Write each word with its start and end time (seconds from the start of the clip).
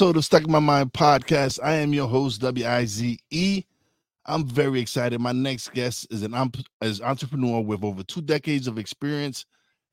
Welcome 0.00 0.12
to 0.12 0.18
another 0.18 0.18
episode 0.18 0.18
of 0.18 0.24
Stuck 0.24 0.44
in 0.44 0.52
My 0.52 0.74
Mind 0.74 0.92
podcast. 0.92 1.58
I 1.60 1.74
am 1.74 1.92
your 1.92 2.06
host, 2.06 2.40
W 2.42 2.64
I 2.64 2.84
Z 2.84 3.18
E. 3.32 3.64
I'm 4.26 4.46
very 4.46 4.80
excited. 4.80 5.20
My 5.20 5.32
next 5.32 5.72
guest 5.72 6.06
is 6.12 6.22
an 6.22 6.34
is 6.82 7.00
entrepreneur 7.00 7.60
with 7.60 7.82
over 7.82 8.04
two 8.04 8.20
decades 8.22 8.68
of 8.68 8.78
experience, 8.78 9.44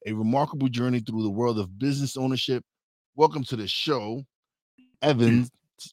a 0.05 0.14
remarkable 0.14 0.68
journey 0.68 1.00
through 1.00 1.23
the 1.23 1.30
world 1.31 1.58
of 1.58 1.80
business 1.80 2.18
ownership. 2.18 2.64
Welcome 3.16 3.44
to 3.45 3.55
the 3.55 3.68
show, 3.68 4.23
Evans 5.02 5.50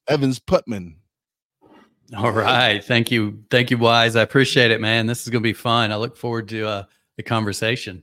Evans 0.09 0.39
Putman. 0.41 0.97
All 2.15 2.33
right, 2.33 2.85
thank 2.85 3.11
you, 3.11 3.43
thank 3.51 3.71
you, 3.71 3.79
Wize. 3.79 4.15
I 4.15 4.21
appreciate 4.21 4.71
it, 4.71 4.83
man. 4.83 5.07
This 5.07 5.23
is 5.23 5.31
gonna 5.31 5.41
be 5.41 5.55
fun. 5.55 5.91
I 5.91 5.97
look 5.97 6.19
forward 6.19 6.49
to 6.51 6.69
uh, 6.69 6.85
the 7.17 7.23
conversation. 7.23 8.03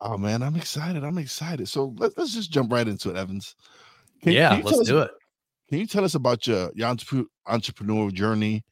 Oh 0.00 0.16
man, 0.16 0.42
I'm 0.42 0.56
excited. 0.56 1.04
I'm 1.04 1.18
excited. 1.18 1.68
So 1.68 1.94
let, 1.98 2.16
us 2.16 2.32
just 2.32 2.50
jump 2.50 2.72
right 2.72 2.88
into 2.88 3.10
it, 3.10 3.16
Evans. 3.16 3.56
Can, 4.22 4.32
yeah, 4.32 4.56
can 4.56 4.64
let's 4.64 4.80
us, 4.80 4.88
do 4.88 5.00
it. 5.00 5.10
Can 5.70 5.78
you 5.78 5.86
tell 5.86 6.04
us 6.04 6.16
about 6.16 6.48
your 6.48 6.72
your 6.74 6.92
entrepreneur 7.46 8.10
journey? 8.10 8.64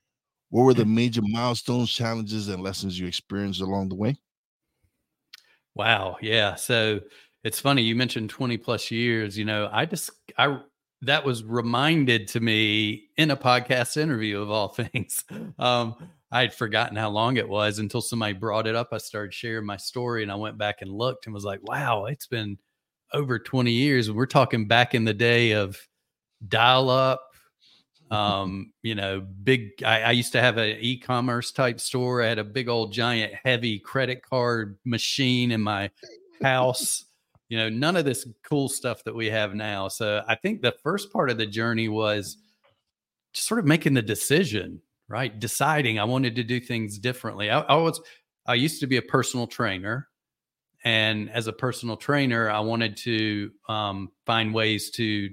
What 0.51 0.65
were 0.65 0.75
the 0.75 0.85
major 0.85 1.23
milestones, 1.23 1.93
challenges, 1.93 2.49
and 2.49 2.61
lessons 2.61 2.99
you 2.99 3.07
experienced 3.07 3.61
along 3.61 3.91
the 3.91 3.95
way? 3.95 4.17
Wow, 5.77 6.17
yeah. 6.21 6.57
So 6.57 7.01
it's 7.45 7.61
funny 7.61 7.83
you 7.83 7.95
mentioned 7.95 8.31
20 8.31 8.57
plus 8.57 8.91
years. 8.91 9.39
You 9.39 9.45
know, 9.45 9.71
I 9.73 9.87
just 9.87 10.11
I 10.37 10.59
that 11.03 11.25
was 11.25 11.45
reminded 11.45 12.27
to 12.29 12.41
me 12.41 13.05
in 13.17 13.31
a 13.31 13.37
podcast 13.37 13.97
interview 13.97 14.41
of 14.41 14.51
all 14.51 14.69
things. 14.75 15.23
Um, 15.57 15.95
I 16.33 16.41
had 16.41 16.53
forgotten 16.53 16.97
how 16.97 17.11
long 17.11 17.37
it 17.37 17.49
was 17.49 17.79
until 17.79 18.01
somebody 18.01 18.33
brought 18.33 18.67
it 18.67 18.75
up. 18.75 18.89
I 18.91 18.99
started 18.99 19.33
sharing 19.33 19.67
my 19.67 19.77
story 19.77 20.25
and 20.25 20.33
I 20.33 20.35
went 20.35 20.59
back 20.59 20.83
and 20.83 20.91
looked 20.91 21.27
and 21.27 21.33
was 21.33 21.45
like, 21.45 21.61
wow, 21.63 22.07
it's 22.07 22.27
been 22.27 22.59
over 23.15 23.39
20 23.39 23.71
years. 23.71 24.11
We're 24.11 24.27
talking 24.27 24.67
back 24.67 24.97
in 24.97 25.05
the 25.05 25.15
day 25.15 25.53
of 25.53 25.79
dial 26.47 26.91
up. 26.91 27.23
Um, 28.11 28.73
you 28.81 28.95
know, 28.95 29.21
big 29.21 29.83
I, 29.85 30.01
I 30.01 30.11
used 30.13 30.33
to 30.33 30.41
have 30.41 30.57
an 30.57 30.79
e-commerce 30.81 31.53
type 31.53 31.79
store. 31.79 32.23
I 32.23 32.29
had 32.29 32.39
a 32.39 32.45
big 32.45 32.67
old 32.67 32.91
giant 32.91 33.35
heavy 33.35 33.79
credit 33.79 34.23
card 34.23 34.79
machine 34.87 35.51
in 35.51 35.61
my 35.61 35.91
house. 36.41 37.05
You 37.51 37.59
know, 37.59 37.69
none 37.69 37.97
of 37.97 38.07
this 38.07 38.27
cool 38.43 38.71
stuff 38.71 39.05
that 39.05 39.15
we 39.15 39.27
have 39.27 39.55
now. 39.55 39.89
So 39.89 40.23
I 40.27 40.37
think 40.37 40.63
the 40.63 40.75
first 40.83 41.13
part 41.13 41.29
of 41.29 41.37
the 41.37 41.45
journey 41.45 41.91
was 41.91 42.39
just 43.35 43.47
sort 43.47 43.61
of 43.61 43.67
making 43.67 43.93
the 43.93 44.01
decision, 44.01 44.81
right? 45.09 45.39
Deciding 45.39 45.99
I 45.99 46.05
wanted 46.05 46.35
to 46.37 46.45
do 46.45 46.61
things 46.61 46.99
differently. 46.99 47.51
I, 47.51 47.61
I 47.61 47.75
was 47.75 48.01
I 48.47 48.55
used 48.55 48.81
to 48.81 48.87
be 48.87 48.97
a 48.97 49.03
personal 49.03 49.47
trainer 49.47 50.09
and 50.85 51.31
as 51.31 51.47
a 51.47 51.53
personal 51.53 51.97
trainer, 51.97 52.51
I 52.51 52.61
wanted 52.61 52.97
to 52.99 53.51
um, 53.69 54.11
find 54.27 54.55
ways 54.55 54.91
to 54.93 55.31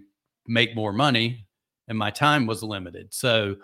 make 0.48 0.76
more 0.76 0.94
money, 0.94 1.48
and 1.88 1.98
my 1.98 2.12
time 2.12 2.46
was 2.46 2.64
limited. 2.64 3.14
So, 3.14 3.56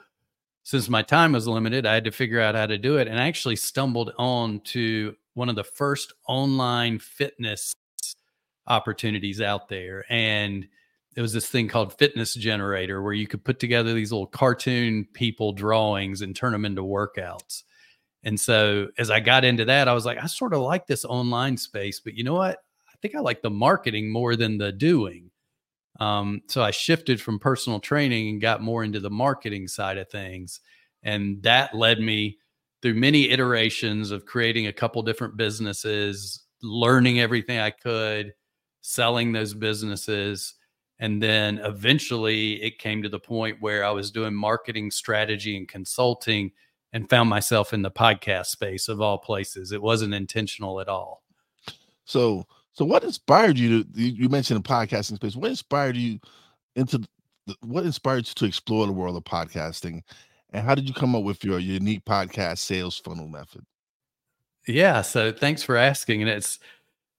since 0.63 0.89
my 0.89 1.01
time 1.01 1.31
was 1.31 1.47
limited, 1.47 1.85
I 1.85 1.93
had 1.95 2.03
to 2.03 2.11
figure 2.11 2.39
out 2.39 2.53
how 2.53 2.67
to 2.67 2.77
do 2.77 2.97
it. 2.97 3.07
And 3.07 3.19
I 3.19 3.27
actually 3.27 3.55
stumbled 3.55 4.13
on 4.19 4.59
to 4.65 5.15
one 5.33 5.49
of 5.49 5.55
the 5.55 5.63
first 5.63 6.13
online 6.27 6.99
fitness 6.99 7.73
opportunities 8.67 9.41
out 9.41 9.69
there. 9.69 10.05
And 10.09 10.67
it 11.15 11.21
was 11.21 11.33
this 11.33 11.47
thing 11.49 11.67
called 11.67 11.97
Fitness 11.97 12.35
Generator, 12.35 13.01
where 13.01 13.13
you 13.13 13.27
could 13.27 13.43
put 13.43 13.59
together 13.59 13.93
these 13.93 14.11
little 14.11 14.27
cartoon 14.27 15.07
people 15.13 15.51
drawings 15.51 16.21
and 16.21 16.35
turn 16.35 16.51
them 16.51 16.65
into 16.65 16.83
workouts. 16.83 17.63
And 18.23 18.39
so 18.39 18.89
as 18.97 19.09
I 19.09 19.19
got 19.19 19.43
into 19.43 19.65
that, 19.65 19.87
I 19.87 19.93
was 19.93 20.05
like, 20.05 20.19
I 20.19 20.27
sort 20.27 20.53
of 20.53 20.61
like 20.61 20.85
this 20.85 21.05
online 21.05 21.57
space, 21.57 21.99
but 21.99 22.13
you 22.13 22.23
know 22.23 22.35
what? 22.35 22.59
I 22.87 22.93
think 23.01 23.15
I 23.15 23.19
like 23.19 23.41
the 23.41 23.49
marketing 23.49 24.11
more 24.11 24.35
than 24.35 24.57
the 24.57 24.71
doing. 24.71 25.30
Um, 25.99 26.41
so 26.47 26.63
I 26.63 26.71
shifted 26.71 27.21
from 27.21 27.39
personal 27.39 27.79
training 27.79 28.29
and 28.29 28.41
got 28.41 28.61
more 28.61 28.83
into 28.83 28.99
the 28.99 29.09
marketing 29.09 29.67
side 29.67 29.97
of 29.97 30.09
things. 30.09 30.61
And 31.03 31.41
that 31.43 31.75
led 31.75 31.99
me 31.99 32.37
through 32.81 32.95
many 32.95 33.29
iterations 33.29 34.11
of 34.11 34.25
creating 34.25 34.67
a 34.67 34.73
couple 34.73 35.01
different 35.03 35.37
businesses, 35.37 36.43
learning 36.63 37.19
everything 37.19 37.59
I 37.59 37.69
could, 37.71 38.33
selling 38.81 39.31
those 39.31 39.53
businesses. 39.53 40.55
And 40.99 41.21
then 41.21 41.59
eventually 41.59 42.61
it 42.61 42.79
came 42.79 43.03
to 43.03 43.09
the 43.09 43.19
point 43.19 43.57
where 43.59 43.83
I 43.83 43.91
was 43.91 44.11
doing 44.11 44.33
marketing 44.33 44.91
strategy 44.91 45.57
and 45.57 45.67
consulting 45.67 46.51
and 46.93 47.09
found 47.09 47.29
myself 47.29 47.73
in 47.73 47.81
the 47.81 47.91
podcast 47.91 48.47
space 48.47 48.87
of 48.87 49.01
all 49.01 49.17
places. 49.17 49.71
It 49.71 49.81
wasn't 49.81 50.13
intentional 50.13 50.79
at 50.79 50.89
all. 50.89 51.23
So, 52.05 52.45
so 52.73 52.85
what 52.85 53.03
inspired 53.03 53.57
you 53.57 53.83
to? 53.83 54.01
You 54.01 54.29
mentioned 54.29 54.63
the 54.63 54.67
podcasting 54.67 55.15
space. 55.15 55.35
What 55.35 55.49
inspired 55.49 55.95
you 55.95 56.19
into? 56.75 56.99
The, 57.47 57.55
what 57.61 57.85
inspired 57.85 58.27
you 58.27 58.33
to 58.35 58.45
explore 58.45 58.85
the 58.85 58.93
world 58.93 59.17
of 59.17 59.23
podcasting, 59.23 60.01
and 60.51 60.65
how 60.65 60.75
did 60.75 60.87
you 60.87 60.93
come 60.93 61.15
up 61.15 61.23
with 61.23 61.43
your 61.43 61.59
unique 61.59 62.05
podcast 62.05 62.59
sales 62.59 62.97
funnel 62.97 63.27
method? 63.27 63.65
Yeah, 64.67 65.01
so 65.01 65.31
thanks 65.31 65.63
for 65.63 65.75
asking, 65.75 66.21
and 66.21 66.29
it's 66.29 66.59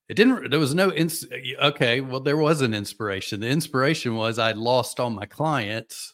it 0.08 0.14
didn't 0.14 0.50
there 0.50 0.60
was 0.60 0.74
no 0.74 0.92
ins 0.92 1.24
okay 1.62 2.00
well 2.00 2.20
there 2.20 2.36
was 2.36 2.60
an 2.60 2.74
inspiration 2.74 3.38
the 3.38 3.48
inspiration 3.48 4.16
was 4.16 4.36
i'd 4.38 4.56
lost 4.56 4.98
all 4.98 5.08
my 5.08 5.24
clients 5.24 6.12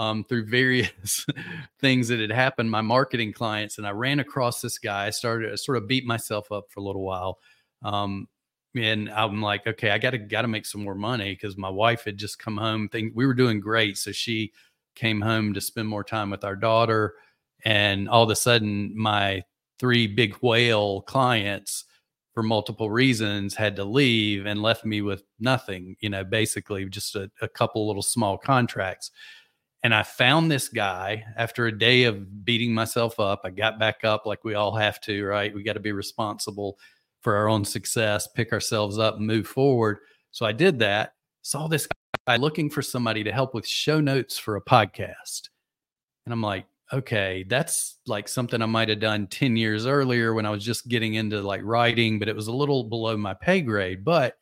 um, 0.00 0.24
through 0.24 0.46
various 0.46 1.26
things 1.78 2.08
that 2.08 2.20
had 2.20 2.32
happened, 2.32 2.70
my 2.70 2.80
marketing 2.80 3.34
clients, 3.34 3.76
and 3.76 3.86
I 3.86 3.90
ran 3.90 4.18
across 4.18 4.62
this 4.62 4.78
guy. 4.78 5.06
I 5.06 5.10
started 5.10 5.50
to 5.50 5.58
sort 5.58 5.76
of 5.76 5.86
beat 5.86 6.06
myself 6.06 6.50
up 6.50 6.70
for 6.70 6.80
a 6.80 6.82
little 6.82 7.04
while. 7.04 7.38
Um, 7.82 8.26
and 8.76 9.10
I'm 9.10 9.42
like, 9.42 9.66
okay, 9.66 9.90
I 9.90 9.98
gotta 9.98 10.18
gotta 10.18 10.48
make 10.48 10.66
some 10.66 10.84
more 10.84 10.94
money 10.94 11.32
because 11.32 11.56
my 11.56 11.68
wife 11.68 12.04
had 12.04 12.16
just 12.16 12.38
come 12.38 12.56
home. 12.56 12.88
Thing 12.88 13.12
we 13.14 13.26
were 13.26 13.34
doing 13.34 13.60
great, 13.60 13.98
so 13.98 14.12
she 14.12 14.52
came 14.94 15.20
home 15.20 15.54
to 15.54 15.60
spend 15.60 15.88
more 15.88 16.04
time 16.04 16.30
with 16.30 16.44
our 16.44 16.56
daughter. 16.56 17.14
And 17.64 18.08
all 18.08 18.22
of 18.22 18.30
a 18.30 18.36
sudden, 18.36 18.92
my 18.96 19.42
three 19.78 20.06
big 20.06 20.36
whale 20.36 21.02
clients, 21.02 21.84
for 22.32 22.42
multiple 22.42 22.90
reasons, 22.90 23.54
had 23.54 23.76
to 23.76 23.84
leave 23.84 24.46
and 24.46 24.62
left 24.62 24.84
me 24.84 25.02
with 25.02 25.24
nothing. 25.40 25.96
You 26.00 26.10
know, 26.10 26.22
basically 26.24 26.84
just 26.86 27.16
a, 27.16 27.30
a 27.42 27.48
couple 27.48 27.86
little 27.86 28.02
small 28.02 28.38
contracts. 28.38 29.10
And 29.82 29.94
I 29.94 30.02
found 30.02 30.50
this 30.50 30.68
guy 30.68 31.24
after 31.36 31.66
a 31.66 31.76
day 31.76 32.04
of 32.04 32.44
beating 32.44 32.74
myself 32.74 33.18
up. 33.18 33.40
I 33.44 33.50
got 33.50 33.78
back 33.78 34.04
up 34.04 34.26
like 34.26 34.44
we 34.44 34.54
all 34.54 34.76
have 34.76 35.00
to, 35.02 35.24
right? 35.24 35.54
We 35.54 35.62
got 35.62 35.72
to 35.72 35.80
be 35.80 35.92
responsible 35.92 36.78
for 37.20 37.36
our 37.36 37.48
own 37.48 37.64
success, 37.64 38.28
pick 38.28 38.52
ourselves 38.52 38.98
up, 38.98 39.16
and 39.16 39.26
move 39.26 39.46
forward. 39.46 39.98
So 40.30 40.46
I 40.46 40.52
did 40.52 40.78
that. 40.80 41.14
Saw 41.42 41.68
this 41.68 41.88
guy 42.26 42.36
looking 42.36 42.70
for 42.70 42.82
somebody 42.82 43.24
to 43.24 43.32
help 43.32 43.54
with 43.54 43.66
show 43.66 44.00
notes 44.00 44.38
for 44.38 44.56
a 44.56 44.62
podcast. 44.62 45.48
And 46.26 46.32
I'm 46.32 46.42
like, 46.42 46.66
okay, 46.92 47.44
that's 47.48 47.98
like 48.06 48.28
something 48.28 48.60
I 48.60 48.66
might 48.66 48.88
have 48.88 49.00
done 49.00 49.26
10 49.26 49.56
years 49.56 49.86
earlier 49.86 50.34
when 50.34 50.46
I 50.46 50.50
was 50.50 50.64
just 50.64 50.88
getting 50.88 51.14
into 51.14 51.40
like 51.40 51.60
writing, 51.62 52.18
but 52.18 52.28
it 52.28 52.36
was 52.36 52.48
a 52.48 52.52
little 52.52 52.84
below 52.84 53.16
my 53.16 53.34
pay 53.34 53.60
grade. 53.60 54.04
But 54.04 54.38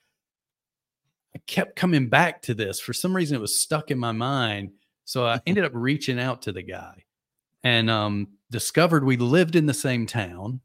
I 1.35 1.41
kept 1.47 1.77
coming 1.77 2.09
back 2.09 2.43
to 2.43 2.55
this. 2.55 2.81
For 2.81 2.93
some 2.93 3.15
reason, 3.15 3.37
it 3.37 3.41
was 3.41 3.61
stuck 3.61 3.91
in 3.91 3.99
my 3.99 4.13
mind 4.13 4.71
so 5.09 5.25
I 5.25 5.41
ended 5.47 5.65
up 5.65 5.73
reaching 5.75 6.21
out 6.21 6.43
to 6.43 6.53
the 6.53 6.63
guy 6.63 7.05
and 7.65 7.91
um, 7.91 8.29
discovered 8.51 9.05
we 9.05 9.17
lived 9.17 9.57
in 9.57 9.67
the 9.67 9.75
same 9.75 10.07
town, 10.07 10.61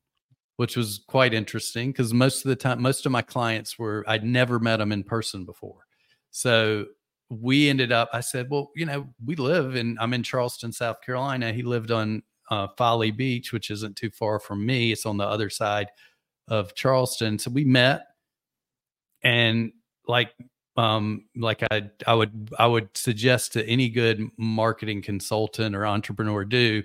which 0.57 0.77
was 0.77 1.03
quite 1.07 1.33
interesting 1.33 1.91
because 1.91 2.13
most 2.13 2.45
of 2.45 2.49
the 2.49 2.55
time, 2.55 2.81
most 2.81 3.05
of 3.05 3.11
my 3.11 3.21
clients 3.21 3.79
were, 3.79 4.03
I'd 4.07 4.23
never 4.23 4.59
met 4.59 4.77
them 4.77 4.91
in 4.91 5.03
person 5.03 5.45
before. 5.45 5.87
So 6.31 6.85
we 7.29 7.69
ended 7.69 7.91
up, 7.91 8.09
I 8.13 8.19
said, 8.19 8.49
well, 8.49 8.71
you 8.75 8.85
know, 8.85 9.07
we 9.25 9.35
live 9.35 9.75
in, 9.75 9.97
I'm 9.99 10.13
in 10.13 10.23
Charleston, 10.23 10.71
South 10.71 11.01
Carolina. 11.01 11.51
He 11.51 11.63
lived 11.63 11.91
on 11.91 12.21
uh, 12.51 12.67
Folly 12.77 13.11
Beach, 13.11 13.51
which 13.51 13.71
isn't 13.71 13.95
too 13.95 14.11
far 14.11 14.39
from 14.39 14.65
me. 14.65 14.91
It's 14.91 15.05
on 15.05 15.17
the 15.17 15.25
other 15.25 15.49
side 15.49 15.87
of 16.47 16.75
Charleston. 16.75 17.39
So 17.39 17.49
we 17.49 17.63
met 17.63 18.03
and 19.23 19.71
like 20.07 20.33
um 20.75 21.25
like 21.35 21.63
i 21.71 21.83
i 22.07 22.13
would 22.13 22.49
i 22.59 22.67
would 22.67 22.89
suggest 22.97 23.53
to 23.53 23.65
any 23.67 23.89
good 23.89 24.27
marketing 24.37 25.01
consultant 25.01 25.75
or 25.75 25.85
entrepreneur 25.85 26.43
do 26.43 26.83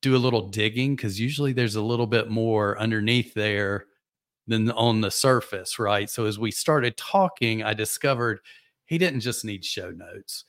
do 0.00 0.16
a 0.16 0.18
little 0.18 0.48
digging 0.48 0.96
because 0.96 1.18
usually 1.18 1.52
there's 1.52 1.76
a 1.76 1.82
little 1.82 2.06
bit 2.06 2.28
more 2.28 2.78
underneath 2.78 3.34
there 3.34 3.86
than 4.46 4.70
on 4.72 5.00
the 5.00 5.10
surface 5.10 5.78
right? 5.78 6.10
So 6.10 6.26
as 6.26 6.38
we 6.38 6.50
started 6.50 6.96
talking 6.96 7.62
i 7.62 7.74
discovered 7.74 8.40
he 8.86 8.98
didn't 8.98 9.20
just 9.20 9.44
need 9.44 9.64
show 9.64 9.90
notes. 9.90 10.44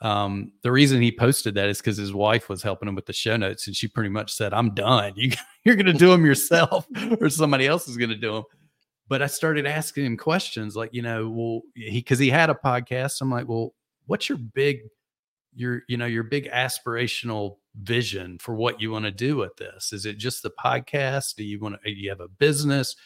Um, 0.00 0.52
the 0.62 0.72
reason 0.72 1.00
he 1.00 1.12
posted 1.12 1.54
that 1.54 1.68
is 1.68 1.78
because 1.78 1.96
his 1.96 2.12
wife 2.12 2.48
was 2.48 2.62
helping 2.62 2.88
him 2.88 2.94
with 2.94 3.06
the 3.06 3.12
show 3.12 3.36
notes 3.36 3.66
and 3.66 3.76
she 3.76 3.86
pretty 3.88 4.10
much 4.10 4.32
said 4.32 4.52
i'm 4.52 4.74
done. 4.74 5.12
You, 5.16 5.30
you're 5.64 5.76
going 5.76 5.86
to 5.86 5.92
do 5.92 6.10
them 6.10 6.26
yourself 6.26 6.86
or 7.20 7.30
somebody 7.30 7.66
else 7.66 7.88
is 7.88 7.96
going 7.96 8.10
to 8.10 8.16
do 8.16 8.34
them 8.34 8.44
but 9.08 9.22
I 9.22 9.26
started 9.26 9.66
asking 9.66 10.06
him 10.06 10.16
questions 10.16 10.76
like, 10.76 10.90
you 10.92 11.02
know, 11.02 11.28
well, 11.28 11.60
he 11.74 11.98
because 11.98 12.18
he 12.18 12.30
had 12.30 12.50
a 12.50 12.54
podcast. 12.54 13.20
I'm 13.20 13.30
like, 13.30 13.46
well, 13.46 13.74
what's 14.06 14.28
your 14.28 14.38
big, 14.38 14.80
your, 15.54 15.82
you 15.88 15.96
know, 15.96 16.06
your 16.06 16.22
big 16.22 16.48
aspirational 16.50 17.56
vision 17.82 18.38
for 18.38 18.54
what 18.54 18.80
you 18.80 18.90
want 18.90 19.04
to 19.04 19.10
do 19.10 19.36
with 19.36 19.56
this? 19.56 19.92
Is 19.92 20.06
it 20.06 20.18
just 20.18 20.42
the 20.42 20.52
podcast? 20.62 21.34
Do 21.34 21.44
you 21.44 21.60
want 21.60 21.76
to, 21.82 21.90
uh, 21.90 21.92
you 21.94 22.10
have 22.10 22.20
a 22.20 22.28
business? 22.28 22.96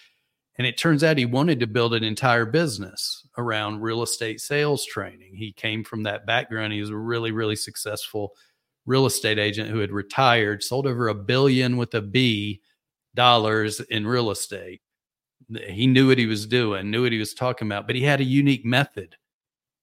And 0.57 0.67
it 0.67 0.77
turns 0.77 1.05
out 1.05 1.19
he 1.19 1.25
wanted 1.25 1.61
to 1.61 1.67
build 1.67 1.95
an 1.95 2.03
entire 2.03 2.45
business 2.45 3.27
around 3.39 3.81
real 3.81 4.03
estate 4.03 4.41
sales 4.41 4.85
training. 4.85 5.37
He 5.37 5.53
came 5.53 5.85
from 5.85 6.03
that 6.03 6.27
background. 6.27 6.73
He 6.73 6.81
was 6.81 6.91
a 6.91 6.97
really, 6.97 7.31
really 7.31 7.57
successful 7.57 8.35
real 8.85 9.07
estate 9.07 9.39
agent 9.39 9.71
who 9.71 9.79
had 9.79 9.93
retired, 9.93 10.63
sold 10.65 10.87
over 10.87 11.09
a 11.09 11.15
billion 11.15 11.77
with 11.77 11.95
a 11.95 12.01
B 12.01 12.61
dollars 13.15 13.81
in 13.81 14.07
real 14.07 14.31
estate. 14.31 14.81
He 15.69 15.87
knew 15.87 16.09
what 16.09 16.19
he 16.19 16.27
was 16.27 16.47
doing, 16.47 16.91
knew 16.91 17.03
what 17.03 17.13
he 17.13 17.19
was 17.19 17.35
talking 17.35 17.69
about, 17.69 17.87
but 17.87 17.97
he 17.97 18.03
had 18.03 18.21
a 18.21 18.25
unique 18.25 18.65
method, 18.65 19.15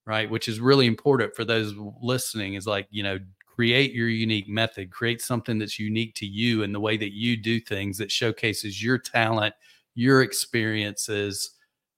right? 0.06 0.30
Which 0.30 0.48
is 0.48 0.60
really 0.60 0.88
important 0.88 1.36
for 1.36 1.46
those 1.46 1.74
listening 2.02 2.56
is 2.56 2.68
like, 2.68 2.88
you 2.92 3.04
know, 3.04 3.20
create 3.56 3.94
your 3.94 4.10
unique 4.10 4.50
method, 4.50 4.92
create 4.92 5.22
something 5.22 5.58
that's 5.58 5.80
unique 5.80 6.14
to 6.16 6.26
you 6.26 6.64
and 6.64 6.76
the 6.76 6.80
way 6.80 6.98
that 6.98 7.14
you 7.14 7.38
do 7.38 7.60
things 7.60 7.98
that 7.98 8.12
showcases 8.12 8.84
your 8.84 8.98
talent, 8.98 9.56
your 9.96 10.22
experiences, 10.22 11.52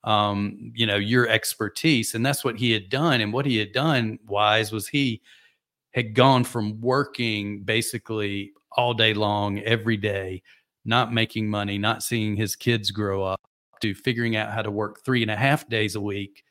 um, 0.04 0.72
you 0.76 0.86
know, 0.86 0.98
your 0.98 1.28
expertise. 1.28 2.14
And 2.14 2.24
that's 2.26 2.46
what 2.46 2.58
he 2.58 2.72
had 2.72 2.90
done. 2.90 3.22
And 3.22 3.34
what 3.34 3.46
he 3.46 3.58
had 3.58 3.72
done 3.72 4.20
Wize 4.28 4.72
was 4.72 4.88
he 4.88 5.22
had 5.94 6.14
gone 6.14 6.44
from 6.44 6.80
working 6.80 7.64
basically 7.64 8.52
all 8.74 8.94
day 8.94 9.16
long, 9.16 9.60
every 9.62 9.98
day, 9.98 10.44
not 10.86 11.12
making 11.12 11.50
money, 11.50 11.80
not 11.80 12.04
seeing 12.04 12.36
his 12.36 12.56
kids 12.56 12.92
grow 12.92 13.24
up, 13.24 13.42
to 13.82 13.96
figuring 13.96 14.36
out 14.36 14.52
how 14.52 14.62
to 14.62 14.72
work 14.72 15.04
three 15.04 15.22
and 15.22 15.32
a 15.32 15.36
half 15.36 15.68
days 15.70 15.96
a 15.96 16.02
week 16.02 16.44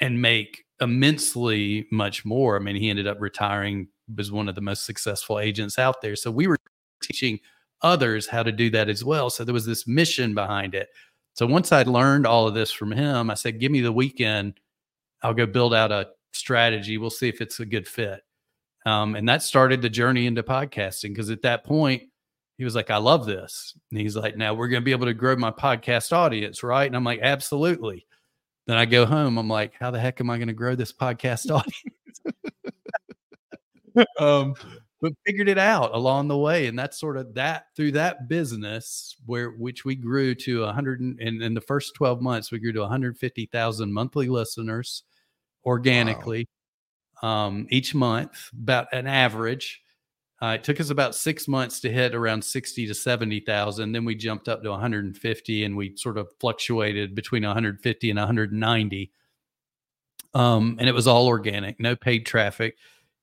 and 0.00 0.20
make 0.20 0.64
immensely 0.80 1.86
much 1.90 2.24
more. 2.24 2.56
I 2.56 2.60
mean, 2.60 2.76
he 2.76 2.90
ended 2.90 3.06
up 3.06 3.20
retiring, 3.20 3.88
was 4.16 4.32
one 4.32 4.48
of 4.48 4.54
the 4.54 4.60
most 4.60 4.84
successful 4.84 5.38
agents 5.38 5.78
out 5.78 6.00
there. 6.00 6.16
So 6.16 6.30
we 6.30 6.46
were 6.46 6.56
teaching 7.02 7.38
others 7.82 8.26
how 8.26 8.42
to 8.42 8.52
do 8.52 8.70
that 8.70 8.88
as 8.88 9.04
well. 9.04 9.30
So 9.30 9.44
there 9.44 9.54
was 9.54 9.66
this 9.66 9.86
mission 9.86 10.34
behind 10.34 10.74
it. 10.74 10.88
So 11.34 11.46
once 11.46 11.70
I'd 11.70 11.86
learned 11.86 12.26
all 12.26 12.48
of 12.48 12.54
this 12.54 12.72
from 12.72 12.90
him, 12.90 13.30
I 13.30 13.34
said, 13.34 13.60
give 13.60 13.70
me 13.70 13.80
the 13.80 13.92
weekend. 13.92 14.58
I'll 15.22 15.34
go 15.34 15.46
build 15.46 15.74
out 15.74 15.92
a 15.92 16.08
strategy. 16.32 16.98
We'll 16.98 17.10
see 17.10 17.28
if 17.28 17.40
it's 17.40 17.60
a 17.60 17.66
good 17.66 17.86
fit. 17.86 18.22
Um, 18.86 19.14
and 19.14 19.28
that 19.28 19.42
started 19.42 19.82
the 19.82 19.90
journey 19.90 20.26
into 20.26 20.42
podcasting 20.42 21.10
because 21.10 21.30
at 21.30 21.42
that 21.42 21.64
point, 21.64 22.02
he 22.56 22.64
was 22.64 22.74
like, 22.74 22.90
I 22.90 22.96
love 22.96 23.24
this. 23.24 23.74
And 23.90 24.00
he's 24.00 24.16
like, 24.16 24.36
now 24.36 24.52
we're 24.52 24.68
going 24.68 24.82
to 24.82 24.84
be 24.84 24.90
able 24.90 25.06
to 25.06 25.14
grow 25.14 25.36
my 25.36 25.52
podcast 25.52 26.12
audience, 26.12 26.64
right? 26.64 26.86
And 26.86 26.96
I'm 26.96 27.04
like, 27.04 27.20
absolutely. 27.22 28.06
Then 28.66 28.76
I 28.76 28.84
go 28.84 29.06
home. 29.06 29.38
I'm 29.38 29.48
like, 29.48 29.74
how 29.78 29.92
the 29.92 30.00
heck 30.00 30.20
am 30.20 30.28
I 30.28 30.38
going 30.38 30.48
to 30.48 30.54
grow 30.54 30.74
this 30.74 30.92
podcast 30.92 31.50
audience? 31.54 32.54
Um, 34.20 34.54
but 35.00 35.12
figured 35.24 35.48
it 35.48 35.58
out 35.58 35.94
along 35.94 36.28
the 36.28 36.38
way. 36.38 36.66
And 36.66 36.78
that's 36.78 36.98
sort 36.98 37.16
of 37.16 37.34
that 37.34 37.66
through 37.76 37.92
that 37.92 38.28
business 38.28 39.16
where, 39.26 39.50
which 39.50 39.84
we 39.84 39.94
grew 39.94 40.34
to 40.36 40.62
100 40.62 41.00
and 41.00 41.42
in 41.42 41.54
the 41.54 41.60
first 41.60 41.94
12 41.94 42.20
months, 42.20 42.50
we 42.50 42.58
grew 42.58 42.72
to 42.72 42.80
150,000 42.80 43.92
monthly 43.92 44.28
listeners 44.28 45.04
organically. 45.64 46.40
Wow 46.40 46.54
um, 47.22 47.66
each 47.70 47.94
month, 47.94 48.50
about 48.52 48.88
an 48.92 49.06
average. 49.06 49.82
Uh, 50.40 50.54
it 50.54 50.62
took 50.62 50.80
us 50.80 50.90
about 50.90 51.14
six 51.14 51.48
months 51.48 51.80
to 51.80 51.90
hit 51.90 52.14
around 52.14 52.42
60 52.42 52.86
to 52.86 52.94
70,000. 52.94 53.92
Then 53.92 54.04
we 54.04 54.14
jumped 54.14 54.48
up 54.48 54.62
to 54.62 54.70
150 54.70 55.64
and 55.64 55.76
we 55.76 55.96
sort 55.96 56.16
of 56.16 56.28
fluctuated 56.38 57.14
between 57.14 57.42
150 57.42 58.10
and 58.10 58.18
190. 58.18 59.10
Um, 60.34 60.76
and 60.78 60.88
it 60.88 60.94
was 60.94 61.08
all 61.08 61.26
organic, 61.26 61.80
no 61.80 61.96
paid 61.96 62.24
traffic. 62.24 62.76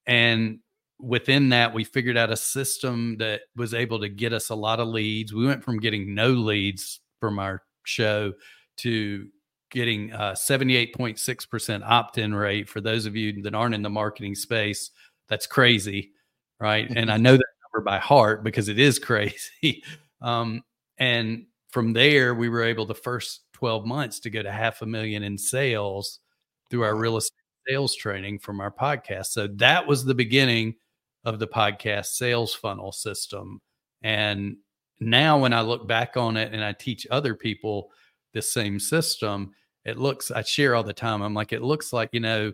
And 0.08 0.60
within 1.00 1.50
that, 1.50 1.74
we 1.74 1.84
figured 1.84 2.18
out 2.18 2.32
a 2.32 2.38
system 2.38 3.18
that 3.18 3.42
was 3.56 3.74
able 3.74 4.00
to 4.00 4.10
get 4.10 4.34
us 4.34 4.50
a 4.50 4.56
lot 4.56 4.80
of 4.80 4.88
leads. 4.88 5.34
We 5.34 5.46
went 5.46 5.64
from 5.64 5.80
getting 5.80 6.14
no 6.14 6.30
leads 6.30 7.00
from 7.20 7.40
our 7.40 7.64
show 7.84 8.34
to 8.78 9.28
getting 9.72 10.12
a 10.12 10.34
78.6% 10.34 11.84
opt-in 11.84 12.34
rate. 12.34 12.70
For 12.70 12.82
those 12.82 13.06
of 13.06 13.16
you 13.16 13.42
that 13.44 13.56
aren't 13.56 13.76
in 13.76 13.82
the 13.82 13.90
marketing 13.90 14.36
space 14.36 14.92
that's 15.28 15.48
crazy 15.48 16.12
right? 16.60 16.90
And 16.96 17.12
i 17.12 17.18
know 17.26 17.36
that 17.36 17.46
number 17.64 17.84
by 17.84 18.00
heart 18.00 18.44
because 18.44 18.70
it 18.70 18.80
is 18.80 19.00
crazy. 19.10 19.84
Um, 20.22 20.64
and 20.98 21.46
from 21.70 21.94
there 21.94 22.34
we 22.34 22.50
were 22.50 22.64
able 22.64 22.86
the 22.86 22.96
first 22.96 23.42
12 23.54 23.86
months 23.86 24.20
to 24.22 24.30
go 24.30 24.42
to 24.42 24.52
half 24.52 24.82
a 24.82 24.86
million 24.86 25.24
in 25.24 25.38
sales 25.38 26.20
through 26.70 26.84
our 26.84 26.96
real 26.96 27.18
estate 27.18 27.34
sales 27.68 27.96
training 27.96 28.40
from 28.40 28.60
our 28.60 28.72
podcast. 28.72 29.28
So 29.28 29.48
that 29.56 29.88
was 29.88 30.06
the 30.06 30.16
beginning 30.16 30.76
of 31.24 31.40
the 31.40 31.48
podcast 31.48 32.08
sales 32.08 32.54
funnel 32.54 32.92
system. 32.92 33.62
And 34.04 34.58
now 35.00 35.38
when 35.38 35.54
i 35.54 35.62
look 35.62 35.88
back 35.88 36.16
on 36.16 36.38
it 36.38 36.54
and 36.54 36.64
i 36.64 36.72
teach 36.72 37.06
other 37.12 37.36
people 37.36 37.92
this 38.34 38.52
same 38.52 38.80
system 38.80 39.54
it 39.84 39.98
looks 39.98 40.32
i 40.32 40.42
share 40.42 40.76
all 40.76 40.84
the 40.84 40.94
time. 40.94 41.22
I'm 41.22 41.34
like 41.34 41.54
it 41.54 41.62
looks 41.62 41.92
like 41.92 42.10
you 42.14 42.20
know 42.20 42.54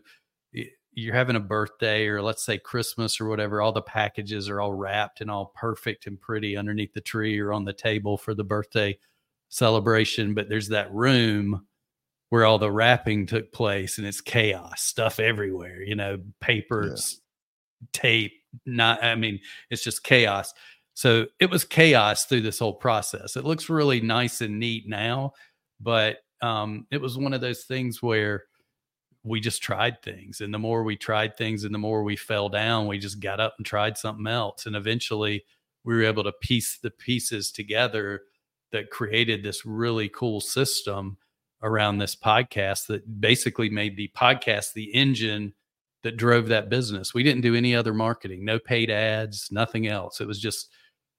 you're 0.94 1.16
having 1.16 1.38
a 1.38 1.40
birthday 1.40 2.08
or 2.08 2.22
let's 2.22 2.44
say 2.44 2.58
christmas 2.58 3.22
or 3.22 3.28
whatever 3.28 3.62
all 3.62 3.72
the 3.72 3.82
packages 3.82 4.50
are 4.50 4.60
all 4.60 4.74
wrapped 4.74 5.22
and 5.22 5.32
all 5.32 5.54
perfect 5.56 6.08
and 6.08 6.20
pretty 6.20 6.58
underneath 6.58 6.94
the 6.94 7.00
tree 7.00 7.40
or 7.40 7.54
on 7.54 7.64
the 7.64 7.72
table 7.72 8.18
for 8.18 8.34
the 8.34 8.44
birthday 8.44 8.98
celebration 9.48 10.34
but 10.34 10.50
there's 10.50 10.68
that 10.68 10.94
room 10.94 11.66
where 12.32 12.46
all 12.46 12.58
the 12.58 12.72
wrapping 12.72 13.26
took 13.26 13.52
place 13.52 13.98
and 13.98 14.08
it's 14.08 14.22
chaos 14.22 14.82
stuff 14.82 15.20
everywhere 15.20 15.82
you 15.82 15.96
know 15.96 16.18
papers 16.40 17.20
yeah. 17.82 17.88
tape 17.94 18.34
not 18.66 19.04
i 19.04 19.14
mean 19.16 19.40
it's 19.70 19.84
just 19.84 20.04
chaos 20.04 20.54
so 20.94 21.26
it 21.40 21.50
was 21.50 21.64
chaos 21.66 22.26
through 22.26 22.42
this 22.42 22.60
whole 22.60 22.74
process 22.74 23.36
it 23.36 23.44
looks 23.44 23.70
really 23.70 24.00
nice 24.02 24.42
and 24.42 24.60
neat 24.60 24.88
now 24.88 25.32
but 25.80 26.18
um, 26.44 26.88
it 26.90 27.00
was 27.00 27.20
one 27.20 27.34
of 27.34 27.42
those 27.42 27.66
things 27.66 28.02
where 28.02 28.46
we 29.24 29.40
just 29.40 29.62
tried 29.62 30.02
things 30.02 30.42
and 30.42 30.52
the 30.52 30.58
more 30.58 30.84
we 30.84 30.96
tried 30.96 31.38
things 31.38 31.66
and 31.66 31.74
the 31.74 31.80
more 31.80 32.02
we 32.02 32.16
fell 32.16 32.50
down 32.50 32.88
we 32.88 32.98
just 32.98 33.20
got 33.20 33.40
up 33.40 33.56
and 33.58 33.66
tried 33.66 33.98
something 33.98 34.26
else 34.26 34.66
and 34.66 34.76
eventually 34.76 35.44
we 35.84 35.94
were 35.94 36.04
able 36.04 36.24
to 36.24 36.32
piece 36.32 36.78
the 36.78 36.92
pieces 36.92 37.52
together 37.52 38.22
that 38.72 38.90
created 38.90 39.44
this 39.44 39.66
really 39.66 40.08
cool 40.10 40.40
system 40.40 41.18
around 41.64 41.98
this 41.98 42.16
podcast 42.16 42.88
that 42.88 43.22
basically 43.22 43.70
made 43.70 43.96
the 43.96 44.12
podcast 44.16 44.74
the 44.74 44.94
engine 44.94 45.54
that 46.04 46.18
drove 46.18 46.48
that 46.48 46.70
business 46.70 47.14
we 47.14 47.24
didn't 47.24 47.42
do 47.42 47.56
any 47.56 47.76
other 47.76 47.94
marketing 47.94 48.44
no 48.44 48.58
paid 48.58 48.90
ads 48.90 49.50
nothing 49.52 49.88
else 49.88 50.20
it 50.20 50.28
was 50.28 50.40
just 50.40 50.70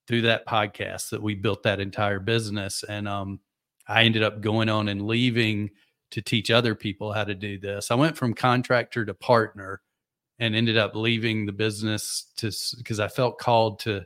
through 0.09 0.23
that 0.23 0.47
podcast 0.47 1.11
that 1.11 1.23
we 1.23 1.35
built 1.35 1.63
that 1.63 1.81
entire 1.81 2.19
business 2.19 2.83
and 2.89 3.07
um 3.07 3.39
I 3.87 4.05
ended 4.05 4.23
up 4.23 4.41
going 4.41 4.69
on 4.69 4.89
and 4.89 5.07
leaving 5.07 5.71
to 6.11 6.23
teach 6.23 6.51
other 6.51 6.75
people 6.75 7.13
how 7.13 7.25
to 7.25 7.35
do 7.35 7.59
this. 7.59 7.91
I 7.91 7.95
went 7.95 8.17
from 8.17 8.35
contractor 8.35 9.05
to 9.05 9.15
partner 9.15 9.81
and 10.39 10.55
ended 10.55 10.77
up 10.77 10.95
leaving 10.95 11.47
the 11.47 11.53
business 11.53 12.33
to 12.37 12.51
because 12.79 13.01
I 13.01 13.09
felt 13.09 13.39
called 13.39 13.81
to 13.81 14.05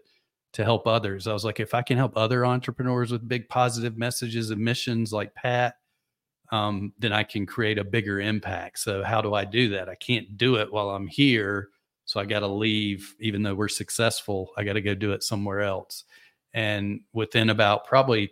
to 0.55 0.65
help 0.65 0.87
others. 0.87 1.27
I 1.27 1.33
was 1.33 1.45
like, 1.45 1.61
if 1.61 1.75
I 1.75 1.83
can 1.83 1.99
help 1.99 2.17
other 2.17 2.47
entrepreneurs 2.47 3.13
with 3.13 3.29
big 3.29 3.49
positive 3.49 3.99
messages 3.99 4.51
and 4.51 4.61
missions 4.61 5.13
like 5.13 5.35
Pat, 5.35 5.75
um, 6.51 6.93
then 6.99 7.13
I 7.13 7.23
can 7.23 7.47
create 7.47 7.79
a 7.79 7.85
bigger 7.85 8.21
impact. 8.21 8.79
So 8.79 9.03
how 9.03 9.21
do 9.21 9.35
I 9.35 9.45
do 9.45 9.69
that? 9.71 9.89
I 9.89 9.95
can't 9.95 10.37
do 10.37 10.57
it 10.57 10.73
while 10.73 10.91
I'm 10.91 11.07
here. 11.07 11.71
So 12.05 12.21
I 12.21 12.25
got 12.25 12.41
to 12.41 12.47
leave, 12.47 13.15
even 13.19 13.43
though 13.43 13.55
we're 13.55 13.69
successful. 13.69 14.53
I 14.57 14.65
got 14.65 14.75
to 14.75 14.81
go 14.81 14.95
do 14.95 15.13
it 15.13 15.23
somewhere 15.23 15.63
else. 15.63 16.05
And 16.55 17.01
within 17.13 17.51
about 17.51 17.87
probably 17.87 18.31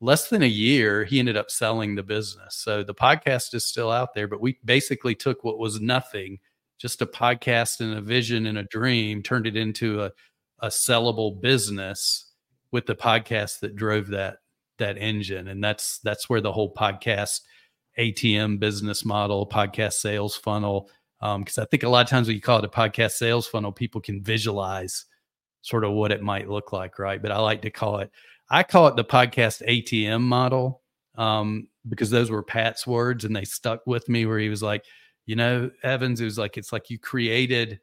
less 0.00 0.28
than 0.28 0.42
a 0.42 0.46
year, 0.46 1.04
he 1.04 1.18
ended 1.18 1.36
up 1.36 1.50
selling 1.50 1.94
the 1.94 2.02
business. 2.02 2.56
So 2.56 2.82
the 2.82 2.94
podcast 2.94 3.54
is 3.54 3.64
still 3.64 3.90
out 3.90 4.14
there, 4.14 4.28
but 4.28 4.40
we 4.40 4.58
basically 4.64 5.14
took 5.14 5.44
what 5.44 5.58
was 5.58 5.80
nothing, 5.80 6.38
just 6.78 7.02
a 7.02 7.06
podcast 7.06 7.80
and 7.80 7.94
a 7.96 8.00
vision 8.00 8.46
and 8.46 8.58
a 8.58 8.64
dream, 8.64 9.22
turned 9.22 9.46
it 9.46 9.56
into 9.56 10.02
a, 10.02 10.12
a 10.60 10.68
sellable 10.68 11.40
business 11.40 12.32
with 12.72 12.86
the 12.86 12.96
podcast 12.96 13.60
that 13.60 13.76
drove 13.76 14.08
that 14.08 14.38
that 14.78 14.98
engine. 14.98 15.48
And 15.48 15.62
that's 15.62 15.98
that's 16.00 16.28
where 16.28 16.40
the 16.40 16.52
whole 16.52 16.72
podcast 16.74 17.40
ATM 17.98 18.58
business 18.58 19.04
model, 19.04 19.48
podcast 19.48 19.94
sales 19.94 20.36
funnel. 20.36 20.90
Because 21.20 21.58
um, 21.58 21.62
I 21.62 21.66
think 21.66 21.82
a 21.82 21.88
lot 21.88 22.04
of 22.04 22.10
times 22.10 22.28
when 22.28 22.36
you 22.36 22.42
call 22.42 22.58
it 22.58 22.64
a 22.64 22.68
podcast 22.68 23.12
sales 23.12 23.46
funnel, 23.46 23.72
people 23.72 24.00
can 24.00 24.22
visualize 24.22 25.04
sort 25.62 25.84
of 25.84 25.92
what 25.92 26.12
it 26.12 26.22
might 26.22 26.48
look 26.48 26.72
like, 26.72 26.98
right? 26.98 27.20
But 27.20 27.32
I 27.32 27.38
like 27.38 27.62
to 27.62 27.70
call 27.70 27.98
it 27.98 28.10
I 28.50 28.62
call 28.62 28.88
it 28.88 28.96
the 28.96 29.04
podcast 29.04 29.66
ATM 29.66 30.22
model 30.22 30.82
um, 31.16 31.68
because 31.88 32.10
those 32.10 32.30
were 32.30 32.42
Pat's 32.42 32.86
words 32.86 33.24
and 33.24 33.36
they 33.36 33.44
stuck 33.44 33.86
with 33.86 34.08
me. 34.08 34.24
Where 34.26 34.38
he 34.38 34.48
was 34.48 34.62
like, 34.62 34.84
you 35.26 35.36
know, 35.36 35.70
Evans, 35.82 36.20
it 36.20 36.24
was 36.24 36.38
like 36.38 36.56
it's 36.56 36.72
like 36.72 36.90
you 36.90 36.98
created 36.98 37.80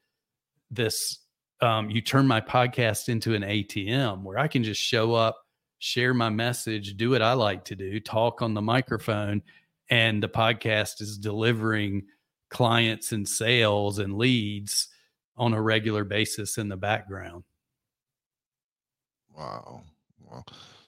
this. 0.72 1.20
Um, 1.62 1.90
you 1.90 2.02
turn 2.02 2.28
my 2.28 2.42
podcast 2.42 3.08
into 3.08 3.34
an 3.34 3.44
ATM 3.44 4.24
where 4.24 4.38
I 4.38 4.48
can 4.48 4.64
just 4.64 4.82
show 4.82 5.14
up, 5.14 5.38
share 5.86 6.16
my 6.16 6.30
message, 6.30 6.98
do 6.98 7.12
what 7.12 7.22
I 7.22 7.34
like 7.34 7.66
to 7.66 7.76
do, 7.76 8.00
talk 8.00 8.42
on 8.42 8.56
the 8.56 8.62
microphone, 8.62 9.44
and 9.92 10.22
the 10.22 10.28
podcast 10.28 11.00
is 11.00 11.20
delivering 11.20 12.08
clients 12.50 13.12
and 13.12 13.30
sales 13.30 14.00
and 14.00 14.18
leads 14.18 14.88
on 15.38 15.54
a 15.54 15.62
regular 15.62 16.04
basis 16.04 16.58
in 16.58 16.70
the 16.70 16.76
background. 16.76 17.44
Wow. 19.32 19.84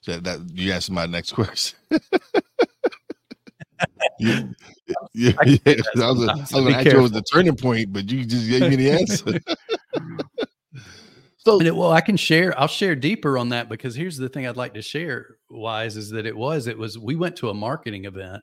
So 0.00 0.18
that 0.18 0.40
you 0.52 0.72
answered 0.72 0.94
my 0.94 1.06
next 1.06 1.30
question. 1.34 1.78
yeah, 4.18 4.42
yeah, 5.14 5.32
I, 5.40 5.60
yeah. 5.64 5.74
I 5.94 6.10
was, 6.10 6.28
I 6.28 6.34
was 6.34 6.50
to 6.50 6.74
ask 6.74 6.86
you 6.86 7.00
was 7.00 7.12
the 7.12 7.22
turning 7.22 7.54
point, 7.54 7.92
but 7.92 8.10
you 8.10 8.24
just 8.24 8.48
gave 8.48 8.68
me 8.68 8.74
the 8.74 8.90
answer. 8.90 9.38
So, 11.48 11.60
it, 11.60 11.74
well, 11.74 11.92
I 11.92 12.02
can 12.02 12.16
share. 12.16 12.58
I'll 12.60 12.68
share 12.68 12.94
deeper 12.94 13.38
on 13.38 13.48
that 13.50 13.70
because 13.70 13.94
here's 13.94 14.18
the 14.18 14.28
thing 14.28 14.46
I'd 14.46 14.58
like 14.58 14.74
to 14.74 14.82
share. 14.82 15.36
Wize 15.50 15.96
is 15.96 16.10
that 16.10 16.26
it 16.26 16.36
was 16.36 16.66
it 16.66 16.76
was 16.76 16.98
we 16.98 17.16
went 17.16 17.36
to 17.36 17.48
a 17.48 17.54
marketing 17.54 18.04
event, 18.04 18.42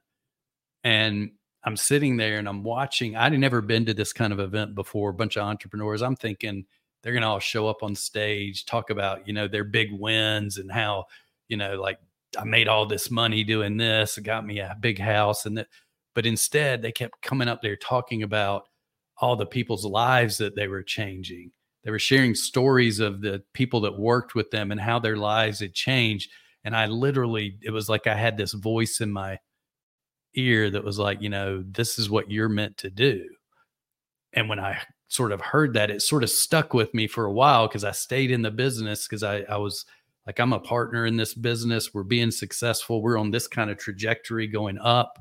and 0.83 1.31
I'm 1.63 1.77
sitting 1.77 2.17
there 2.17 2.39
and 2.39 2.49
I'm 2.49 2.63
watching. 2.63 3.15
I'd 3.15 3.37
never 3.37 3.61
been 3.61 3.85
to 3.85 3.93
this 3.93 4.11
kind 4.11 4.33
of 4.33 4.39
event 4.39 4.73
before. 4.73 5.11
A 5.11 5.13
bunch 5.13 5.37
of 5.37 5.43
entrepreneurs. 5.43 6.01
I'm 6.01 6.15
thinking 6.15 6.65
they're 7.03 7.13
going 7.13 7.21
to 7.21 7.27
all 7.27 7.39
show 7.39 7.67
up 7.67 7.83
on 7.83 7.93
stage, 7.95 8.65
talk 8.65 8.89
about 8.89 9.27
you 9.27 9.33
know 9.33 9.47
their 9.47 9.63
big 9.65 9.89
wins 9.91 10.57
and 10.57 10.71
how 10.71 11.05
you 11.47 11.57
know 11.57 11.79
like 11.79 11.99
I 12.39 12.43
made 12.43 12.67
all 12.67 12.87
this 12.87 13.11
money 13.11 13.43
doing 13.43 13.77
this, 13.77 14.17
it 14.17 14.23
got 14.23 14.45
me 14.45 14.59
a 14.59 14.75
big 14.79 14.99
house, 14.99 15.45
and 15.45 15.57
that. 15.59 15.67
But 16.15 16.25
instead, 16.25 16.81
they 16.81 16.91
kept 16.91 17.21
coming 17.21 17.49
up 17.49 17.61
there 17.61 17.75
talking 17.75 18.23
about 18.23 18.63
all 19.17 19.35
the 19.35 19.45
people's 19.45 19.85
lives 19.85 20.37
that 20.39 20.55
they 20.55 20.67
were 20.67 20.83
changing. 20.83 21.51
They 21.85 21.91
were 21.91 21.99
sharing 21.99 22.35
stories 22.35 22.99
of 22.99 23.21
the 23.21 23.43
people 23.53 23.79
that 23.81 23.97
worked 23.97 24.35
with 24.35 24.51
them 24.51 24.71
and 24.71 24.81
how 24.81 24.99
their 24.99 25.15
lives 25.15 25.61
had 25.61 25.73
changed. 25.73 26.31
And 26.65 26.75
I 26.75 26.87
literally, 26.87 27.57
it 27.61 27.71
was 27.71 27.87
like 27.87 28.07
I 28.07 28.15
had 28.15 28.35
this 28.35 28.51
voice 28.51 28.99
in 28.99 29.11
my 29.11 29.39
ear 30.33 30.69
that 30.71 30.83
was 30.83 30.99
like, 30.99 31.21
you 31.21 31.29
know, 31.29 31.63
this 31.65 31.97
is 31.97 32.09
what 32.09 32.29
you're 32.29 32.49
meant 32.49 32.77
to 32.79 32.89
do. 32.89 33.23
And 34.33 34.49
when 34.49 34.59
I 34.59 34.81
sort 35.07 35.31
of 35.31 35.39
heard 35.39 35.73
that, 35.75 35.91
it 35.91 36.01
sort 36.01 36.23
of 36.23 36.29
stuck 36.29 36.73
with 36.73 36.93
me 36.93 37.07
for 37.07 37.25
a 37.25 37.31
while 37.31 37.67
because 37.67 37.85
I 37.85 37.91
stayed 37.91 38.31
in 38.31 38.41
the 38.41 38.51
business 38.51 39.07
because 39.07 39.23
I, 39.23 39.41
I 39.41 39.57
was 39.57 39.85
like 40.25 40.39
i'm 40.39 40.53
a 40.53 40.59
partner 40.59 41.05
in 41.05 41.17
this 41.17 41.33
business 41.33 41.93
we're 41.93 42.03
being 42.03 42.31
successful 42.31 43.01
we're 43.01 43.17
on 43.17 43.31
this 43.31 43.47
kind 43.47 43.69
of 43.69 43.77
trajectory 43.77 44.47
going 44.47 44.77
up 44.79 45.19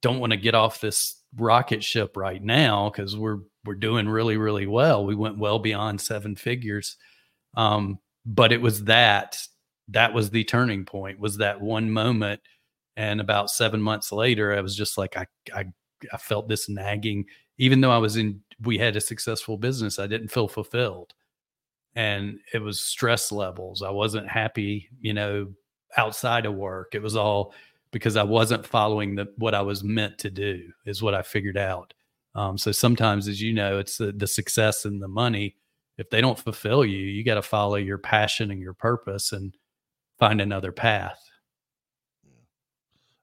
don't 0.00 0.20
want 0.20 0.32
to 0.32 0.36
get 0.36 0.54
off 0.54 0.80
this 0.80 1.17
rocket 1.36 1.84
ship 1.84 2.16
right 2.16 2.42
now 2.42 2.90
because 2.90 3.16
we're 3.16 3.38
we're 3.64 3.74
doing 3.74 4.08
really 4.08 4.36
really 4.36 4.66
well 4.66 5.04
we 5.04 5.14
went 5.14 5.38
well 5.38 5.58
beyond 5.58 6.00
seven 6.00 6.34
figures 6.34 6.96
um, 7.56 7.98
but 8.24 8.52
it 8.52 8.60
was 8.60 8.84
that 8.84 9.38
that 9.88 10.12
was 10.12 10.30
the 10.30 10.44
turning 10.44 10.84
point 10.84 11.18
was 11.18 11.36
that 11.36 11.60
one 11.60 11.90
moment 11.90 12.40
and 12.96 13.20
about 13.20 13.50
seven 13.50 13.80
months 13.80 14.10
later 14.10 14.54
i 14.54 14.60
was 14.60 14.74
just 14.76 14.96
like 14.96 15.16
i 15.16 15.26
i, 15.54 15.64
I 16.12 16.16
felt 16.16 16.48
this 16.48 16.68
nagging 16.68 17.26
even 17.58 17.80
though 17.80 17.90
i 17.90 17.98
was 17.98 18.16
in 18.16 18.40
we 18.62 18.78
had 18.78 18.96
a 18.96 19.00
successful 19.00 19.58
business 19.58 19.98
i 19.98 20.06
didn't 20.06 20.28
feel 20.28 20.48
fulfilled 20.48 21.12
and 21.98 22.38
it 22.54 22.62
was 22.62 22.80
stress 22.80 23.32
levels. 23.32 23.82
I 23.82 23.90
wasn't 23.90 24.28
happy, 24.28 24.88
you 25.00 25.14
know, 25.14 25.48
outside 25.96 26.46
of 26.46 26.54
work. 26.54 26.94
It 26.94 27.02
was 27.02 27.16
all 27.16 27.54
because 27.90 28.16
I 28.16 28.22
wasn't 28.22 28.66
following 28.66 29.14
the 29.14 29.32
what 29.36 29.54
I 29.54 29.62
was 29.62 29.82
meant 29.82 30.18
to 30.18 30.30
do 30.30 30.70
is 30.86 31.02
what 31.02 31.14
I 31.14 31.22
figured 31.22 31.56
out. 31.56 31.94
Um, 32.34 32.58
so 32.58 32.72
sometimes, 32.72 33.28
as 33.28 33.40
you 33.40 33.52
know, 33.52 33.78
it's 33.78 33.98
the, 33.98 34.12
the 34.12 34.26
success 34.26 34.84
and 34.84 35.02
the 35.02 35.08
money. 35.08 35.56
If 35.96 36.10
they 36.10 36.20
don't 36.20 36.38
fulfill 36.38 36.84
you, 36.84 36.98
you 36.98 37.24
got 37.24 37.34
to 37.34 37.42
follow 37.42 37.74
your 37.74 37.98
passion 37.98 38.52
and 38.52 38.60
your 38.60 38.74
purpose 38.74 39.32
and 39.32 39.56
find 40.18 40.40
another 40.40 40.70
path. 40.70 41.18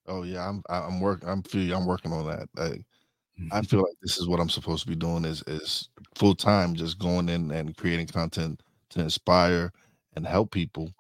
Oh 0.08 0.24
yeah, 0.24 0.48
I'm 0.48 0.62
I'm 0.70 1.00
working. 1.00 1.30
I'm 1.30 1.44
feel 1.44 1.76
I'm 1.76 1.86
working 1.86 2.12
on 2.12 2.28
that. 2.28 2.50
I, 2.58 3.58
I 3.58 3.62
feel 3.62 3.80
like 3.80 3.96
this 4.02 4.18
is 4.18 4.28
what 4.28 4.40
I'm 4.40 4.50
supposed 4.50 4.84
to 4.84 4.90
be 4.90 4.96
doing 4.96 5.26
is 5.26 5.44
is 5.48 5.90
full 6.16 6.36
time, 6.36 6.76
just 6.76 7.00
going 7.00 7.30
in 7.30 7.52
and 7.52 7.76
creating 7.76 8.08
content 8.08 8.62
to 8.90 9.02
inspire 9.02 9.72
and 10.16 10.28
help 10.28 10.52
people. 10.52 10.92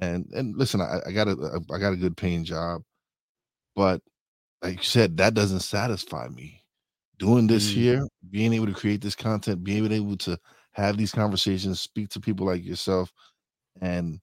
And 0.00 0.26
and 0.34 0.56
listen, 0.56 0.80
I, 0.80 1.00
I 1.06 1.12
got 1.12 1.28
a 1.28 1.60
I 1.72 1.78
got 1.78 1.92
a 1.92 1.96
good 1.96 2.16
paying 2.16 2.44
job, 2.44 2.82
but 3.78 4.02
like 4.60 4.78
you 4.78 4.82
said, 4.82 5.16
that 5.18 5.34
doesn't 5.34 5.60
satisfy 5.60 6.26
me. 6.26 6.64
Doing 7.16 7.46
this 7.46 7.70
mm. 7.70 7.74
here, 7.74 8.08
being 8.28 8.52
able 8.52 8.66
to 8.66 8.72
create 8.72 9.00
this 9.00 9.14
content, 9.14 9.62
being 9.62 9.92
able 9.92 10.16
to 10.16 10.36
have 10.72 10.96
these 10.96 11.12
conversations, 11.12 11.80
speak 11.80 12.08
to 12.08 12.20
people 12.20 12.44
like 12.44 12.64
yourself, 12.64 13.12
and 13.80 14.18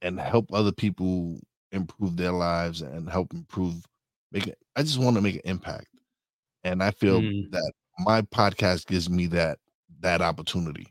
and 0.00 0.18
help 0.18 0.46
other 0.50 0.72
people 0.72 1.40
improve 1.72 2.16
their 2.16 2.32
lives 2.32 2.80
and 2.80 3.06
help 3.06 3.34
improve 3.34 3.84
make 4.32 4.46
it, 4.46 4.58
I 4.76 4.82
just 4.82 4.98
want 4.98 5.16
to 5.16 5.22
make 5.22 5.34
an 5.34 5.42
impact. 5.44 5.88
And 6.64 6.82
I 6.82 6.90
feel 6.92 7.20
mm. 7.20 7.50
that 7.50 7.72
my 7.98 8.22
podcast 8.22 8.86
gives 8.86 9.10
me 9.10 9.26
that 9.26 9.58
that 10.00 10.22
opportunity. 10.22 10.86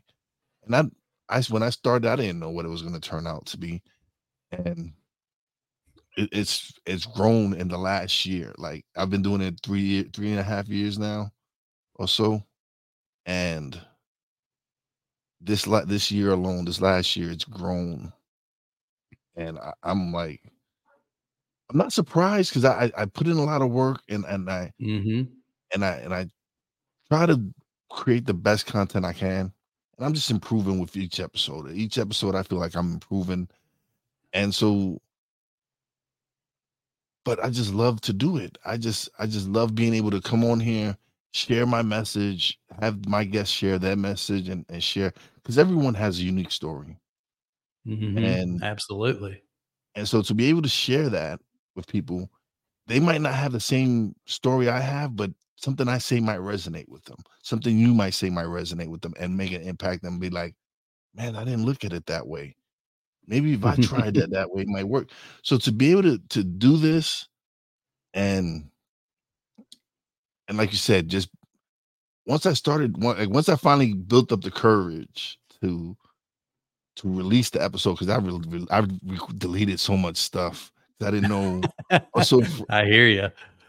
And 0.64 0.76
I 0.76 0.84
I 1.28 1.42
when 1.50 1.64
I 1.64 1.70
started, 1.70 2.08
I 2.08 2.14
didn't 2.14 2.38
know 2.38 2.50
what 2.50 2.66
it 2.66 2.70
was 2.70 2.82
going 2.82 2.94
to 2.94 3.00
turn 3.00 3.26
out 3.26 3.46
to 3.46 3.58
be. 3.58 3.82
And 4.52 4.92
it, 6.16 6.28
it's 6.32 6.72
it's 6.86 7.06
grown 7.06 7.54
in 7.54 7.68
the 7.68 7.78
last 7.78 8.26
year. 8.26 8.52
Like 8.58 8.84
I've 8.96 9.10
been 9.10 9.22
doing 9.22 9.40
it 9.40 9.60
three 9.62 10.04
three 10.04 10.30
and 10.30 10.40
a 10.40 10.44
half 10.44 10.68
years 10.68 10.98
now 10.98 11.30
or 11.96 12.08
so. 12.08 12.42
And 13.26 13.80
this 15.40 15.66
like 15.66 15.86
this 15.86 16.10
year 16.10 16.32
alone, 16.32 16.64
this 16.64 16.80
last 16.80 17.16
year, 17.16 17.30
it's 17.30 17.44
grown. 17.44 18.12
And 19.36 19.58
I, 19.58 19.72
I'm 19.82 20.12
like, 20.12 20.40
I'm 21.70 21.78
not 21.78 21.92
surprised 21.92 22.50
because 22.50 22.64
I, 22.64 22.90
I 22.96 23.06
put 23.06 23.26
in 23.26 23.36
a 23.38 23.44
lot 23.44 23.62
of 23.62 23.70
work 23.70 24.00
and 24.08 24.24
and 24.26 24.50
I 24.50 24.72
mm-hmm 24.80 25.22
and 25.74 25.84
I 25.84 25.92
and 25.96 26.14
I 26.14 26.26
try 27.10 27.26
to 27.26 27.40
create 27.90 28.26
the 28.26 28.34
best 28.34 28.66
content 28.66 29.04
I 29.04 29.12
can. 29.12 29.52
And 29.96 30.06
I'm 30.06 30.14
just 30.14 30.30
improving 30.30 30.78
with 30.78 30.96
each 30.96 31.20
episode. 31.20 31.70
Each 31.72 31.98
episode 31.98 32.34
I 32.34 32.42
feel 32.42 32.58
like 32.58 32.74
I'm 32.74 32.94
improving. 32.94 33.48
And 34.32 34.54
so 34.54 35.00
but 37.24 37.42
I 37.44 37.50
just 37.50 37.72
love 37.72 38.00
to 38.02 38.12
do 38.12 38.36
it. 38.36 38.58
I 38.64 38.76
just 38.76 39.08
I 39.18 39.26
just 39.26 39.48
love 39.48 39.74
being 39.74 39.94
able 39.94 40.10
to 40.10 40.20
come 40.20 40.44
on 40.44 40.60
here, 40.60 40.96
share 41.32 41.66
my 41.66 41.82
message, 41.82 42.58
have 42.80 43.06
my 43.06 43.24
guests 43.24 43.54
share 43.54 43.78
their 43.78 43.96
message 43.96 44.48
and, 44.48 44.64
and 44.68 44.82
share 44.82 45.12
because 45.36 45.58
everyone 45.58 45.94
has 45.94 46.18
a 46.18 46.22
unique 46.22 46.50
story. 46.50 46.98
Mm-hmm. 47.86 48.18
And 48.18 48.62
absolutely. 48.62 49.42
And 49.94 50.08
so 50.08 50.22
to 50.22 50.34
be 50.34 50.46
able 50.46 50.62
to 50.62 50.68
share 50.68 51.08
that 51.10 51.40
with 51.74 51.86
people, 51.86 52.30
they 52.86 53.00
might 53.00 53.20
not 53.20 53.34
have 53.34 53.52
the 53.52 53.60
same 53.60 54.14
story 54.26 54.68
I 54.68 54.80
have, 54.80 55.16
but 55.16 55.30
something 55.56 55.88
I 55.88 55.98
say 55.98 56.20
might 56.20 56.40
resonate 56.40 56.88
with 56.88 57.04
them. 57.04 57.18
Something 57.42 57.78
you 57.78 57.94
might 57.94 58.14
say 58.14 58.30
might 58.30 58.46
resonate 58.46 58.88
with 58.88 59.00
them 59.00 59.14
and 59.18 59.36
make 59.36 59.52
an 59.52 59.62
impact 59.62 60.04
and 60.04 60.20
be 60.20 60.30
like, 60.30 60.54
man, 61.14 61.36
I 61.36 61.44
didn't 61.44 61.64
look 61.66 61.84
at 61.84 61.92
it 61.92 62.06
that 62.06 62.26
way. 62.26 62.56
Maybe 63.26 63.54
if 63.54 63.64
I 63.64 63.76
tried 63.82 64.14
that 64.14 64.30
that 64.30 64.50
way, 64.50 64.62
it 64.62 64.68
might 64.68 64.88
work. 64.88 65.10
So 65.42 65.58
to 65.58 65.72
be 65.72 65.90
able 65.90 66.02
to 66.02 66.18
to 66.30 66.44
do 66.44 66.76
this 66.76 67.28
and 68.14 68.68
and 70.48 70.58
like 70.58 70.72
you 70.72 70.78
said, 70.78 71.08
just 71.08 71.28
once 72.26 72.46
I 72.46 72.52
started, 72.52 72.96
once 72.98 73.48
I 73.48 73.56
finally 73.56 73.94
built 73.94 74.32
up 74.32 74.42
the 74.42 74.50
courage 74.50 75.38
to 75.60 75.96
to 76.96 77.08
release 77.08 77.50
the 77.50 77.62
episode 77.62 77.92
because 77.94 78.08
I 78.08 78.18
really 78.18 78.66
I 78.70 78.86
deleted 79.38 79.80
so 79.80 79.96
much 79.96 80.16
stuff 80.16 80.72
I 81.02 81.10
didn't 81.10 81.30
know. 81.30 81.60
I, 81.90 82.22
so, 82.22 82.42
I 82.70 82.84
hear 82.84 83.06
you. 83.06 83.28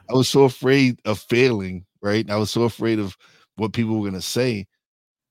I 0.10 0.14
was 0.14 0.30
so 0.30 0.44
afraid 0.44 1.00
of 1.06 1.20
failing, 1.20 1.86
right? 2.02 2.30
I 2.30 2.36
was 2.36 2.52
so 2.52 2.64
afraid 2.64 3.00
of 3.00 3.18
what 3.56 3.74
people 3.74 4.00
were 4.00 4.10
gonna 4.10 4.22
say. 4.22 4.68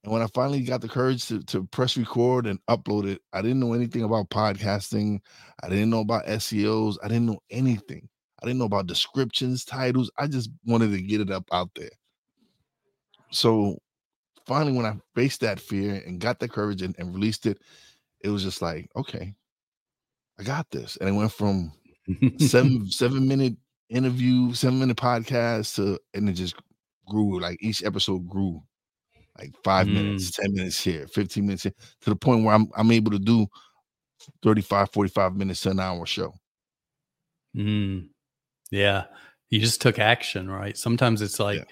And 0.04 0.12
when 0.12 0.22
I 0.22 0.26
finally 0.34 0.62
got 0.62 0.80
the 0.80 0.88
courage 0.88 1.26
to, 1.28 1.42
to 1.44 1.64
press 1.64 1.96
record 1.96 2.46
and 2.46 2.58
upload 2.68 3.06
it, 3.06 3.22
I 3.32 3.40
didn't 3.40 3.60
know 3.60 3.72
anything 3.72 4.02
about 4.02 4.30
podcasting. 4.30 5.20
I 5.62 5.68
didn't 5.68 5.90
know 5.90 6.00
about 6.00 6.26
SEOs. 6.26 6.96
I 7.04 7.08
didn't 7.08 7.26
know 7.26 7.40
anything. 7.50 8.08
I 8.42 8.46
didn't 8.46 8.58
know 8.58 8.64
about 8.64 8.88
descriptions, 8.88 9.64
titles. 9.64 10.10
I 10.18 10.26
just 10.26 10.50
wanted 10.66 10.90
to 10.90 11.00
get 11.00 11.20
it 11.20 11.30
up 11.30 11.44
out 11.52 11.70
there. 11.76 11.90
So 13.30 13.78
finally, 14.44 14.72
when 14.72 14.86
I 14.86 14.96
faced 15.14 15.40
that 15.42 15.60
fear 15.60 16.02
and 16.04 16.20
got 16.20 16.40
the 16.40 16.48
courage 16.48 16.82
and, 16.82 16.96
and 16.98 17.14
released 17.14 17.46
it, 17.46 17.58
it 18.22 18.28
was 18.28 18.42
just 18.42 18.60
like, 18.60 18.88
okay, 18.96 19.32
I 20.38 20.42
got 20.42 20.68
this. 20.72 20.96
And 20.96 21.08
it 21.08 21.12
went 21.12 21.32
from 21.32 21.72
seven 22.38 22.86
seven 22.90 23.28
minute 23.28 23.56
interview, 23.88 24.52
seven 24.54 24.80
minute 24.80 24.96
podcast 24.96 25.76
to 25.76 26.00
and 26.12 26.28
it 26.28 26.32
just 26.32 26.56
grew 27.06 27.40
like 27.40 27.58
each 27.60 27.84
episode 27.84 28.28
grew 28.28 28.62
like 29.38 29.52
five 29.64 29.86
mm. 29.86 29.94
minutes, 29.94 30.30
10 30.32 30.54
minutes 30.54 30.82
here, 30.82 31.06
15 31.06 31.46
minutes 31.46 31.62
here, 31.64 31.74
to 32.02 32.10
the 32.10 32.16
point 32.16 32.44
where 32.44 32.54
I'm 32.54 32.68
I'm 32.76 32.90
able 32.90 33.10
to 33.12 33.18
do 33.18 33.46
35, 34.42 34.92
45 34.92 35.36
minutes 35.36 35.60
to 35.62 35.70
an 35.70 35.80
hour 35.80 36.06
show. 36.06 36.34
Mm. 37.56 38.08
Yeah. 38.70 39.04
You 39.50 39.60
just 39.60 39.82
took 39.82 39.98
action, 39.98 40.50
right? 40.50 40.76
Sometimes 40.76 41.22
it's 41.22 41.38
like 41.38 41.58
yeah. 41.58 41.64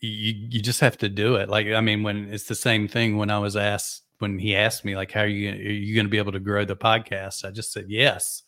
you 0.00 0.34
you 0.50 0.62
just 0.62 0.80
have 0.80 0.98
to 0.98 1.08
do 1.08 1.36
it. 1.36 1.48
Like 1.48 1.68
I 1.68 1.80
mean, 1.80 2.02
when 2.02 2.32
it's 2.32 2.44
the 2.44 2.54
same 2.54 2.88
thing 2.88 3.16
when 3.16 3.30
I 3.30 3.38
was 3.38 3.56
asked 3.56 4.02
when 4.18 4.38
he 4.38 4.54
asked 4.54 4.84
me 4.84 4.96
like 4.96 5.10
how 5.10 5.22
are 5.22 5.26
you 5.26 5.50
are 5.50 5.54
you 5.54 5.94
going 5.94 6.06
to 6.06 6.10
be 6.10 6.18
able 6.18 6.32
to 6.32 6.40
grow 6.40 6.64
the 6.64 6.76
podcast? 6.76 7.44
I 7.44 7.50
just 7.50 7.72
said 7.72 7.86
yes 7.88 8.44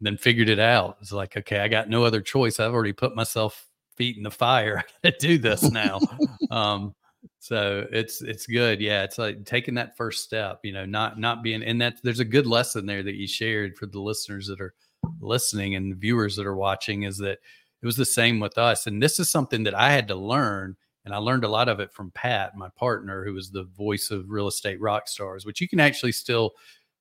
then 0.00 0.16
figured 0.16 0.48
it 0.48 0.58
out. 0.58 0.96
It's 1.00 1.12
like, 1.12 1.36
okay, 1.36 1.60
I 1.60 1.68
got 1.68 1.88
no 1.88 2.04
other 2.04 2.20
choice. 2.20 2.58
I've 2.58 2.72
already 2.72 2.92
put 2.92 3.14
myself 3.14 3.66
feet 3.96 4.16
in 4.16 4.22
the 4.22 4.30
fire. 4.30 4.78
I 5.04 5.10
gotta 5.10 5.18
do 5.18 5.38
this 5.38 5.70
now. 5.70 6.00
um, 6.50 6.94
so 7.38 7.86
it's 7.92 8.22
it's 8.22 8.46
good. 8.46 8.80
Yeah, 8.80 9.02
it's 9.02 9.18
like 9.18 9.44
taking 9.44 9.74
that 9.74 9.96
first 9.96 10.24
step, 10.24 10.60
you 10.62 10.72
know, 10.72 10.86
not 10.86 11.18
not 11.18 11.42
being 11.42 11.62
and 11.62 11.80
that 11.80 11.96
there's 12.02 12.20
a 12.20 12.24
good 12.24 12.46
lesson 12.46 12.86
there 12.86 13.02
that 13.02 13.16
you 13.16 13.26
shared 13.26 13.76
for 13.76 13.86
the 13.86 14.00
listeners 14.00 14.46
that 14.46 14.60
are 14.60 14.74
listening 15.20 15.74
and 15.74 15.96
viewers 15.96 16.36
that 16.36 16.46
are 16.46 16.56
watching 16.56 17.04
is 17.04 17.18
that 17.18 17.38
it 17.82 17.86
was 17.86 17.96
the 17.96 18.04
same 18.04 18.40
with 18.40 18.58
us. 18.58 18.86
And 18.86 19.02
this 19.02 19.18
is 19.18 19.30
something 19.30 19.64
that 19.64 19.74
I 19.74 19.90
had 19.90 20.08
to 20.08 20.14
learn. 20.14 20.76
And 21.06 21.14
I 21.14 21.18
learned 21.18 21.44
a 21.44 21.48
lot 21.48 21.70
of 21.70 21.80
it 21.80 21.92
from 21.94 22.10
Pat, 22.10 22.56
my 22.56 22.68
partner, 22.76 23.24
who 23.24 23.32
was 23.32 23.50
the 23.50 23.64
voice 23.64 24.10
of 24.10 24.28
Real 24.28 24.48
Estate 24.48 24.80
Rock 24.80 25.08
Stars, 25.08 25.46
which 25.46 25.60
you 25.60 25.68
can 25.68 25.80
actually 25.80 26.12
still 26.12 26.52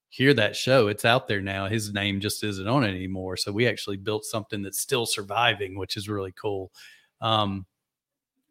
hear 0.08 0.34
that 0.34 0.56
show. 0.56 0.88
It's 0.88 1.04
out 1.04 1.28
there 1.28 1.42
now. 1.42 1.68
His 1.68 1.94
name 1.94 2.22
just 2.22 2.44
isn't 2.44 2.68
on 2.68 2.86
it 2.86 2.90
anymore. 2.90 3.36
So 3.36 3.52
we 3.52 3.68
actually 3.68 3.98
built 3.98 4.24
something 4.24 4.62
that's 4.62 4.80
still 4.80 5.06
surviving, 5.06 5.78
which 5.78 5.98
is 5.98 6.08
really 6.08 6.32
cool. 6.32 6.72
Um, 7.20 7.66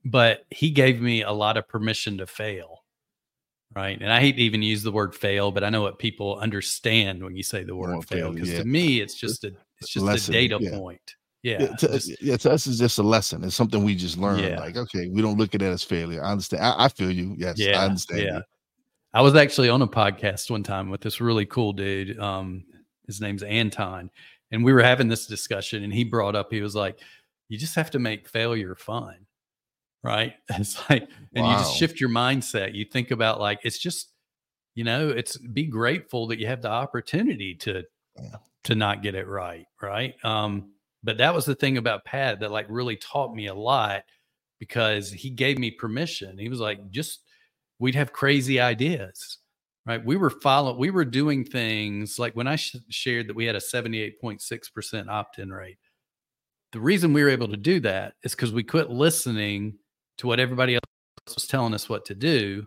but 0.04 0.46
he 0.50 0.70
gave 0.70 1.00
me 1.00 1.22
a 1.22 1.32
lot 1.32 1.56
of 1.56 1.68
permission 1.68 2.18
to 2.18 2.26
fail. 2.26 2.84
Right. 3.76 4.00
And 4.00 4.10
I 4.10 4.18
hate 4.18 4.36
to 4.36 4.42
even 4.42 4.62
use 4.62 4.82
the 4.82 4.90
word 4.90 5.14
fail, 5.14 5.52
but 5.52 5.62
I 5.62 5.70
know 5.70 5.82
what 5.82 5.98
people 5.98 6.38
understand 6.38 7.22
when 7.22 7.36
you 7.36 7.42
say 7.42 7.64
the 7.64 7.76
word 7.76 8.02
fail. 8.08 8.32
Because 8.32 8.50
yeah. 8.50 8.58
to 8.58 8.64
me, 8.64 9.00
it's 9.00 9.14
just 9.14 9.44
a 9.44 9.52
it's 9.80 9.90
just 9.90 10.04
lesson, 10.04 10.34
a 10.34 10.38
data 10.38 10.58
yeah. 10.60 10.70
point. 10.76 11.14
Yeah, 11.42 11.62
yeah, 11.62 11.76
to, 11.76 11.88
just, 11.88 12.22
yeah, 12.22 12.36
to 12.38 12.50
us 12.50 12.66
it's 12.66 12.78
just 12.78 12.98
a 12.98 13.02
lesson. 13.02 13.44
It's 13.44 13.54
something 13.54 13.84
we 13.84 13.94
just 13.94 14.18
learn. 14.18 14.56
Like, 14.56 14.76
okay, 14.76 15.08
we 15.08 15.22
don't 15.22 15.38
look 15.38 15.54
at 15.54 15.62
it 15.62 15.66
as 15.66 15.84
failure. 15.84 16.24
I 16.24 16.32
understand. 16.32 16.64
I, 16.64 16.86
I 16.86 16.88
feel 16.88 17.12
you. 17.12 17.36
Yes, 17.38 17.58
yeah, 17.58 17.80
I 17.80 17.84
understand. 17.84 18.22
Yeah. 18.22 18.36
You. 18.38 18.42
I 19.14 19.22
was 19.22 19.36
actually 19.36 19.68
on 19.68 19.80
a 19.82 19.86
podcast 19.86 20.50
one 20.50 20.64
time 20.64 20.90
with 20.90 21.00
this 21.00 21.20
really 21.20 21.46
cool 21.46 21.72
dude. 21.72 22.18
Um, 22.18 22.64
his 23.06 23.20
name's 23.20 23.44
Anton, 23.44 24.10
and 24.50 24.64
we 24.64 24.72
were 24.72 24.82
having 24.82 25.06
this 25.06 25.26
discussion, 25.26 25.84
and 25.84 25.92
he 25.92 26.02
brought 26.02 26.34
up, 26.34 26.50
he 26.50 26.60
was 26.60 26.74
like, 26.74 26.98
"You 27.48 27.56
just 27.56 27.76
have 27.76 27.90
to 27.92 28.00
make 28.00 28.28
failure 28.28 28.74
fun." 28.74 29.14
Right. 30.02 30.34
It's 30.50 30.88
like, 30.88 31.08
and 31.34 31.44
wow. 31.44 31.52
you 31.52 31.58
just 31.58 31.76
shift 31.76 32.00
your 32.00 32.10
mindset. 32.10 32.74
You 32.74 32.84
think 32.84 33.10
about 33.10 33.40
like, 33.40 33.60
it's 33.62 33.78
just, 33.78 34.12
you 34.74 34.84
know, 34.84 35.08
it's 35.08 35.36
be 35.36 35.66
grateful 35.66 36.28
that 36.28 36.38
you 36.38 36.46
have 36.46 36.62
the 36.62 36.70
opportunity 36.70 37.54
to, 37.56 37.82
yeah. 38.16 38.36
to 38.64 38.74
not 38.74 39.02
get 39.02 39.14
it 39.14 39.26
right. 39.26 39.66
Right. 39.82 40.14
Um, 40.24 40.72
but 41.02 41.18
that 41.18 41.34
was 41.34 41.44
the 41.44 41.54
thing 41.54 41.78
about 41.78 42.04
Pat 42.04 42.40
that 42.40 42.50
like 42.50 42.66
really 42.68 42.96
taught 42.96 43.34
me 43.34 43.46
a 43.46 43.54
lot 43.54 44.02
because 44.58 45.10
he 45.10 45.30
gave 45.30 45.58
me 45.58 45.70
permission. 45.70 46.38
He 46.38 46.48
was 46.48 46.60
like, 46.60 46.90
just 46.90 47.22
we'd 47.78 47.94
have 47.94 48.12
crazy 48.12 48.60
ideas, 48.60 49.38
right? 49.86 50.04
We 50.04 50.16
were 50.16 50.30
following, 50.30 50.78
we 50.78 50.90
were 50.90 51.04
doing 51.04 51.44
things 51.44 52.18
like 52.18 52.34
when 52.34 52.46
I 52.48 52.56
sh- 52.56 52.76
shared 52.90 53.28
that 53.28 53.36
we 53.36 53.44
had 53.44 53.56
a 53.56 53.60
78.6% 53.60 55.08
opt 55.08 55.38
in 55.38 55.50
rate. 55.52 55.78
The 56.72 56.80
reason 56.80 57.12
we 57.12 57.22
were 57.22 57.30
able 57.30 57.48
to 57.48 57.56
do 57.56 57.80
that 57.80 58.14
is 58.24 58.32
because 58.32 58.52
we 58.52 58.62
quit 58.62 58.90
listening 58.90 59.78
to 60.18 60.26
what 60.26 60.40
everybody 60.40 60.74
else 60.74 61.34
was 61.34 61.46
telling 61.46 61.74
us 61.74 61.88
what 61.88 62.04
to 62.06 62.14
do. 62.14 62.66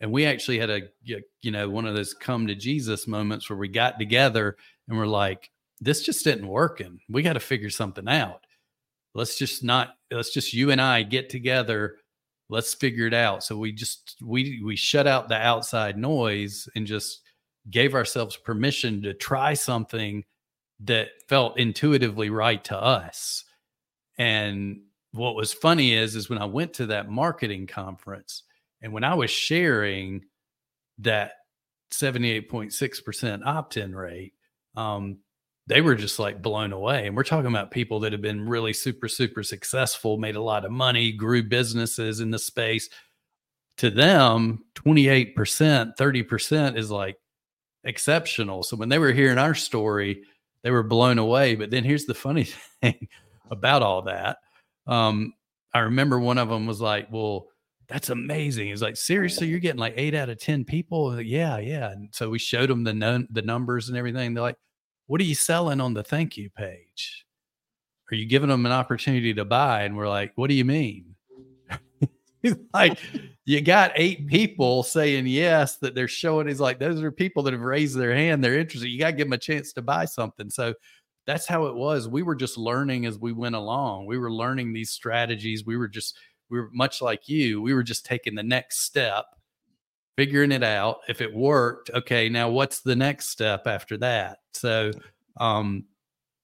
And 0.00 0.10
we 0.10 0.24
actually 0.24 0.58
had 0.58 0.70
a, 0.70 0.82
you 1.02 1.50
know, 1.50 1.68
one 1.68 1.86
of 1.86 1.94
those 1.94 2.14
come 2.14 2.46
to 2.46 2.54
Jesus 2.54 3.06
moments 3.06 3.48
where 3.48 3.58
we 3.58 3.68
got 3.68 3.98
together 3.98 4.56
and 4.88 4.96
we're 4.96 5.06
like, 5.06 5.50
this 5.80 6.02
just 6.02 6.26
isn't 6.26 6.46
working. 6.46 6.98
We 7.08 7.22
got 7.22 7.34
to 7.34 7.40
figure 7.40 7.70
something 7.70 8.08
out. 8.08 8.44
Let's 9.14 9.38
just 9.38 9.62
not, 9.62 9.96
let's 10.10 10.32
just 10.32 10.54
you 10.54 10.70
and 10.70 10.80
I 10.80 11.02
get 11.02 11.28
together. 11.28 11.96
Let's 12.48 12.74
figure 12.74 13.06
it 13.06 13.14
out. 13.14 13.44
So 13.44 13.56
we 13.56 13.72
just, 13.72 14.16
we, 14.22 14.62
we 14.64 14.76
shut 14.76 15.06
out 15.06 15.28
the 15.28 15.36
outside 15.36 15.98
noise 15.98 16.68
and 16.74 16.86
just 16.86 17.20
gave 17.70 17.94
ourselves 17.94 18.36
permission 18.36 19.02
to 19.02 19.14
try 19.14 19.54
something 19.54 20.24
that 20.80 21.08
felt 21.28 21.58
intuitively 21.58 22.30
right 22.30 22.62
to 22.64 22.76
us. 22.76 23.44
And 24.16 24.80
what 25.12 25.34
was 25.34 25.52
funny 25.52 25.92
is, 25.94 26.14
is 26.14 26.28
when 26.28 26.38
I 26.38 26.44
went 26.44 26.74
to 26.74 26.86
that 26.86 27.10
marketing 27.10 27.66
conference 27.66 28.44
and 28.82 28.92
when 28.92 29.04
I 29.04 29.14
was 29.14 29.30
sharing 29.30 30.24
that 30.98 31.32
78.6% 31.92 33.44
opt 33.44 33.76
in 33.76 33.94
rate, 33.94 34.34
um, 34.76 35.18
they 35.66 35.80
were 35.80 35.94
just 35.94 36.18
like 36.18 36.42
blown 36.42 36.72
away. 36.72 37.06
And 37.06 37.16
we're 37.16 37.24
talking 37.24 37.50
about 37.50 37.70
people 37.70 38.00
that 38.00 38.12
have 38.12 38.22
been 38.22 38.48
really 38.48 38.72
super, 38.72 39.08
super 39.08 39.42
successful, 39.42 40.18
made 40.18 40.36
a 40.36 40.42
lot 40.42 40.64
of 40.64 40.72
money, 40.72 41.12
grew 41.12 41.42
businesses 41.42 42.20
in 42.20 42.30
the 42.30 42.38
space. 42.38 42.88
To 43.78 43.90
them, 43.90 44.64
28%, 44.74 45.34
30% 45.96 46.76
is 46.76 46.90
like 46.90 47.16
exceptional. 47.84 48.62
So 48.62 48.76
when 48.76 48.88
they 48.88 48.98
were 48.98 49.12
hearing 49.12 49.38
our 49.38 49.54
story, 49.54 50.24
they 50.62 50.70
were 50.70 50.82
blown 50.82 51.18
away. 51.18 51.54
But 51.54 51.70
then 51.70 51.84
here's 51.84 52.04
the 52.04 52.14
funny 52.14 52.44
thing 52.82 53.08
about 53.50 53.82
all 53.82 54.02
that. 54.02 54.38
Um, 54.90 55.32
I 55.72 55.78
remember 55.80 56.20
one 56.20 56.36
of 56.36 56.48
them 56.48 56.66
was 56.66 56.80
like, 56.80 57.08
Well, 57.10 57.46
that's 57.90 58.10
amazing. 58.10 58.68
He's 58.68 58.82
like, 58.82 58.96
seriously, 58.96 59.48
you're 59.48 59.58
getting 59.58 59.80
like 59.80 59.94
eight 59.96 60.14
out 60.14 60.28
of 60.28 60.38
10 60.38 60.64
people. 60.64 61.10
Like, 61.12 61.26
yeah, 61.26 61.58
yeah. 61.58 61.90
And 61.90 62.08
so 62.12 62.30
we 62.30 62.38
showed 62.38 62.70
them 62.70 62.84
the 62.84 62.94
no- 62.94 63.26
the 63.30 63.42
numbers 63.42 63.88
and 63.88 63.98
everything. 63.98 64.32
They're 64.32 64.42
like, 64.42 64.58
what 65.08 65.20
are 65.20 65.24
you 65.24 65.34
selling 65.34 65.80
on 65.80 65.92
the 65.92 66.04
thank 66.04 66.36
you 66.36 66.50
page? 66.50 67.26
Are 68.10 68.14
you 68.14 68.26
giving 68.26 68.48
them 68.48 68.64
an 68.64 68.70
opportunity 68.72 69.34
to 69.34 69.44
buy? 69.44 69.82
And 69.82 69.96
we're 69.96 70.08
like, 70.08 70.32
what 70.36 70.48
do 70.48 70.54
you 70.54 70.64
mean? 70.64 71.16
he's 72.42 72.54
like, 72.72 72.96
you 73.44 73.60
got 73.60 73.90
eight 73.96 74.28
people 74.28 74.84
saying 74.84 75.26
yes 75.26 75.76
that 75.78 75.96
they're 75.96 76.06
showing. 76.06 76.46
He's 76.46 76.60
like, 76.60 76.78
those 76.78 77.02
are 77.02 77.10
people 77.10 77.42
that 77.42 77.52
have 77.52 77.62
raised 77.62 77.96
their 77.96 78.14
hand. 78.14 78.42
They're 78.42 78.58
interested. 78.58 78.88
You 78.88 79.00
got 79.00 79.10
to 79.10 79.16
give 79.16 79.26
them 79.26 79.32
a 79.32 79.38
chance 79.38 79.72
to 79.72 79.82
buy 79.82 80.04
something. 80.04 80.48
So 80.48 80.74
that's 81.30 81.46
how 81.46 81.66
it 81.66 81.74
was. 81.74 82.08
We 82.08 82.22
were 82.22 82.34
just 82.34 82.58
learning 82.58 83.06
as 83.06 83.18
we 83.18 83.32
went 83.32 83.54
along. 83.54 84.06
We 84.06 84.18
were 84.18 84.32
learning 84.32 84.72
these 84.72 84.90
strategies. 84.90 85.64
We 85.64 85.76
were 85.76 85.88
just, 85.88 86.18
we 86.50 86.58
were 86.58 86.70
much 86.72 87.00
like 87.00 87.28
you. 87.28 87.62
We 87.62 87.72
were 87.72 87.84
just 87.84 88.04
taking 88.04 88.34
the 88.34 88.42
next 88.42 88.80
step 88.80 89.26
figuring 90.16 90.52
it 90.52 90.62
out. 90.62 90.98
If 91.08 91.20
it 91.20 91.32
worked, 91.32 91.88
okay, 91.94 92.28
now 92.28 92.50
what's 92.50 92.80
the 92.80 92.96
next 92.96 93.30
step 93.30 93.66
after 93.66 93.96
that? 93.98 94.40
So 94.52 94.90
um, 95.38 95.84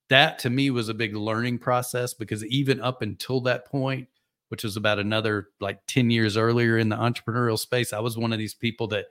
that 0.09 0.39
to 0.41 0.51
me 0.51 0.71
was 0.71 0.89
a 0.89 0.95
big 0.95 1.15
learning 1.15 1.59
process 1.59 2.15
because 2.15 2.43
even 2.47 2.81
up 2.81 3.03
until 3.03 3.41
that 3.43 3.67
point, 3.67 4.09
which 4.49 4.65
was 4.65 4.77
about 4.77 4.99
another 4.99 5.49
like 5.61 5.81
10 5.89 6.11
years 6.11 6.37
earlier 6.37 6.79
in 6.79 6.89
the 6.89 6.97
entrepreneurial 6.97 7.59
space, 7.59 7.93
I 7.93 7.99
was 7.99 8.17
one 8.17 8.33
of 8.33 8.39
these 8.39 8.55
people 8.55 8.87
that 8.89 9.07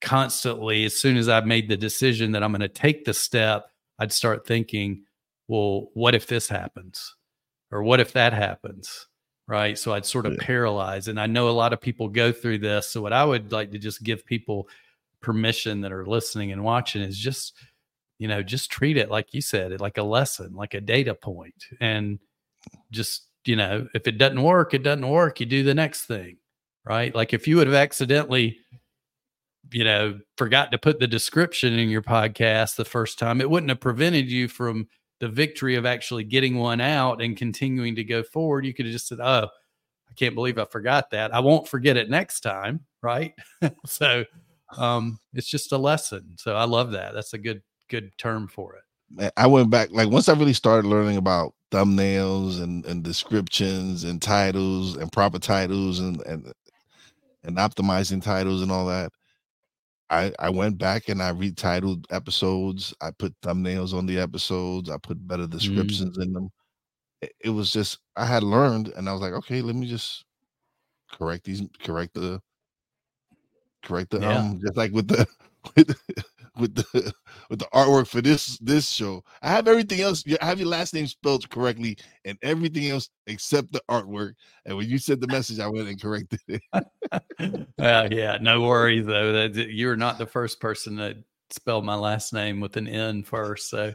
constantly, 0.00 0.84
as 0.84 0.94
soon 0.94 1.16
as 1.16 1.28
I 1.28 1.40
made 1.40 1.68
the 1.68 1.76
decision 1.76 2.32
that 2.32 2.42
I'm 2.42 2.52
going 2.52 2.60
to 2.60 2.68
take 2.68 3.04
the 3.04 3.14
step, 3.14 3.70
I'd 3.98 4.12
start 4.12 4.46
thinking, 4.46 5.04
well, 5.48 5.88
what 5.94 6.14
if 6.14 6.26
this 6.26 6.48
happens? 6.48 7.14
Or 7.70 7.82
what 7.82 8.00
if 8.00 8.12
that 8.12 8.32
happens? 8.32 9.08
right? 9.48 9.78
So 9.78 9.94
I'd 9.94 10.06
sort 10.06 10.26
of 10.26 10.34
yeah. 10.34 10.38
paralyze. 10.42 11.08
And 11.08 11.18
I 11.18 11.26
know 11.26 11.48
a 11.48 11.50
lot 11.50 11.72
of 11.72 11.80
people 11.80 12.08
go 12.08 12.30
through 12.30 12.58
this. 12.58 12.86
So 12.88 13.00
what 13.00 13.14
I 13.14 13.24
would 13.24 13.50
like 13.50 13.72
to 13.72 13.78
just 13.78 14.04
give 14.04 14.24
people 14.24 14.68
permission 15.20 15.80
that 15.80 15.90
are 15.90 16.06
listening 16.06 16.52
and 16.52 16.62
watching 16.62 17.02
is 17.02 17.18
just, 17.18 17.54
you 18.18 18.28
know, 18.28 18.42
just 18.42 18.70
treat 18.70 18.96
it 18.96 19.10
like 19.10 19.32
you 19.32 19.40
said, 19.40 19.80
like 19.80 19.96
a 19.98 20.02
lesson, 20.02 20.54
like 20.54 20.74
a 20.74 20.80
data 20.80 21.14
point, 21.14 21.64
and 21.80 22.18
just 22.92 23.24
you 23.44 23.56
know, 23.56 23.88
if 23.94 24.06
it 24.06 24.18
doesn't 24.18 24.42
work, 24.42 24.74
it 24.74 24.82
doesn't 24.82 25.08
work. 25.08 25.40
You 25.40 25.46
do 25.46 25.62
the 25.62 25.74
next 25.74 26.04
thing, 26.04 26.36
right? 26.84 27.14
Like 27.14 27.32
if 27.32 27.48
you 27.48 27.56
would 27.56 27.66
have 27.66 27.74
accidentally 27.74 28.58
you 29.70 29.84
know, 29.84 30.18
forgot 30.36 30.72
to 30.72 30.78
put 30.78 30.98
the 30.98 31.06
description 31.06 31.78
in 31.78 31.88
your 31.88 32.02
podcast 32.02 32.76
the 32.76 32.84
first 32.84 33.18
time, 33.18 33.40
it 33.40 33.50
wouldn't 33.50 33.70
have 33.70 33.80
prevented 33.80 34.30
you 34.30 34.48
from 34.48 34.88
the 35.20 35.28
victory 35.28 35.74
of 35.74 35.86
actually 35.86 36.24
getting 36.24 36.56
one 36.56 36.80
out 36.80 37.20
and 37.20 37.36
continuing 37.36 37.96
to 37.96 38.04
go 38.04 38.22
forward, 38.22 38.64
you 38.64 38.74
could 38.74 38.86
have 38.86 38.92
just 38.92 39.08
said, 39.08 39.20
Oh, 39.20 39.48
I 40.08 40.14
can't 40.14 40.34
believe 40.34 40.58
I 40.58 40.64
forgot 40.64 41.10
that. 41.10 41.34
I 41.34 41.40
won't 41.40 41.68
forget 41.68 41.96
it 41.96 42.08
next 42.08 42.40
time. 42.40 42.80
Right. 43.02 43.34
so 43.86 44.24
um, 44.76 45.18
it's 45.34 45.48
just 45.48 45.72
a 45.72 45.78
lesson. 45.78 46.36
So 46.38 46.54
I 46.54 46.64
love 46.64 46.92
that. 46.92 47.14
That's 47.14 47.32
a 47.32 47.38
good, 47.38 47.62
good 47.88 48.16
term 48.18 48.48
for 48.48 48.76
it. 48.76 49.32
I 49.36 49.46
went 49.46 49.70
back, 49.70 49.88
like 49.90 50.10
once 50.10 50.28
I 50.28 50.34
really 50.34 50.52
started 50.52 50.86
learning 50.86 51.16
about 51.16 51.54
thumbnails 51.70 52.62
and, 52.62 52.84
and 52.84 53.02
descriptions 53.02 54.04
and 54.04 54.20
titles 54.20 54.96
and 54.96 55.10
proper 55.10 55.38
titles 55.38 55.98
and, 56.00 56.20
and, 56.22 56.52
and 57.42 57.56
optimizing 57.56 58.22
titles 58.22 58.62
and 58.62 58.70
all 58.70 58.86
that. 58.86 59.10
I 60.10 60.32
I 60.38 60.50
went 60.50 60.78
back 60.78 61.08
and 61.08 61.22
I 61.22 61.32
retitled 61.32 62.06
episodes. 62.10 62.94
I 63.00 63.10
put 63.10 63.34
thumbnails 63.42 63.92
on 63.92 64.06
the 64.06 64.18
episodes. 64.18 64.90
I 64.90 64.96
put 64.98 65.26
better 65.26 65.44
mm. 65.44 65.50
descriptions 65.50 66.18
mm. 66.18 66.22
in 66.22 66.32
them. 66.32 66.50
It, 67.20 67.32
it, 67.46 67.50
was 67.50 67.72
just 67.72 67.98
I 68.16 68.24
had 68.26 68.42
learned, 68.42 68.88
and 68.96 69.08
I 69.08 69.12
was 69.12 69.20
like, 69.20 69.32
okay, 69.32 69.60
let 69.60 69.74
me 69.74 69.88
just 69.88 70.24
correct 71.12 71.44
these, 71.44 71.62
correct 71.82 72.14
the, 72.14 72.40
correct 73.82 74.10
the 74.10 74.20
yeah. 74.20 74.38
um, 74.38 74.60
just 74.60 74.76
like 74.76 74.92
with 74.92 75.08
the 75.08 75.26
with 75.76 75.94
with 76.58 76.74
the 76.74 77.12
with 77.50 77.58
the 77.58 77.68
artwork 77.72 78.08
for 78.08 78.20
this 78.20 78.58
this 78.58 78.88
show. 78.88 79.24
I 79.42 79.50
have 79.50 79.68
everything 79.68 80.00
else. 80.00 80.24
I 80.40 80.44
have 80.44 80.58
your 80.58 80.68
last 80.68 80.94
name 80.94 81.06
spelled 81.06 81.48
correctly 81.50 81.98
and 82.24 82.38
everything 82.42 82.88
else 82.88 83.10
except 83.26 83.72
the 83.72 83.82
artwork. 83.88 84.34
And 84.66 84.76
when 84.76 84.88
you 84.88 84.98
said 84.98 85.20
the 85.20 85.28
message, 85.28 85.60
I 85.60 85.68
went 85.68 85.88
and 85.88 86.00
corrected 86.00 86.40
it. 86.48 86.62
uh, 87.78 88.08
yeah, 88.10 88.38
no 88.40 88.62
worries 88.62 89.06
though. 89.06 89.32
That 89.32 89.70
you're 89.70 89.96
not 89.96 90.18
the 90.18 90.26
first 90.26 90.60
person 90.60 90.96
that 90.96 91.16
spelled 91.50 91.84
my 91.84 91.94
last 91.94 92.32
name 92.32 92.60
with 92.60 92.76
an 92.76 92.88
N 92.88 93.22
first. 93.22 93.70
So, 93.70 93.94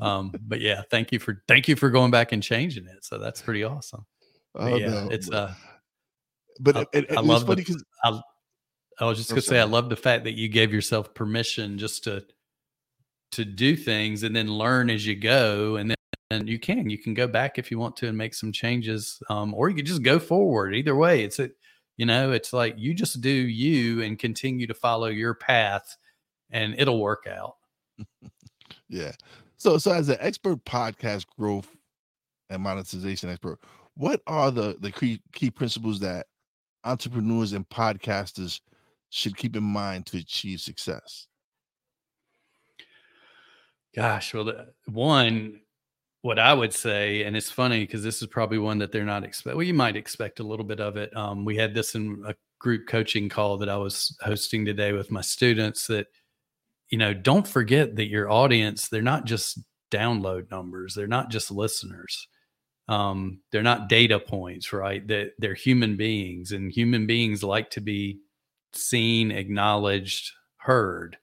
um, 0.00 0.34
but 0.46 0.60
yeah, 0.60 0.82
thank 0.90 1.12
you 1.12 1.18
for 1.18 1.42
thank 1.48 1.68
you 1.68 1.76
for 1.76 1.90
going 1.90 2.10
back 2.10 2.32
and 2.32 2.42
changing 2.42 2.86
it. 2.86 3.04
So 3.04 3.18
that's 3.18 3.42
pretty 3.42 3.64
awesome. 3.64 4.04
Oh, 4.54 4.76
yeah, 4.76 4.88
no. 4.88 5.08
it's 5.10 5.30
uh. 5.30 5.54
But 6.60 6.76
I, 6.76 6.80
it, 6.92 7.10
it, 7.10 7.18
I 7.18 7.20
love 7.20 7.46
funny 7.46 7.62
because 7.62 7.84
I 9.00 9.04
was 9.04 9.18
just 9.18 9.30
gonna 9.30 9.40
say, 9.40 9.60
I 9.60 9.64
love 9.64 9.88
the 9.88 9.96
fact 9.96 10.24
that 10.24 10.34
you 10.34 10.48
gave 10.48 10.72
yourself 10.72 11.14
permission 11.14 11.78
just 11.78 12.04
to 12.04 12.24
to 13.32 13.44
do 13.44 13.76
things 13.76 14.22
and 14.22 14.34
then 14.34 14.48
learn 14.48 14.90
as 14.90 15.06
you 15.06 15.14
go 15.14 15.76
and 15.76 15.90
then 15.90 15.96
and 16.30 16.48
you 16.48 16.58
can 16.58 16.90
you 16.90 16.98
can 16.98 17.14
go 17.14 17.26
back 17.26 17.58
if 17.58 17.70
you 17.70 17.78
want 17.78 17.96
to 17.96 18.08
and 18.08 18.16
make 18.16 18.34
some 18.34 18.52
changes 18.52 19.22
um, 19.30 19.54
or 19.54 19.68
you 19.68 19.76
can 19.76 19.86
just 19.86 20.02
go 20.02 20.18
forward. 20.18 20.74
Either 20.74 20.94
way 20.96 21.22
it's 21.22 21.38
a 21.38 21.50
you 21.96 22.06
know 22.06 22.32
it's 22.32 22.52
like 22.52 22.74
you 22.76 22.94
just 22.94 23.20
do 23.20 23.30
you 23.30 24.02
and 24.02 24.18
continue 24.18 24.66
to 24.66 24.74
follow 24.74 25.08
your 25.08 25.34
path 25.34 25.96
and 26.50 26.74
it'll 26.78 27.00
work 27.00 27.26
out. 27.30 27.56
Yeah. 28.90 29.12
So 29.58 29.76
so 29.76 29.92
as 29.92 30.08
an 30.08 30.16
expert 30.18 30.64
podcast 30.64 31.26
growth 31.38 31.68
and 32.48 32.62
monetization 32.62 33.28
expert 33.28 33.58
what 33.98 34.22
are 34.26 34.50
the 34.50 34.76
the 34.80 34.90
key 34.90 35.20
key 35.32 35.50
principles 35.50 36.00
that 36.00 36.26
entrepreneurs 36.84 37.52
and 37.52 37.68
podcasters 37.68 38.60
should 39.10 39.36
keep 39.36 39.56
in 39.56 39.64
mind 39.64 40.06
to 40.06 40.18
achieve 40.18 40.60
success 40.60 41.28
Gosh, 43.98 44.34
well, 44.34 44.44
the, 44.44 44.68
one, 44.86 45.60
what 46.22 46.38
I 46.38 46.52
would 46.52 46.72
say, 46.72 47.24
and 47.24 47.36
it's 47.36 47.50
funny 47.50 47.80
because 47.80 48.02
this 48.02 48.20
is 48.22 48.28
probably 48.28 48.58
one 48.58 48.78
that 48.78 48.92
they're 48.92 49.04
not 49.04 49.24
expect. 49.24 49.56
Well, 49.56 49.66
you 49.66 49.74
might 49.74 49.96
expect 49.96 50.40
a 50.40 50.44
little 50.44 50.64
bit 50.64 50.80
of 50.80 50.96
it. 50.96 51.14
Um, 51.16 51.44
we 51.44 51.56
had 51.56 51.74
this 51.74 51.94
in 51.94 52.22
a 52.26 52.34
group 52.60 52.86
coaching 52.86 53.28
call 53.28 53.56
that 53.58 53.68
I 53.68 53.76
was 53.76 54.16
hosting 54.20 54.64
today 54.64 54.92
with 54.92 55.10
my 55.10 55.20
students. 55.20 55.86
That 55.86 56.06
you 56.90 56.98
know, 56.98 57.14
don't 57.14 57.46
forget 57.46 57.96
that 57.96 58.06
your 58.08 58.30
audience 58.30 58.88
they're 58.88 59.02
not 59.02 59.24
just 59.24 59.58
download 59.90 60.50
numbers. 60.50 60.94
They're 60.94 61.06
not 61.06 61.30
just 61.30 61.50
listeners. 61.50 62.28
Um, 62.88 63.40
they're 63.52 63.62
not 63.62 63.88
data 63.88 64.20
points, 64.20 64.72
right? 64.72 65.06
That 65.08 65.32
they're 65.38 65.54
human 65.54 65.96
beings, 65.96 66.52
and 66.52 66.70
human 66.70 67.06
beings 67.06 67.42
like 67.42 67.70
to 67.70 67.80
be 67.80 68.20
seen, 68.72 69.30
acknowledged, 69.30 70.32
heard. 70.56 71.16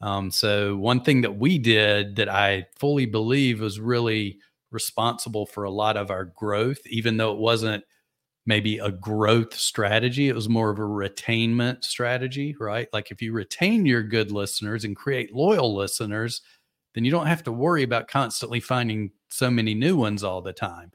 Um, 0.00 0.30
so 0.30 0.76
one 0.76 1.02
thing 1.02 1.20
that 1.22 1.38
we 1.38 1.58
did 1.58 2.16
that 2.16 2.28
I 2.28 2.66
fully 2.76 3.06
believe 3.06 3.60
was 3.60 3.78
really 3.78 4.38
responsible 4.70 5.46
for 5.46 5.64
a 5.64 5.70
lot 5.70 5.96
of 5.96 6.10
our 6.10 6.24
growth, 6.24 6.80
even 6.86 7.16
though 7.16 7.32
it 7.32 7.38
wasn't 7.38 7.84
maybe 8.44 8.78
a 8.78 8.90
growth 8.90 9.54
strategy, 9.54 10.28
it 10.28 10.34
was 10.34 10.48
more 10.48 10.70
of 10.70 10.78
a 10.78 10.82
retainment 10.82 11.84
strategy, 11.84 12.56
right? 12.58 12.88
Like 12.92 13.10
if 13.10 13.22
you 13.22 13.32
retain 13.32 13.86
your 13.86 14.02
good 14.02 14.32
listeners 14.32 14.84
and 14.84 14.96
create 14.96 15.34
loyal 15.34 15.74
listeners, 15.74 16.42
then 16.94 17.04
you 17.04 17.10
don't 17.10 17.26
have 17.26 17.44
to 17.44 17.52
worry 17.52 17.84
about 17.84 18.08
constantly 18.08 18.58
finding 18.58 19.12
so 19.28 19.50
many 19.50 19.74
new 19.74 19.96
ones 19.96 20.24
all 20.24 20.42
the 20.42 20.52
time. 20.52 20.90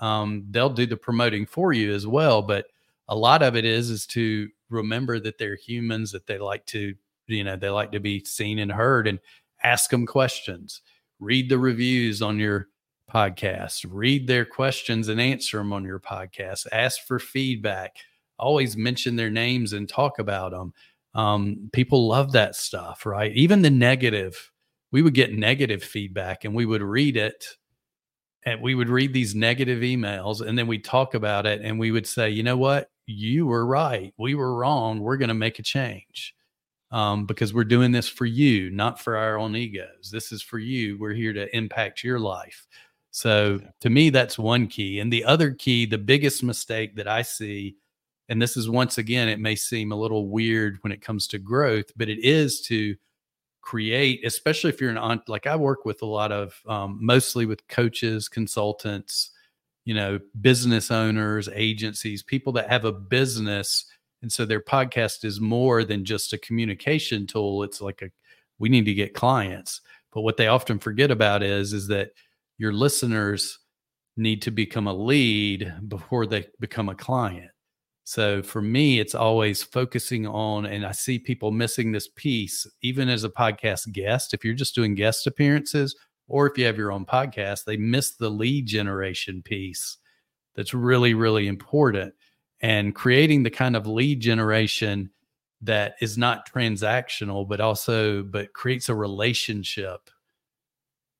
Um, 0.00 0.44
they'll 0.50 0.70
do 0.70 0.86
the 0.86 0.96
promoting 0.96 1.44
for 1.44 1.72
you 1.72 1.92
as 1.92 2.06
well, 2.06 2.40
but 2.40 2.66
a 3.08 3.16
lot 3.16 3.42
of 3.42 3.56
it 3.56 3.64
is 3.64 3.90
is 3.90 4.06
to 4.06 4.48
remember 4.72 5.20
that 5.20 5.38
they're 5.38 5.56
humans 5.56 6.12
that 6.12 6.26
they 6.26 6.38
like 6.38 6.66
to 6.66 6.94
you 7.26 7.44
know 7.44 7.56
they 7.56 7.68
like 7.68 7.92
to 7.92 8.00
be 8.00 8.24
seen 8.24 8.58
and 8.58 8.72
heard 8.72 9.06
and 9.06 9.18
ask 9.62 9.90
them 9.90 10.06
questions. 10.06 10.82
Read 11.20 11.48
the 11.48 11.58
reviews 11.58 12.20
on 12.20 12.38
your 12.38 12.68
podcast. 13.12 13.86
Read 13.88 14.26
their 14.26 14.44
questions 14.44 15.08
and 15.08 15.20
answer 15.20 15.58
them 15.58 15.72
on 15.72 15.84
your 15.84 16.00
podcast. 16.00 16.66
Ask 16.72 17.06
for 17.06 17.18
feedback. 17.18 17.96
Always 18.38 18.76
mention 18.76 19.14
their 19.14 19.30
names 19.30 19.72
and 19.72 19.88
talk 19.88 20.18
about 20.18 20.50
them 20.50 20.72
um, 21.14 21.68
people 21.72 22.08
love 22.08 22.32
that 22.32 22.56
stuff 22.56 23.04
right? 23.06 23.32
Even 23.32 23.62
the 23.62 23.70
negative 23.70 24.50
we 24.90 25.02
would 25.02 25.14
get 25.14 25.32
negative 25.32 25.82
feedback 25.82 26.44
and 26.44 26.54
we 26.54 26.66
would 26.66 26.82
read 26.82 27.16
it 27.16 27.46
and 28.44 28.60
we 28.60 28.74
would 28.74 28.88
read 28.88 29.12
these 29.12 29.34
negative 29.34 29.80
emails 29.80 30.46
and 30.46 30.58
then 30.58 30.66
we'd 30.66 30.84
talk 30.84 31.14
about 31.14 31.46
it 31.46 31.60
and 31.62 31.78
we 31.78 31.90
would 31.90 32.06
say 32.06 32.28
you 32.30 32.42
know 32.42 32.56
what 32.56 32.90
you 33.06 33.46
were 33.46 33.66
right 33.66 34.14
we 34.16 34.34
were 34.34 34.54
wrong 34.54 35.00
we're 35.00 35.16
going 35.16 35.28
to 35.28 35.34
make 35.34 35.58
a 35.58 35.62
change 35.62 36.34
um, 36.92 37.24
because 37.24 37.54
we're 37.54 37.64
doing 37.64 37.90
this 37.90 38.06
for 38.06 38.26
you, 38.26 38.70
not 38.70 39.00
for 39.00 39.16
our 39.16 39.38
own 39.38 39.56
egos. 39.56 40.10
This 40.12 40.30
is 40.30 40.42
for 40.42 40.58
you. 40.58 40.98
We're 40.98 41.14
here 41.14 41.32
to 41.32 41.54
impact 41.56 42.04
your 42.04 42.20
life. 42.20 42.66
So 43.10 43.60
to 43.80 43.90
me, 43.90 44.10
that's 44.10 44.38
one 44.38 44.66
key. 44.66 45.00
And 45.00 45.12
the 45.12 45.24
other 45.24 45.52
key, 45.52 45.86
the 45.86 45.98
biggest 45.98 46.42
mistake 46.42 46.94
that 46.96 47.08
I 47.08 47.22
see, 47.22 47.76
and 48.28 48.40
this 48.40 48.56
is 48.56 48.68
once 48.68 48.98
again, 48.98 49.28
it 49.28 49.40
may 49.40 49.56
seem 49.56 49.90
a 49.90 49.96
little 49.96 50.28
weird 50.28 50.78
when 50.82 50.92
it 50.92 51.02
comes 51.02 51.26
to 51.28 51.38
growth, 51.38 51.90
but 51.96 52.08
it 52.08 52.22
is 52.22 52.60
to 52.62 52.94
create, 53.62 54.24
especially 54.24 54.70
if 54.70 54.80
you're 54.80 54.90
an 54.90 54.98
on, 54.98 55.22
like 55.28 55.46
I 55.46 55.56
work 55.56 55.84
with 55.84 56.02
a 56.02 56.06
lot 56.06 56.30
of, 56.30 56.60
um, 56.66 56.98
mostly 57.00 57.46
with 57.46 57.66
coaches, 57.68 58.28
consultants, 58.28 59.30
you 59.84 59.94
know, 59.94 60.18
business 60.40 60.90
owners, 60.90 61.48
agencies, 61.52 62.22
people 62.22 62.52
that 62.52 62.68
have 62.68 62.84
a 62.84 62.92
business 62.92 63.86
and 64.22 64.32
so 64.32 64.44
their 64.44 64.60
podcast 64.60 65.24
is 65.24 65.40
more 65.40 65.84
than 65.84 66.04
just 66.04 66.32
a 66.32 66.38
communication 66.38 67.26
tool. 67.26 67.64
It's 67.64 67.80
like 67.80 68.02
a 68.02 68.10
we 68.58 68.68
need 68.68 68.84
to 68.84 68.94
get 68.94 69.14
clients. 69.14 69.80
But 70.12 70.20
what 70.20 70.36
they 70.36 70.46
often 70.46 70.78
forget 70.78 71.10
about 71.10 71.42
is 71.42 71.72
is 71.72 71.88
that 71.88 72.10
your 72.56 72.72
listeners 72.72 73.58
need 74.16 74.40
to 74.42 74.50
become 74.50 74.86
a 74.86 74.94
lead 74.94 75.74
before 75.88 76.26
they 76.26 76.46
become 76.60 76.88
a 76.88 76.94
client. 76.94 77.50
So 78.04 78.42
for 78.42 78.62
me, 78.62 79.00
it's 79.00 79.14
always 79.14 79.62
focusing 79.62 80.26
on, 80.26 80.66
and 80.66 80.84
I 80.84 80.92
see 80.92 81.18
people 81.18 81.50
missing 81.50 81.92
this 81.92 82.08
piece, 82.14 82.66
even 82.82 83.08
as 83.08 83.24
a 83.24 83.30
podcast 83.30 83.90
guest. 83.92 84.34
If 84.34 84.44
you're 84.44 84.54
just 84.54 84.74
doing 84.74 84.94
guest 84.94 85.26
appearances, 85.26 85.96
or 86.32 86.46
if 86.46 86.56
you 86.56 86.64
have 86.64 86.78
your 86.78 86.90
own 86.90 87.04
podcast, 87.04 87.64
they 87.64 87.76
miss 87.76 88.12
the 88.12 88.30
lead 88.30 88.64
generation 88.64 89.42
piece 89.42 89.98
that's 90.56 90.72
really, 90.72 91.12
really 91.12 91.46
important. 91.46 92.14
And 92.62 92.94
creating 92.94 93.42
the 93.42 93.50
kind 93.50 93.76
of 93.76 93.86
lead 93.86 94.20
generation 94.20 95.10
that 95.60 95.94
is 96.00 96.16
not 96.16 96.50
transactional 96.50 97.46
but 97.46 97.60
also 97.60 98.22
but 98.22 98.52
creates 98.52 98.88
a 98.88 98.94
relationship 98.94 100.10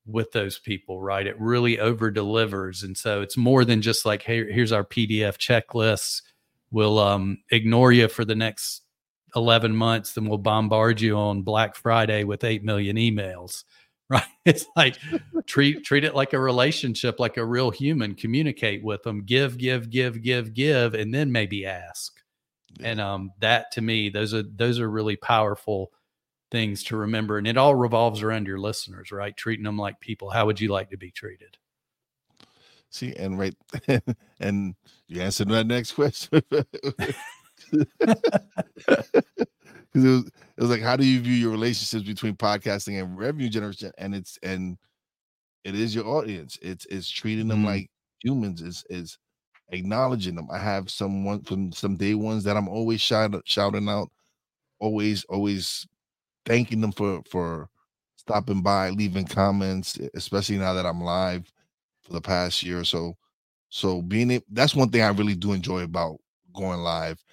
with 0.05 0.31
those 0.33 0.59
people 0.59 0.99
right? 0.99 1.27
It 1.27 1.39
really 1.39 1.79
over 1.79 2.11
delivers 2.11 2.83
and 2.83 2.97
so 2.97 3.21
it's 3.21 3.37
more 3.37 3.63
than 3.63 3.81
just 3.81 4.05
like 4.05 4.23
hey 4.23 4.51
here's 4.51 4.73
our 4.73 4.83
pdf 4.83 5.37
checklist. 5.37 6.23
We'll 6.71 6.99
um, 6.99 7.37
ignore 7.51 7.91
you 7.91 8.07
for 8.07 8.25
the 8.25 8.35
next 8.35 8.81
11 9.35 9.75
months 9.75 10.13
then 10.13 10.25
we'll 10.25 10.37
bombard 10.37 11.01
you 11.01 11.15
on 11.17 11.41
black 11.41 11.75
friday 11.75 12.23
with 12.23 12.43
8 12.43 12.63
million 12.63 12.97
emails 12.97 13.63
right? 14.13 14.23
It's 14.45 14.65
like 14.75 14.97
treat 15.45 15.85
treat 15.85 16.03
it 16.03 16.15
like 16.15 16.33
a 16.33 16.39
relationship 16.39 17.17
like 17.17 17.37
a 17.37 17.45
real 17.45 17.71
human 17.71 18.13
communicate 18.13 18.83
with 18.83 19.01
them 19.03 19.23
give 19.23 19.57
give 19.57 19.89
give 19.89 20.21
give 20.21 20.53
give 20.53 20.93
and 20.93 21.13
then 21.13 21.31
maybe 21.31 21.65
ask. 21.65 22.19
Yeah. 22.79 22.89
and 22.89 22.99
um 22.99 23.31
that 23.39 23.71
to 23.71 23.81
me 23.81 24.09
those 24.09 24.33
are 24.33 24.43
those 24.43 24.79
are 24.79 24.89
really 24.89 25.15
powerful 25.15 25.91
things 26.51 26.83
to 26.85 26.97
remember 26.97 27.37
and 27.37 27.47
it 27.47 27.55
all 27.57 27.73
revolves 27.75 28.21
around 28.21 28.47
your 28.47 28.59
listeners 28.59 29.11
right? 29.13 29.35
Treating 29.37 29.63
them 29.63 29.77
like 29.77 29.99
people. 30.01 30.29
How 30.29 30.45
would 30.45 30.59
you 30.59 30.69
like 30.69 30.89
to 30.89 30.97
be 30.97 31.11
treated? 31.11 31.57
See 32.89 33.15
and 33.15 33.39
right 33.39 33.55
and 34.41 34.75
you 35.07 35.21
answered 35.21 35.47
my 35.47 35.63
next 35.63 35.93
question 35.93 36.41
because 39.93 40.05
it 40.05 40.09
was 40.11 40.27
it 40.27 40.61
was 40.61 40.69
like 40.69 40.81
how 40.81 40.95
do 40.97 41.05
you 41.05 41.21
view 41.21 41.33
your 41.33 41.51
relationships 41.51 42.05
between 42.07 42.35
podcasting 42.35 43.01
and 43.01 43.17
revenue 43.17 43.49
generation? 43.49 43.91
And 43.97 44.15
it's 44.15 44.37
and 44.43 44.77
it 45.63 45.75
is 45.75 45.95
your 45.95 46.07
audience. 46.07 46.57
It's 46.61 46.85
it's 46.87 47.09
treating 47.09 47.47
them 47.47 47.63
mm 47.63 47.67
like 47.67 47.89
humans. 48.23 48.61
Is 48.61 48.83
is 48.89 49.17
acknowledging 49.71 50.35
them. 50.35 50.47
I 50.51 50.59
have 50.59 50.89
someone 50.91 51.43
from 51.43 51.71
some 51.73 51.97
day 51.97 52.13
ones 52.15 52.43
that 52.45 52.57
i'm 52.57 52.69
always 52.69 53.01
shout, 53.01 53.33
shouting 53.45 53.89
out 53.89 54.09
always 54.79 55.23
always 55.25 55.87
thanking 56.45 56.81
them 56.81 56.91
for 56.91 57.21
for 57.29 57.69
stopping 58.15 58.61
by 58.61 58.89
leaving 58.91 59.25
comments 59.25 59.99
especially 60.15 60.57
now 60.57 60.73
that 60.73 60.85
i'm 60.85 61.01
live 61.01 61.51
for 62.03 62.13
the 62.13 62.21
past 62.21 62.63
year 62.63 62.79
or 62.81 62.85
so. 62.85 63.15
So 63.69 64.01
being 64.01 64.31
it 64.31 64.43
that's 64.51 64.75
one 64.75 64.89
thing 64.89 65.01
i 65.03 65.09
really 65.09 65.35
do 65.35 65.53
enjoy 65.53 65.81
about 65.83 66.17
going 66.53 66.81
live 66.81 67.23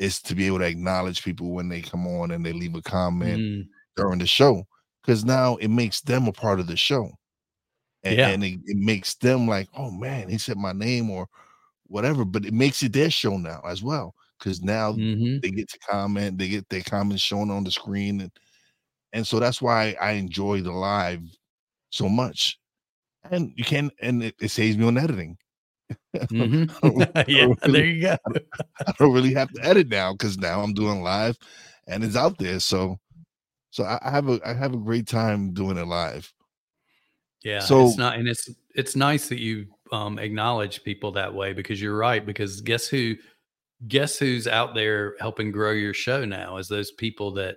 is 0.00 0.20
to 0.22 0.34
be 0.34 0.46
able 0.46 0.58
to 0.58 0.64
acknowledge 0.64 1.22
people 1.22 1.50
when 1.50 1.68
they 1.68 1.82
come 1.82 2.06
on 2.06 2.30
and 2.30 2.44
they 2.44 2.54
leave 2.54 2.74
a 2.74 2.82
comment 2.82 3.38
mm. 3.38 3.68
during 3.96 4.18
the 4.18 4.26
show 4.26 4.64
because 5.02 5.26
now 5.26 5.56
it 5.56 5.68
makes 5.68 6.00
them 6.00 6.26
a 6.26 6.32
part 6.32 6.58
of 6.58 6.66
the 6.66 6.76
show 6.76 7.10
and, 8.02 8.16
yeah. 8.16 8.28
and 8.28 8.42
it, 8.42 8.58
it, 8.64 8.78
makes 8.78 9.14
them 9.16 9.46
like 9.46 9.68
oh 9.76 9.90
man 9.90 10.28
he 10.28 10.38
said 10.38 10.56
my 10.56 10.72
name 10.72 11.10
or 11.10 11.26
whatever 11.86 12.24
but 12.24 12.46
it 12.46 12.54
makes 12.54 12.82
it 12.82 12.94
their 12.94 13.10
show 13.10 13.36
now 13.36 13.60
as 13.68 13.82
well 13.82 14.14
because 14.38 14.62
now 14.62 14.92
mm-hmm. 14.92 15.38
they 15.40 15.50
get 15.50 15.68
to 15.68 15.78
comment 15.80 16.38
they 16.38 16.48
get 16.48 16.66
their 16.70 16.82
comments 16.82 17.22
shown 17.22 17.50
on 17.50 17.62
the 17.62 17.70
screen 17.70 18.22
and 18.22 18.32
and 19.12 19.26
so 19.26 19.38
that's 19.38 19.60
why 19.60 19.94
i 20.00 20.12
enjoy 20.12 20.62
the 20.62 20.72
live 20.72 21.20
so 21.90 22.08
much 22.08 22.58
and 23.30 23.52
you 23.54 23.64
can 23.64 23.90
and 24.00 24.22
it, 24.22 24.34
it 24.40 24.50
saves 24.50 24.78
me 24.78 24.86
on 24.86 24.96
editing 24.96 25.36
Mm-hmm. 26.16 27.02
yeah, 27.30 27.44
really, 27.44 27.56
there 27.66 27.86
you 27.86 28.02
go. 28.02 28.16
I 28.86 28.92
don't 28.98 29.12
really 29.12 29.34
have 29.34 29.52
to 29.52 29.64
edit 29.64 29.88
now 29.88 30.12
because 30.12 30.38
now 30.38 30.60
I'm 30.60 30.74
doing 30.74 31.02
live, 31.02 31.36
and 31.86 32.04
it's 32.04 32.16
out 32.16 32.38
there. 32.38 32.60
So, 32.60 32.98
so 33.70 33.84
I, 33.84 33.98
I 34.02 34.10
have 34.10 34.28
a 34.28 34.40
I 34.44 34.54
have 34.54 34.74
a 34.74 34.78
great 34.78 35.06
time 35.06 35.52
doing 35.52 35.76
it 35.76 35.86
live. 35.86 36.32
Yeah, 37.42 37.60
so 37.60 37.86
it's 37.86 37.96
not, 37.96 38.18
and 38.18 38.28
it's 38.28 38.48
it's 38.74 38.96
nice 38.96 39.28
that 39.28 39.40
you 39.40 39.66
um, 39.92 40.18
acknowledge 40.18 40.84
people 40.84 41.12
that 41.12 41.34
way 41.34 41.52
because 41.52 41.80
you're 41.80 41.96
right. 41.96 42.24
Because 42.24 42.60
guess 42.60 42.86
who, 42.86 43.16
guess 43.88 44.18
who's 44.18 44.46
out 44.46 44.74
there 44.74 45.14
helping 45.20 45.50
grow 45.50 45.72
your 45.72 45.94
show 45.94 46.24
now 46.24 46.58
is 46.58 46.68
those 46.68 46.92
people 46.92 47.32
that 47.34 47.56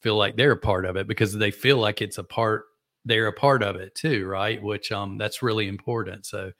feel 0.00 0.16
like 0.16 0.36
they're 0.36 0.52
a 0.52 0.56
part 0.56 0.84
of 0.84 0.96
it 0.96 1.06
because 1.06 1.32
they 1.32 1.50
feel 1.50 1.78
like 1.78 2.02
it's 2.02 2.18
a 2.18 2.24
part 2.24 2.64
they're 3.04 3.28
a 3.28 3.32
part 3.32 3.62
of 3.62 3.76
it 3.76 3.94
too, 3.94 4.26
right? 4.26 4.62
Which 4.62 4.92
um 4.92 5.18
that's 5.18 5.42
really 5.42 5.68
important. 5.68 6.26
So 6.26 6.52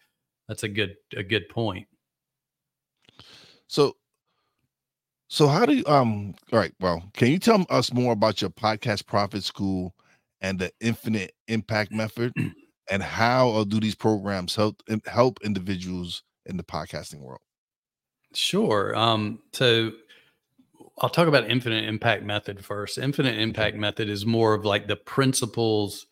that's 0.49 0.63
a 0.63 0.69
good 0.69 0.97
a 1.17 1.23
good 1.23 1.49
point. 1.49 1.87
So 3.67 3.97
so 5.29 5.49
how 5.49 5.65
do 5.65 5.75
you 5.75 5.85
um 5.87 6.35
all 6.53 6.59
right, 6.59 6.75
well, 6.81 7.03
can 7.15 7.29
you 7.31 7.39
tell 7.39 7.65
us 7.71 7.93
more 7.93 8.13
about 8.13 8.41
your 8.41 8.51
podcast 8.51 9.07
profit 9.07 9.45
school 9.45 9.95
and 10.41 10.59
the 10.59 10.71
infinite 10.81 11.33
impact 11.49 11.93
method 11.93 12.33
and 12.91 13.03
how 13.03 13.65
do 13.65 13.81
these 13.81 13.95
programs 13.95 14.55
help 14.55 14.83
help 15.07 15.39
individuals 15.43 16.23
in 16.47 16.57
the 16.57 16.65
podcasting 16.65 17.21
world? 17.21 17.41
Sure. 18.35 18.95
Um 18.97 19.41
so 19.53 19.93
I'll 21.01 21.09
talk 21.09 21.29
about 21.29 21.51
infinite 21.51 21.85
impact 21.85 22.23
method 22.25 22.65
first. 22.65 22.99
Infinite 22.99 23.39
impact 23.39 23.77
method 23.77 24.09
is 24.09 24.27
more 24.27 24.55
of 24.55 24.65
like 24.65 24.87
the 24.87 24.97
principles 24.97 26.07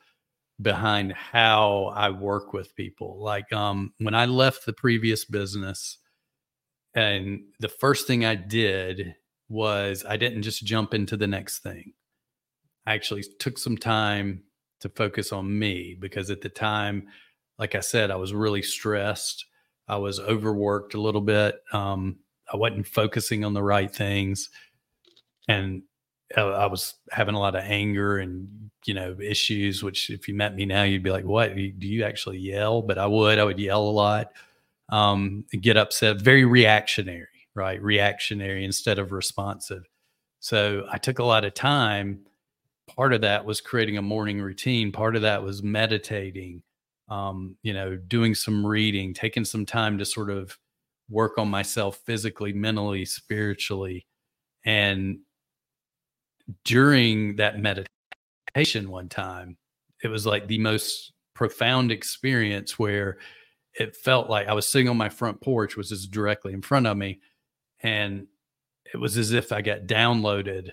behind 0.60 1.12
how 1.12 1.92
I 1.94 2.10
work 2.10 2.52
with 2.52 2.76
people. 2.76 3.22
Like 3.22 3.52
um, 3.52 3.92
when 3.98 4.14
I 4.14 4.26
left 4.26 4.66
the 4.66 4.72
previous 4.72 5.24
business, 5.24 5.98
and 6.94 7.42
the 7.60 7.68
first 7.68 8.06
thing 8.06 8.24
I 8.24 8.34
did 8.34 9.14
was 9.48 10.04
I 10.08 10.16
didn't 10.16 10.42
just 10.42 10.64
jump 10.64 10.94
into 10.94 11.16
the 11.16 11.26
next 11.26 11.60
thing. 11.60 11.92
I 12.86 12.94
actually 12.94 13.24
took 13.38 13.58
some 13.58 13.76
time 13.76 14.44
to 14.80 14.88
focus 14.88 15.32
on 15.32 15.58
me 15.58 15.96
because 15.98 16.30
at 16.30 16.40
the 16.40 16.48
time, 16.48 17.08
like 17.58 17.74
I 17.74 17.80
said, 17.80 18.10
I 18.10 18.16
was 18.16 18.32
really 18.32 18.62
stressed. 18.62 19.44
I 19.86 19.96
was 19.96 20.18
overworked 20.18 20.94
a 20.94 21.00
little 21.00 21.20
bit. 21.20 21.56
Um, 21.72 22.20
I 22.52 22.56
wasn't 22.56 22.86
focusing 22.86 23.44
on 23.44 23.54
the 23.54 23.62
right 23.62 23.94
things. 23.94 24.48
And 25.46 25.82
I 26.36 26.66
was 26.66 26.94
having 27.10 27.34
a 27.34 27.40
lot 27.40 27.56
of 27.56 27.64
anger 27.64 28.18
and 28.18 28.70
you 28.84 28.94
know 28.94 29.16
issues. 29.20 29.82
Which 29.82 30.10
if 30.10 30.28
you 30.28 30.34
met 30.34 30.54
me 30.54 30.64
now, 30.64 30.84
you'd 30.84 31.02
be 31.02 31.10
like, 31.10 31.24
"What? 31.24 31.54
Do 31.54 31.62
you 31.86 32.04
actually 32.04 32.38
yell?" 32.38 32.82
But 32.82 32.98
I 32.98 33.06
would. 33.06 33.38
I 33.38 33.44
would 33.44 33.58
yell 33.58 33.82
a 33.82 33.90
lot, 33.90 34.32
um, 34.90 35.44
get 35.60 35.76
upset, 35.76 36.20
very 36.22 36.44
reactionary, 36.44 37.48
right? 37.54 37.82
Reactionary 37.82 38.64
instead 38.64 38.98
of 38.98 39.12
responsive. 39.12 39.84
So 40.40 40.86
I 40.90 40.98
took 40.98 41.18
a 41.18 41.24
lot 41.24 41.44
of 41.44 41.54
time. 41.54 42.20
Part 42.96 43.12
of 43.12 43.20
that 43.22 43.44
was 43.44 43.60
creating 43.60 43.98
a 43.98 44.02
morning 44.02 44.40
routine. 44.40 44.92
Part 44.92 45.16
of 45.16 45.22
that 45.22 45.42
was 45.42 45.62
meditating. 45.62 46.62
Um, 47.08 47.56
you 47.62 47.72
know, 47.74 47.96
doing 47.96 48.34
some 48.36 48.64
reading, 48.64 49.14
taking 49.14 49.44
some 49.44 49.66
time 49.66 49.98
to 49.98 50.04
sort 50.04 50.30
of 50.30 50.56
work 51.08 51.38
on 51.38 51.48
myself 51.48 52.00
physically, 52.06 52.52
mentally, 52.52 53.04
spiritually, 53.04 54.06
and 54.64 55.18
during 56.64 57.36
that 57.36 57.58
meditation 57.58 58.90
one 58.90 59.08
time, 59.08 59.56
it 60.02 60.08
was 60.08 60.26
like 60.26 60.46
the 60.46 60.58
most 60.58 61.12
profound 61.34 61.90
experience 61.90 62.78
where 62.78 63.18
it 63.74 63.96
felt 63.96 64.28
like 64.28 64.48
I 64.48 64.52
was 64.52 64.68
sitting 64.68 64.88
on 64.88 64.96
my 64.96 65.08
front 65.08 65.40
porch, 65.40 65.76
which 65.76 65.92
is 65.92 66.06
directly 66.06 66.52
in 66.52 66.62
front 66.62 66.86
of 66.86 66.96
me. 66.96 67.20
And 67.82 68.26
it 68.92 68.98
was 68.98 69.16
as 69.16 69.32
if 69.32 69.52
I 69.52 69.62
got 69.62 69.86
downloaded 69.86 70.72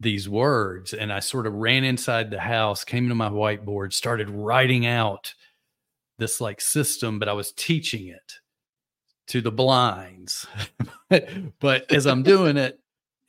these 0.00 0.28
words. 0.28 0.92
And 0.92 1.12
I 1.12 1.20
sort 1.20 1.46
of 1.46 1.54
ran 1.54 1.84
inside 1.84 2.30
the 2.30 2.40
house, 2.40 2.84
came 2.84 3.08
to 3.08 3.14
my 3.14 3.28
whiteboard, 3.28 3.92
started 3.92 4.30
writing 4.30 4.86
out 4.86 5.34
this 6.18 6.40
like 6.40 6.60
system, 6.60 7.18
but 7.18 7.28
I 7.28 7.32
was 7.32 7.52
teaching 7.52 8.08
it 8.08 8.32
to 9.28 9.40
the 9.40 9.52
blinds. 9.52 10.46
but 11.60 11.90
as 11.90 12.06
I'm 12.06 12.22
doing 12.22 12.56
it, 12.56 12.78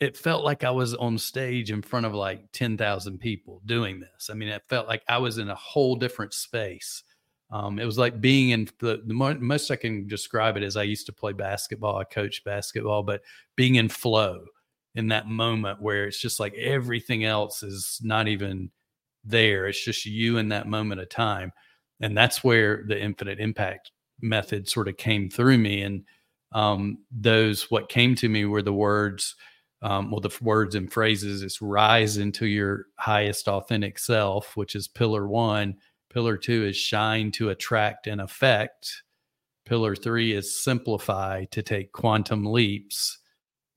it 0.04 0.18
felt 0.18 0.44
like 0.44 0.66
I 0.66 0.72
was 0.72 0.94
on 0.96 1.18
stage 1.18 1.72
in 1.72 1.82
front 1.82 2.06
of 2.06 2.14
like 2.14 2.52
10,000 2.52 3.20
people 3.20 3.62
doing 3.66 4.02
this. 4.02 4.30
I 4.30 4.34
mean, 4.34 4.50
it 4.50 4.62
felt 4.68 4.86
like 4.86 5.02
I 5.08 5.18
was 5.18 5.38
in 5.38 5.50
a 5.50 5.56
whole 5.56 5.96
different 5.96 6.34
space. 6.34 7.04
Um, 7.50 7.80
it 7.80 7.86
was 7.86 7.98
like 7.98 8.20
being 8.20 8.50
in 8.50 8.68
the, 8.80 9.02
the 9.06 9.14
most 9.14 9.72
I 9.72 9.78
can 9.78 10.06
describe 10.08 10.58
it 10.58 10.64
as 10.64 10.76
I 10.76 10.84
used 10.84 11.06
to 11.06 11.14
play 11.14 11.32
basketball, 11.32 11.98
I 11.98 12.04
coached 12.04 12.44
basketball, 12.44 13.04
but 13.04 13.22
being 13.56 13.76
in 13.76 13.88
flow 13.88 14.44
in 14.96 15.08
that 15.08 15.28
moment 15.28 15.82
where 15.82 16.06
it's 16.06 16.20
just 16.20 16.38
like 16.40 16.54
everything 16.56 17.24
else 17.24 17.64
is 17.64 18.00
not 18.04 18.28
even 18.28 18.72
there. 19.24 19.68
It's 19.68 19.84
just 19.84 20.06
you 20.06 20.38
in 20.38 20.50
that 20.50 20.68
moment 20.68 21.00
of 21.00 21.08
time. 21.08 21.54
And 22.02 22.18
that's 22.18 22.44
where 22.44 22.84
the 22.88 23.02
infinite 23.02 23.40
impact 23.40 23.92
method 24.20 24.68
sort 24.68 24.90
of 24.90 24.98
came 24.98 25.30
through 25.30 25.60
me. 25.60 25.82
And 25.82 26.04
um, 26.52 26.98
those, 27.10 27.72
what 27.72 27.88
came 27.88 28.16
to 28.16 28.28
me 28.28 28.44
were 28.44 28.62
the 28.62 28.74
words, 28.74 29.36
um, 29.84 30.10
well, 30.10 30.22
the 30.22 30.36
words 30.42 30.76
and 30.76 30.92
phrases 30.92 31.44
is 31.44 31.62
rise 31.62 32.18
into 32.18 32.48
your 32.48 32.86
highest 32.98 33.50
authentic 33.50 34.00
self, 34.00 34.56
which 34.56 34.76
is 34.76 34.88
pillar 34.88 35.28
one. 35.28 35.76
Pillar 36.10 36.38
two 36.38 36.66
is 36.66 36.78
shine 36.78 37.32
to 37.34 37.50
attract 37.50 38.08
and 38.08 38.22
affect. 38.22 39.04
Pillar 39.66 39.94
three 39.94 40.32
is 40.32 40.64
simplify 40.64 41.44
to 41.52 41.62
take 41.62 41.92
quantum 41.92 42.46
leaps. 42.46 43.20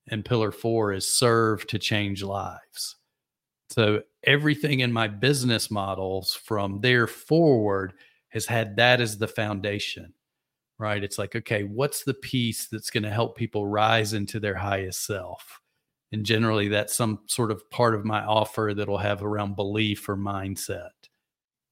And 0.09 0.25
pillar 0.25 0.53
four 0.53 0.93
is 0.93 1.09
serve 1.09 1.67
to 1.67 1.79
change 1.79 2.23
lives. 2.23 2.97
So 3.71 4.03
everything 4.23 4.81
in 4.81 4.93
my 4.93 5.09
business 5.09 5.73
models 5.73 6.35
from 6.35 6.81
there 6.83 7.09
forward 7.09 7.95
has 8.29 8.47
had 8.47 8.77
that 8.77 9.01
as 9.01 9.19
the 9.19 9.27
foundation, 9.27 10.15
right? 10.79 11.03
It's 11.03 11.19
like, 11.19 11.35
okay, 11.35 11.65
what's 11.65 12.05
the 12.05 12.15
piece 12.15 12.69
that's 12.69 12.91
going 12.91 13.03
to 13.03 13.11
help 13.11 13.37
people 13.37 13.67
rise 13.67 14.13
into 14.13 14.39
their 14.39 14.55
highest 14.55 15.05
self? 15.05 15.61
And 16.13 16.25
generally 16.25 16.69
that's 16.69 16.97
some 16.97 17.21
sort 17.27 17.51
of 17.51 17.69
part 17.71 17.95
of 17.95 18.05
my 18.05 18.25
offer 18.25 18.73
that'll 18.75 18.99
have 18.99 19.23
around 19.23 19.57
belief 19.57 20.09
or 20.09 20.17
mindset 20.17 20.91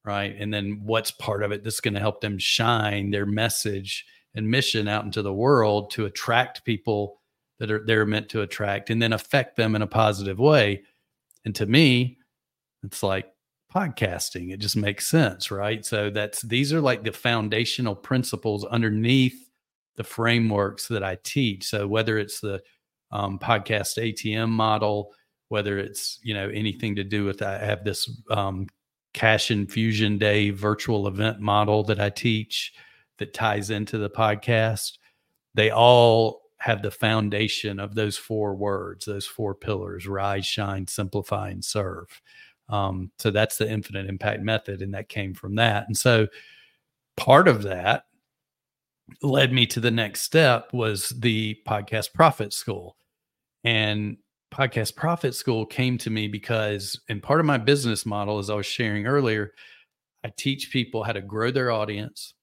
right? 0.05 0.35
And 0.39 0.53
then 0.53 0.81
what's 0.83 1.11
part 1.11 1.43
of 1.43 1.51
it 1.51 1.63
that's 1.63 1.79
going 1.79 1.95
to 1.95 1.99
help 1.99 2.21
them 2.21 2.37
shine 2.37 3.09
their 3.09 3.25
message 3.25 4.05
and 4.35 4.49
mission 4.49 4.87
out 4.87 5.03
into 5.03 5.21
the 5.21 5.33
world 5.33 5.89
to 5.91 6.05
attract 6.05 6.63
people 6.63 7.21
that 7.59 7.71
are 7.71 7.83
they're 7.85 8.05
meant 8.05 8.29
to 8.29 8.41
attract 8.41 8.89
and 8.89 9.01
then 9.01 9.13
affect 9.13 9.55
them 9.55 9.75
in 9.75 9.81
a 9.81 9.87
positive 9.87 10.39
way. 10.39 10.83
And 11.43 11.55
to 11.55 11.65
me 11.65 12.17
it's 12.83 13.01
like 13.01 13.31
podcasting. 13.73 14.53
It 14.53 14.59
just 14.59 14.75
makes 14.75 15.07
sense 15.07 15.49
right? 15.49 15.83
So 15.83 16.09
that's 16.09 16.41
these 16.43 16.71
are 16.71 16.81
like 16.81 17.03
the 17.03 17.11
foundational 17.11 17.95
principles 17.95 18.63
underneath 18.65 19.49
the 19.95 20.03
frameworks 20.03 20.89
that 20.89 21.03
i 21.03 21.17
teach. 21.23 21.63
So 21.65 21.87
whether 21.87 22.17
it's 22.17 22.41
the 22.41 22.61
um, 23.15 23.39
podcast 23.39 23.97
ATM 23.97 24.49
model, 24.49 25.13
whether 25.47 25.79
it's 25.79 26.19
you 26.21 26.33
know 26.33 26.49
anything 26.49 26.95
to 26.95 27.03
do 27.03 27.23
with 27.23 27.41
I 27.41 27.57
have 27.59 27.83
this 27.83 28.09
um, 28.29 28.67
cash 29.13 29.51
infusion 29.51 30.17
day 30.17 30.49
virtual 30.49 31.07
event 31.07 31.39
model 31.39 31.83
that 31.85 31.99
I 32.01 32.09
teach 32.09 32.73
that 33.17 33.33
ties 33.33 33.69
into 33.69 33.97
the 33.97 34.09
podcast. 34.09 34.97
They 35.53 35.71
all 35.71 36.41
have 36.57 36.81
the 36.81 36.91
foundation 36.91 37.79
of 37.79 37.95
those 37.95 38.17
four 38.17 38.53
words, 38.55 39.05
those 39.05 39.25
four 39.25 39.55
pillars: 39.55 40.07
rise, 40.07 40.45
shine, 40.45 40.85
simplify, 40.85 41.49
and 41.49 41.63
serve. 41.63 42.21
Um, 42.67 43.11
so 43.17 43.31
that's 43.31 43.57
the 43.57 43.71
infinite 43.71 44.07
impact 44.07 44.41
method, 44.41 44.81
and 44.81 44.93
that 44.93 45.07
came 45.07 45.33
from 45.33 45.55
that. 45.55 45.85
And 45.87 45.95
so 45.95 46.27
part 47.15 47.47
of 47.47 47.63
that 47.63 48.05
led 49.21 49.53
me 49.53 49.67
to 49.67 49.79
the 49.79 49.91
next 49.91 50.23
step 50.23 50.73
was 50.73 51.09
the 51.09 51.57
podcast 51.65 52.11
profit 52.13 52.51
school 52.51 52.97
and 53.65 54.17
podcast 54.53 54.95
profit 54.95 55.35
school 55.35 55.65
came 55.65 55.97
to 55.97 56.09
me 56.09 56.27
because 56.27 56.99
and 57.09 57.21
part 57.21 57.41
of 57.41 57.45
my 57.45 57.57
business 57.57 58.05
model 58.05 58.39
as 58.39 58.49
i 58.49 58.55
was 58.55 58.65
sharing 58.65 59.05
earlier 59.05 59.51
i 60.23 60.31
teach 60.37 60.71
people 60.71 61.03
how 61.03 61.11
to 61.11 61.21
grow 61.21 61.51
their 61.51 61.71
audience 61.71 62.35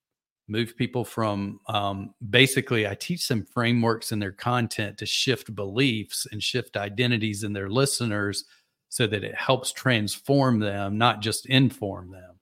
move 0.48 0.76
people 0.76 1.04
from 1.04 1.58
um, 1.68 2.12
basically 2.28 2.86
i 2.86 2.94
teach 2.94 3.26
them 3.28 3.46
frameworks 3.54 4.12
in 4.12 4.18
their 4.18 4.32
content 4.32 4.98
to 4.98 5.06
shift 5.06 5.54
beliefs 5.54 6.26
and 6.32 6.42
shift 6.42 6.76
identities 6.76 7.44
in 7.44 7.54
their 7.54 7.70
listeners 7.70 8.44
so 8.92 9.06
that 9.06 9.24
it 9.24 9.34
helps 9.34 9.72
transform 9.72 10.58
them 10.58 10.98
not 10.98 11.22
just 11.22 11.46
inform 11.46 12.10
them. 12.10 12.38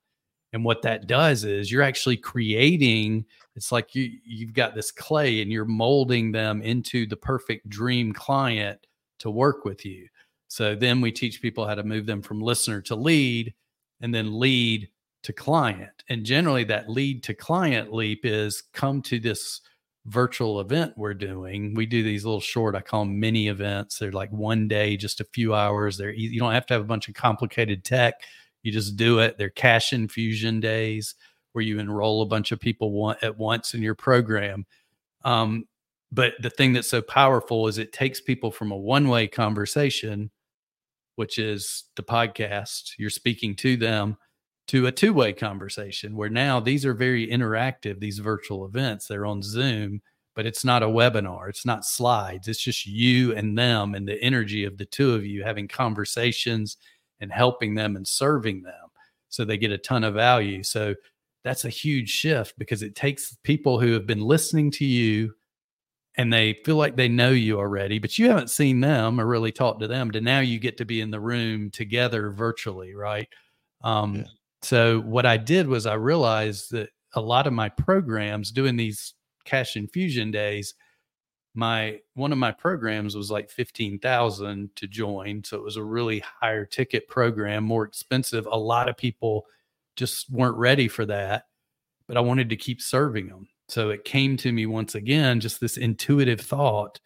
And 0.51 0.65
what 0.65 0.81
that 0.81 1.07
does 1.07 1.45
is 1.45 1.71
you're 1.71 1.81
actually 1.81 2.17
creating 2.17 3.23
it's 3.55 3.71
like 3.71 3.95
you 3.95 4.09
you've 4.23 4.53
got 4.53 4.75
this 4.75 4.91
clay 4.91 5.41
and 5.41 5.51
you're 5.51 5.65
molding 5.65 6.31
them 6.31 6.61
into 6.61 7.05
the 7.05 7.17
perfect 7.17 7.67
dream 7.69 8.13
client 8.13 8.87
to 9.19 9.29
work 9.29 9.65
with 9.65 9.85
you. 9.85 10.07
So 10.47 10.75
then 10.75 11.01
we 11.01 11.11
teach 11.11 11.41
people 11.41 11.67
how 11.67 11.75
to 11.75 11.83
move 11.83 12.05
them 12.05 12.21
from 12.21 12.41
listener 12.41 12.81
to 12.81 12.95
lead 12.95 13.53
and 14.01 14.13
then 14.13 14.39
lead 14.39 14.89
to 15.23 15.33
client. 15.33 16.03
And 16.09 16.25
generally 16.25 16.63
that 16.65 16.89
lead 16.89 17.23
to 17.23 17.33
client 17.33 17.93
leap 17.93 18.25
is 18.25 18.63
come 18.73 19.01
to 19.03 19.19
this 19.19 19.61
virtual 20.07 20.59
event 20.59 20.93
we're 20.97 21.13
doing. 21.13 21.75
We 21.75 21.85
do 21.85 22.01
these 22.01 22.25
little 22.25 22.41
short, 22.41 22.75
I 22.75 22.81
call 22.81 23.05
them 23.05 23.19
mini 23.19 23.47
events. 23.47 23.99
They're 23.99 24.11
like 24.11 24.31
one 24.31 24.67
day, 24.67 24.97
just 24.97 25.21
a 25.21 25.25
few 25.25 25.53
hours. 25.53 25.97
They're 25.97 26.11
you 26.11 26.39
don't 26.39 26.53
have 26.53 26.65
to 26.67 26.73
have 26.73 26.81
a 26.81 26.85
bunch 26.85 27.07
of 27.07 27.13
complicated 27.13 27.83
tech. 27.83 28.15
You 28.63 28.71
just 28.71 28.95
do 28.95 29.19
it. 29.19 29.37
They're 29.37 29.49
cash 29.49 29.93
infusion 29.93 30.59
days 30.59 31.15
where 31.53 31.63
you 31.63 31.79
enroll 31.79 32.21
a 32.21 32.27
bunch 32.27 32.51
of 32.51 32.59
people 32.59 33.15
at 33.21 33.37
once 33.37 33.73
in 33.73 33.81
your 33.81 33.95
program. 33.95 34.65
Um, 35.23 35.65
but 36.11 36.33
the 36.41 36.49
thing 36.49 36.73
that's 36.73 36.89
so 36.89 37.01
powerful 37.01 37.67
is 37.67 37.77
it 37.77 37.93
takes 37.93 38.19
people 38.19 38.51
from 38.51 38.71
a 38.71 38.77
one 38.77 39.07
way 39.07 39.27
conversation, 39.27 40.29
which 41.15 41.37
is 41.37 41.85
the 41.95 42.03
podcast, 42.03 42.93
you're 42.97 43.09
speaking 43.09 43.55
to 43.57 43.77
them, 43.77 44.17
to 44.67 44.87
a 44.87 44.91
two 44.91 45.13
way 45.13 45.33
conversation 45.33 46.15
where 46.15 46.29
now 46.29 46.59
these 46.59 46.85
are 46.85 46.93
very 46.93 47.27
interactive, 47.27 47.99
these 47.99 48.19
virtual 48.19 48.65
events. 48.65 49.07
They're 49.07 49.25
on 49.25 49.41
Zoom, 49.41 50.01
but 50.35 50.45
it's 50.45 50.65
not 50.65 50.83
a 50.83 50.87
webinar, 50.87 51.49
it's 51.49 51.65
not 51.65 51.85
slides. 51.85 52.47
It's 52.47 52.61
just 52.61 52.85
you 52.85 53.35
and 53.35 53.57
them 53.57 53.95
and 53.95 54.07
the 54.07 54.21
energy 54.21 54.65
of 54.65 54.77
the 54.77 54.85
two 54.85 55.13
of 55.13 55.25
you 55.25 55.43
having 55.43 55.67
conversations 55.67 56.77
and 57.19 57.31
helping 57.31 57.75
them 57.75 57.95
and 57.95 58.07
serving 58.07 58.63
them. 58.63 58.73
So 59.29 59.45
they 59.45 59.57
get 59.57 59.71
a 59.71 59.77
ton 59.77 60.03
of 60.03 60.13
value. 60.13 60.63
So 60.63 60.95
that's 61.43 61.65
a 61.65 61.69
huge 61.69 62.09
shift 62.09 62.57
because 62.57 62.83
it 62.83 62.95
takes 62.95 63.37
people 63.43 63.79
who 63.79 63.93
have 63.93 64.05
been 64.05 64.21
listening 64.21 64.71
to 64.71 64.85
you 64.85 65.33
and 66.15 66.31
they 66.31 66.59
feel 66.65 66.75
like 66.75 66.95
they 66.95 67.07
know 67.07 67.31
you 67.31 67.57
already, 67.57 67.97
but 67.97 68.17
you 68.17 68.27
haven't 68.27 68.49
seen 68.49 68.81
them 68.81 69.19
or 69.19 69.25
really 69.25 69.51
talked 69.51 69.79
to 69.79 69.87
them. 69.87 70.11
To 70.11 70.21
now 70.21 70.39
you 70.39 70.59
get 70.59 70.77
to 70.77 70.85
be 70.85 71.01
in 71.01 71.09
the 71.09 71.19
room 71.19 71.71
together 71.71 72.31
virtually, 72.31 72.93
right? 72.93 73.27
Um, 73.83 74.17
yeah. 74.17 74.23
So 74.61 74.99
what 75.01 75.25
I 75.25 75.37
did 75.37 75.67
was 75.67 75.85
I 75.85 75.95
realized 75.95 76.71
that 76.71 76.89
a 77.13 77.21
lot 77.21 77.47
of 77.47 77.53
my 77.53 77.69
programs 77.69 78.51
doing 78.51 78.75
these 78.75 79.13
cash 79.45 79.75
infusion 79.75 80.31
days, 80.31 80.75
my 81.55 81.99
one 82.13 82.31
of 82.31 82.37
my 82.37 82.51
programs 82.51 83.15
was 83.15 83.31
like 83.31 83.49
15,000 83.49 84.69
to 84.75 84.87
join. 84.87 85.43
So 85.43 85.57
it 85.57 85.63
was 85.63 85.77
a 85.77 85.83
really 85.83 86.19
higher 86.19 86.65
ticket 86.65 87.07
program, 87.07 87.63
more 87.63 87.83
expensive. 87.83 88.47
A 88.51 88.57
lot 88.57 88.87
of 88.87 88.97
people 88.97 89.45
just 89.95 90.29
weren't 90.29 90.57
ready 90.57 90.87
for 90.87 91.05
that, 91.05 91.45
but 92.07 92.17
I 92.17 92.21
wanted 92.21 92.49
to 92.49 92.55
keep 92.55 92.81
serving 92.81 93.27
them. 93.27 93.47
So 93.67 93.89
it 93.89 94.03
came 94.03 94.35
to 94.37 94.51
me 94.51 94.65
once 94.65 94.95
again, 94.95 95.39
just 95.39 95.61
this 95.61 95.77
intuitive 95.77 96.41
thought 96.41 96.99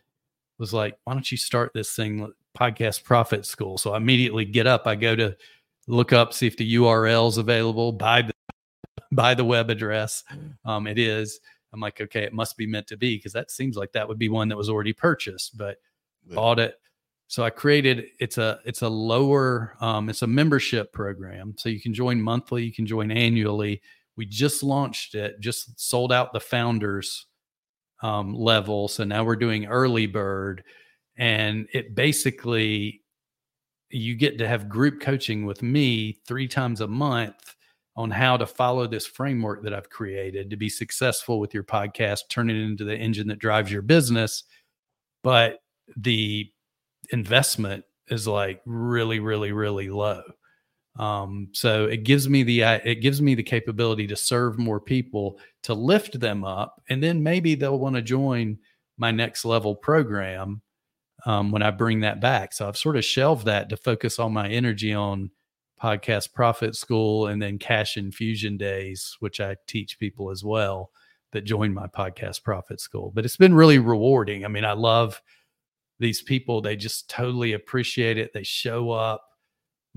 was 0.58 0.74
like, 0.74 0.98
why 1.04 1.14
don't 1.14 1.32
you 1.32 1.38
start 1.38 1.72
this 1.74 1.96
thing, 1.96 2.32
Podcast 2.58 3.04
Profit 3.04 3.46
School? 3.46 3.78
So 3.78 3.94
I 3.94 3.98
immediately 3.98 4.46
get 4.46 4.66
up, 4.66 4.88
I 4.88 4.96
go 4.96 5.16
to 5.16 5.36
look 5.88 6.14
up, 6.14 6.34
see 6.34 6.48
if 6.48 6.58
the 6.58 6.76
URL 6.76 7.28
is 7.30 7.38
available, 7.38 7.92
buy 7.92 8.24
the 8.24 8.34
buy 9.12 9.34
the 9.34 9.46
web 9.46 9.70
address. 9.70 10.24
Um, 10.66 10.88
it 10.88 10.98
is. 10.98 11.40
I'm 11.72 11.80
like, 11.82 12.02
okay, 12.02 12.24
it 12.24 12.34
must 12.34 12.58
be 12.58 12.66
meant 12.66 12.88
to 12.88 12.98
be 12.98 13.18
because 13.18 13.34
that 13.34 13.52
seems 13.52 13.76
like 13.76 13.92
that 13.92 14.08
would 14.08 14.18
be 14.18 14.30
one 14.30 14.48
that 14.48 14.58
was 14.58 14.70
already 14.70 14.94
purchased, 14.94 15.58
but 15.58 15.78
yeah. 16.26 16.36
bought 16.36 16.60
it. 16.60 16.80
So 17.28 17.44
I 17.44 17.50
created 17.50 18.06
it's 18.20 18.38
a 18.38 18.60
it's 18.66 18.82
a 18.82 18.90
lower 18.90 19.76
um, 19.82 20.10
it's 20.10 20.22
a 20.22 20.28
membership 20.28 20.94
program. 20.94 21.56
So 21.58 21.70
you 21.70 21.82
can 21.82 21.94
join 21.94 22.22
monthly, 22.22 22.64
you 22.64 22.74
can 22.74 22.86
join 22.86 23.12
annually. 23.12 23.82
We 24.16 24.26
just 24.26 24.64
launched 24.64 25.16
it, 25.16 25.40
just 25.40 25.80
sold 25.80 26.14
out 26.14 26.32
the 26.32 26.40
founders 26.40 27.26
um, 28.02 28.34
level. 28.34 28.88
So 28.88 29.04
now 29.04 29.24
we're 29.24 29.36
doing 29.36 29.66
early 29.66 30.08
bird, 30.08 30.64
and 31.18 31.68
it 31.74 31.96
basically 31.96 33.02
you 33.90 34.16
get 34.16 34.38
to 34.38 34.48
have 34.48 34.70
group 34.70 35.02
coaching 35.02 35.46
with 35.46 35.62
me 35.62 36.20
three 36.28 36.48
times 36.48 36.82
a 36.82 36.88
month 36.88 37.56
on 37.96 38.12
how 38.12 38.36
to 38.36 38.46
follow 38.46 38.88
this 38.88 39.08
framework 39.08 39.64
that 39.64 39.74
I've 39.74 39.90
created 39.90 40.50
to 40.50 40.58
be 40.58 40.70
successful 40.70 41.40
with 41.40 41.54
your 41.54 41.64
podcast, 41.64 42.22
turn 42.30 42.50
it 42.50 42.58
into 42.58 42.84
the 42.84 42.96
engine 42.96 43.28
that 43.30 43.40
drives 43.40 43.72
your 43.72 43.82
business. 43.82 44.44
But 45.24 45.60
the 45.96 46.52
investment 47.12 47.84
is 48.10 48.28
like 48.28 48.62
really, 48.66 49.20
really, 49.20 49.52
really 49.52 49.90
low. 49.90 50.22
Um, 50.98 51.50
so 51.52 51.86
it 51.86 52.04
gives 52.04 52.30
me 52.30 52.44
the 52.44 52.62
it 52.62 53.02
gives 53.02 53.22
me 53.22 53.36
the 53.36 53.44
capability 53.44 54.08
to 54.08 54.16
serve 54.16 54.58
more 54.58 54.80
people, 54.80 55.40
to 55.64 55.74
lift 55.74 56.20
them 56.20 56.44
up, 56.44 56.82
and 56.90 57.04
then 57.04 57.22
maybe 57.22 57.56
they'll 57.56 57.80
want 57.80 57.96
to 57.96 58.02
join 58.02 58.58
my 58.98 59.12
next 59.12 59.44
level 59.44 59.76
program 59.76 60.62
um, 61.26 61.52
when 61.52 61.62
I 61.62 61.72
bring 61.72 62.02
that 62.02 62.22
back. 62.22 62.54
So 62.54 62.68
I've 62.68 62.78
sort 62.78 62.96
of 62.96 63.04
shelved 63.04 63.46
that 63.46 63.70
to 63.70 63.78
focus 63.78 64.20
all 64.20 64.30
my 64.30 64.48
energy 64.48 64.94
on 64.94 65.32
podcast 65.82 66.34
profit 66.34 66.76
school 66.76 67.28
and 67.28 67.42
then 67.42 67.60
cash 67.60 67.98
infusion 67.98 68.58
days, 68.58 69.18
which 69.20 69.42
I 69.42 69.58
teach 69.68 70.00
people 70.00 70.32
as 70.32 70.44
well 70.44 70.92
that 71.34 71.42
join 71.42 71.74
my 71.74 71.88
podcast 71.88 72.44
profit 72.44 72.80
school. 72.80 73.12
But 73.14 73.26
it's 73.26 73.38
been 73.38 73.54
really 73.54 73.80
rewarding. 73.80 74.46
I 74.46 74.48
mean, 74.48 74.64
I 74.64 74.72
love 74.72 75.22
these 76.00 76.22
people. 76.22 76.62
They 76.62 76.76
just 76.76 77.10
totally 77.10 77.54
appreciate 77.54 78.18
it. 78.18 78.34
They 78.34 78.44
show 78.44 78.92
up 78.92 79.26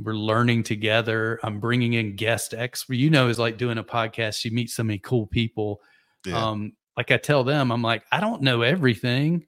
we're 0.02 0.14
learning 0.14 0.62
together. 0.62 1.40
I'm 1.42 1.58
bringing 1.58 1.94
in 1.94 2.14
guest 2.14 2.54
expert. 2.56 2.94
You 2.94 3.10
know, 3.10 3.28
is 3.28 3.38
like 3.38 3.58
doing 3.58 3.78
a 3.78 3.84
podcast. 3.84 4.44
You 4.44 4.52
meet 4.52 4.70
so 4.70 4.84
many 4.84 4.98
cool 4.98 5.26
people. 5.26 5.82
Yeah. 6.24 6.38
Um, 6.38 6.72
like 6.96 7.10
I 7.10 7.16
tell 7.16 7.44
them, 7.44 7.72
I'm 7.72 7.82
like, 7.82 8.04
I 8.12 8.20
don't 8.20 8.42
know 8.42 8.62
everything. 8.62 9.46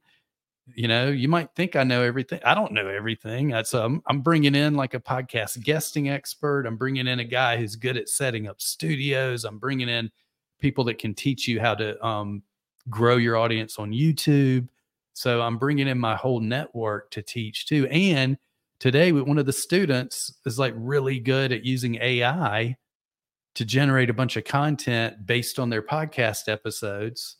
You 0.75 0.89
know, 0.89 1.09
you 1.09 1.29
might 1.29 1.51
think 1.57 1.75
I 1.75 1.83
know 1.83 2.03
everything. 2.03 2.41
I 2.45 2.55
don't 2.55 2.73
know 2.73 2.87
everything. 2.87 3.55
So 3.65 3.85
I'm, 3.85 4.03
I'm 4.07 4.21
bringing 4.21 4.55
in 4.55 4.75
like 4.75 4.95
a 4.95 5.01
podcast 5.01 5.63
guesting 5.63 6.09
expert. 6.09 6.67
I'm 6.67 6.77
bringing 6.77 7.07
in 7.09 7.19
a 7.19 7.25
guy 7.25 7.57
who's 7.57 7.75
good 7.75 7.97
at 7.97 8.09
setting 8.09 8.47
up 8.47 8.61
studios. 8.61 9.45
I'm 9.45 9.59
bringing 9.59 9.89
in 9.89 10.11
people 10.61 10.85
that 10.85 10.99
can 10.99 11.15
teach 11.15 11.49
you 11.49 11.61
how 11.61 11.75
to 11.77 12.05
um, 12.05 12.43
grow 12.89 13.17
your 13.17 13.37
audience 13.37 13.79
on 13.79 13.91
YouTube. 13.91 14.69
So 15.13 15.43
I'm 15.43 15.59
bringing 15.59 15.89
in 15.89 15.99
my 15.99 16.17
whole 16.17 16.41
network 16.41 17.11
to 17.13 17.23
teach 17.23 17.67
too. 17.67 17.87
And 17.89 18.39
today 18.79 19.13
one 19.13 19.39
of 19.39 19.47
the 19.47 19.53
students 19.53 20.33
is 20.47 20.59
like 20.59 20.75
really 20.77 21.19
good 21.19 21.53
at 21.53 21.65
using 21.65 21.97
AI 21.97 22.77
to 23.55 23.65
generate 23.65 24.11
a 24.11 24.15
bunch 24.15 24.37
of 24.37 24.45
content 24.45 25.27
based 25.27 25.59
on 25.59 25.71
their 25.71 25.83
podcast 25.83 26.49
episodes, 26.49 27.37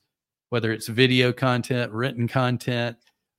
whether 0.51 0.73
it's 0.73 0.89
video 0.89 1.33
content, 1.33 1.93
written 1.93 2.27
content, 2.29 2.97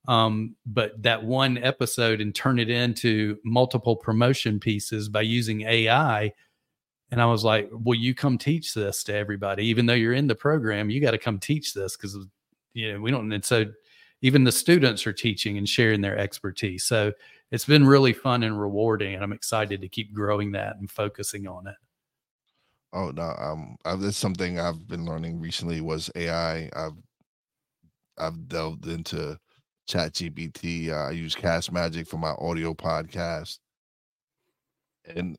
um, 0.08 0.56
but 0.66 1.00
that 1.02 1.22
one 1.22 1.58
episode 1.58 2.20
and 2.20 2.34
turn 2.34 2.58
it 2.58 2.70
into 2.70 3.38
multiple 3.44 3.96
promotion 3.96 4.58
pieces 4.58 5.08
by 5.08 5.20
using 5.20 5.62
AI. 5.62 6.32
And 7.10 7.20
I 7.20 7.26
was 7.26 7.44
like, 7.44 7.68
"Will 7.70 7.98
you 7.98 8.14
come 8.14 8.38
teach 8.38 8.74
this 8.74 9.04
to 9.04 9.14
everybody? 9.14 9.66
Even 9.66 9.86
though 9.86 9.94
you're 9.94 10.14
in 10.14 10.26
the 10.26 10.34
program, 10.34 10.90
you 10.90 11.00
got 11.00 11.12
to 11.12 11.18
come 11.18 11.38
teach 11.38 11.74
this 11.74 11.96
because 11.96 12.16
you 12.72 12.92
know 12.92 13.00
we 13.00 13.10
don't." 13.10 13.30
And 13.32 13.44
so, 13.44 13.66
even 14.22 14.44
the 14.44 14.52
students 14.52 15.06
are 15.06 15.12
teaching 15.12 15.58
and 15.58 15.68
sharing 15.68 16.00
their 16.00 16.16
expertise. 16.16 16.84
So 16.84 17.12
it's 17.50 17.64
been 17.64 17.86
really 17.86 18.12
fun 18.12 18.44
and 18.44 18.58
rewarding, 18.58 19.14
and 19.14 19.22
I'm 19.22 19.32
excited 19.32 19.80
to 19.80 19.88
keep 19.88 20.14
growing 20.14 20.52
that 20.52 20.76
and 20.76 20.90
focusing 20.90 21.46
on 21.46 21.66
it. 21.66 21.76
Oh 22.94 23.10
no, 23.10 23.34
um, 23.38 23.76
I, 23.84 23.96
that's 23.96 24.16
something 24.16 24.58
I've 24.58 24.86
been 24.86 25.04
learning 25.04 25.40
recently 25.40 25.80
was 25.80 26.10
AI. 26.14 26.70
I've 26.74 26.96
I've 28.18 28.48
delved 28.48 28.86
into 28.86 29.38
Chat 29.88 30.12
GPT. 30.12 30.90
Uh, 30.90 31.08
I 31.08 31.10
use 31.10 31.34
Cast 31.34 31.72
Magic 31.72 32.06
for 32.06 32.18
my 32.18 32.34
audio 32.38 32.74
podcast, 32.74 33.58
and 35.04 35.36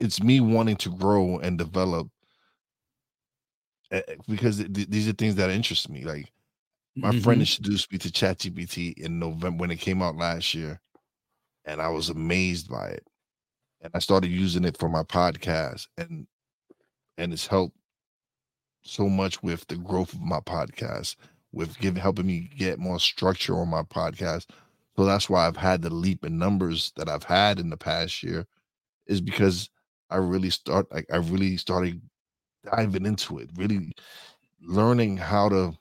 it's 0.00 0.22
me 0.22 0.40
wanting 0.40 0.76
to 0.76 0.90
grow 0.90 1.38
and 1.38 1.56
develop 1.56 2.08
eh, 3.92 4.02
eh, 4.08 4.14
because 4.28 4.58
these 4.58 5.08
are 5.08 5.12
things 5.12 5.36
that 5.36 5.50
interest 5.50 5.88
me. 5.88 6.02
Like 6.04 6.32
my 6.96 7.10
mm-hmm. 7.10 7.20
friend 7.20 7.40
introduced 7.40 7.90
me 7.92 7.98
to 7.98 8.10
Chat 8.10 8.38
GPT 8.38 8.98
in 8.98 9.18
November 9.18 9.60
when 9.60 9.70
it 9.70 9.76
came 9.76 10.02
out 10.02 10.16
last 10.16 10.54
year, 10.54 10.80
and 11.64 11.80
I 11.80 11.88
was 11.88 12.08
amazed 12.08 12.68
by 12.68 12.86
it. 12.86 13.06
And 13.82 13.90
I 13.94 13.98
started 13.98 14.30
using 14.30 14.64
it 14.64 14.76
for 14.76 14.88
my 14.88 15.02
podcast 15.02 15.86
and 15.96 16.26
and 17.16 17.32
it's 17.32 17.46
helped 17.46 17.76
so 18.82 19.08
much 19.08 19.42
with 19.42 19.66
the 19.68 19.76
growth 19.76 20.12
of 20.14 20.22
my 20.22 20.40
podcast, 20.40 21.16
with 21.52 21.78
giving 21.78 22.00
helping 22.00 22.26
me 22.26 22.50
get 22.56 22.78
more 22.78 22.98
structure 22.98 23.56
on 23.56 23.68
my 23.68 23.82
podcast. 23.82 24.46
So 24.96 25.04
that's 25.04 25.30
why 25.30 25.46
I've 25.46 25.56
had 25.56 25.82
the 25.82 25.90
leap 25.90 26.24
in 26.24 26.38
numbers 26.38 26.92
that 26.96 27.08
I've 27.08 27.24
had 27.24 27.60
in 27.60 27.70
the 27.70 27.76
past 27.76 28.22
year, 28.22 28.46
is 29.06 29.20
because 29.20 29.70
I 30.10 30.16
really 30.16 30.50
start 30.50 30.90
like 30.92 31.06
I 31.12 31.16
really 31.16 31.56
started 31.56 32.00
diving 32.64 33.06
into 33.06 33.38
it, 33.38 33.50
really 33.56 33.92
learning 34.62 35.16
how 35.16 35.48
to 35.50 35.74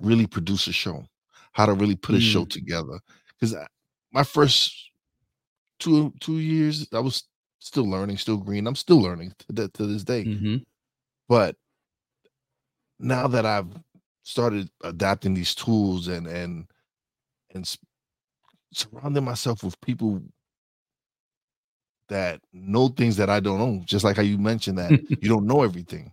really 0.00 0.26
produce 0.26 0.66
a 0.66 0.72
show, 0.72 1.04
how 1.52 1.66
to 1.66 1.72
really 1.72 1.96
put 1.96 2.14
a 2.14 2.20
show 2.20 2.44
mm. 2.44 2.50
together. 2.50 3.00
Because 3.38 3.56
my 4.12 4.22
first 4.22 4.90
two 5.78 6.12
two 6.20 6.38
years, 6.38 6.86
I 6.92 7.00
was 7.00 7.24
still 7.58 7.88
learning, 7.88 8.18
still 8.18 8.36
green. 8.36 8.66
I'm 8.66 8.74
still 8.74 9.00
learning 9.00 9.32
to, 9.54 9.68
to 9.68 9.86
this 9.86 10.04
day. 10.04 10.24
Mm-hmm. 10.24 10.56
But 11.28 11.56
now 12.98 13.28
that 13.28 13.46
I've 13.46 13.68
started 14.22 14.68
adapting 14.82 15.34
these 15.34 15.54
tools 15.54 16.08
and 16.08 16.26
and 16.26 16.66
and 17.54 17.78
surrounding 18.72 19.24
myself 19.24 19.62
with 19.62 19.80
people 19.80 20.22
that 22.08 22.40
know 22.52 22.88
things 22.88 23.16
that 23.16 23.30
I 23.30 23.40
don't 23.40 23.58
know, 23.58 23.82
just 23.84 24.04
like 24.04 24.16
how 24.16 24.22
you 24.22 24.38
mentioned 24.38 24.78
that 24.78 24.90
you 25.22 25.28
don't 25.28 25.46
know 25.46 25.62
everything. 25.62 26.12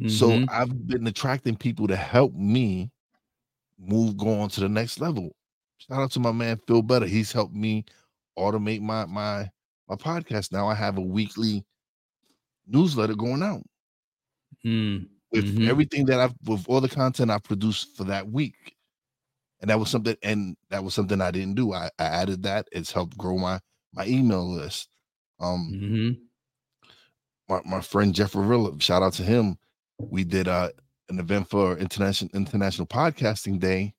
Mm-hmm. 0.00 0.08
So 0.08 0.44
I've 0.50 0.86
been 0.86 1.06
attracting 1.06 1.56
people 1.56 1.86
to 1.88 1.96
help 1.96 2.32
me 2.34 2.90
move, 3.78 4.16
go 4.16 4.40
on 4.40 4.48
to 4.50 4.60
the 4.60 4.68
next 4.68 5.00
level. 5.00 5.30
Shout 5.76 6.00
out 6.00 6.10
to 6.12 6.20
my 6.20 6.32
man 6.32 6.58
Phil 6.66 6.82
Better. 6.82 7.06
He's 7.06 7.32
helped 7.32 7.54
me 7.54 7.84
automate 8.38 8.80
my 8.80 9.04
my 9.06 9.50
my 9.88 9.96
podcast. 9.96 10.52
Now 10.52 10.68
I 10.68 10.74
have 10.74 10.98
a 10.98 11.02
weekly 11.02 11.64
newsletter 12.66 13.14
going 13.14 13.42
out 13.42 13.62
mm, 14.64 15.06
with 15.32 15.54
mm-hmm. 15.54 15.68
everything 15.68 16.06
that 16.06 16.20
I've 16.20 16.34
with 16.44 16.64
all 16.68 16.80
the 16.80 16.88
content 16.88 17.30
I've 17.30 17.42
produced 17.42 17.96
for 17.96 18.04
that 18.04 18.30
week. 18.30 18.76
And 19.60 19.68
that 19.68 19.78
was 19.78 19.90
something, 19.90 20.16
and 20.22 20.56
that 20.70 20.82
was 20.82 20.94
something 20.94 21.20
I 21.20 21.30
didn't 21.30 21.56
do. 21.56 21.74
I, 21.74 21.90
I 21.98 22.04
added 22.04 22.42
that. 22.44 22.66
It's 22.72 22.92
helped 22.92 23.18
grow 23.18 23.36
my 23.36 23.60
my 23.92 24.06
email 24.06 24.48
list. 24.50 24.88
Um, 25.38 25.72
mm-hmm. 25.74 26.10
my, 27.48 27.60
my 27.64 27.80
friend 27.80 28.14
Jeff 28.14 28.34
Rilla, 28.34 28.78
shout 28.80 29.02
out 29.02 29.14
to 29.14 29.22
him. 29.22 29.58
We 30.08 30.24
did 30.24 30.48
uh, 30.48 30.70
an 31.08 31.18
event 31.18 31.48
for 31.48 31.76
international 31.76 32.30
international 32.34 32.86
podcasting 32.86 33.58
day. 33.58 33.94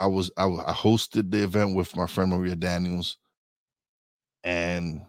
I 0.00 0.06
was 0.06 0.30
I, 0.36 0.46
I 0.46 0.72
hosted 0.72 1.30
the 1.30 1.44
event 1.44 1.76
with 1.76 1.94
my 1.96 2.06
friend 2.06 2.30
Maria 2.30 2.56
Daniels, 2.56 3.18
and 4.42 5.02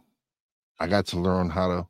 I 0.80 0.88
got 0.88 1.08
to 1.08 1.20
learn 1.20 1.50
how 1.50 1.68
to 1.68 1.88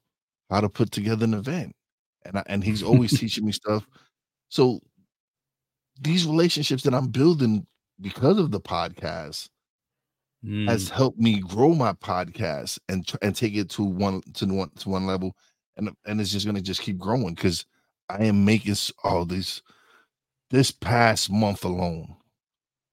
how 0.49 0.61
to 0.61 0.69
put 0.69 0.91
together 0.91 1.25
an 1.25 1.33
event, 1.33 1.75
and 2.23 2.37
I, 2.37 2.43
and 2.47 2.63
he's 2.63 2.83
always 2.83 3.11
teaching 3.19 3.45
me 3.45 3.51
stuff. 3.51 3.85
So 4.49 4.79
these 5.99 6.25
relationships 6.25 6.83
that 6.83 6.93
I'm 6.93 7.07
building 7.07 7.65
because 8.01 8.37
of 8.37 8.51
the 8.51 8.59
podcast 8.61 9.49
mm. 10.45 10.69
has 10.69 10.89
helped 10.89 11.19
me 11.19 11.39
grow 11.39 11.73
my 11.73 11.93
podcast 11.93 12.79
and 12.89 13.09
and 13.21 13.35
take 13.35 13.55
it 13.55 13.69
to 13.71 13.83
one 13.83 14.21
to 14.35 14.45
one 14.45 14.69
to 14.79 14.89
one 14.89 15.05
level, 15.05 15.35
and 15.77 15.91
and 16.05 16.21
it's 16.21 16.31
just 16.31 16.45
gonna 16.45 16.61
just 16.61 16.81
keep 16.81 16.97
growing 16.97 17.33
because 17.33 17.65
I 18.09 18.25
am 18.25 18.45
making 18.45 18.75
all 19.03 19.25
this 19.25 19.61
this 20.51 20.71
past 20.71 21.31
month 21.31 21.65
alone. 21.65 22.15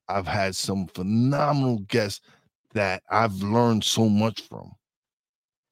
I've 0.09 0.27
had 0.27 0.55
some 0.55 0.87
phenomenal 0.89 1.81
guests 1.81 2.21
that 2.75 3.03
I've 3.11 3.35
learned 3.37 3.85
so 3.85 4.09
much 4.09 4.43
from. 4.43 4.73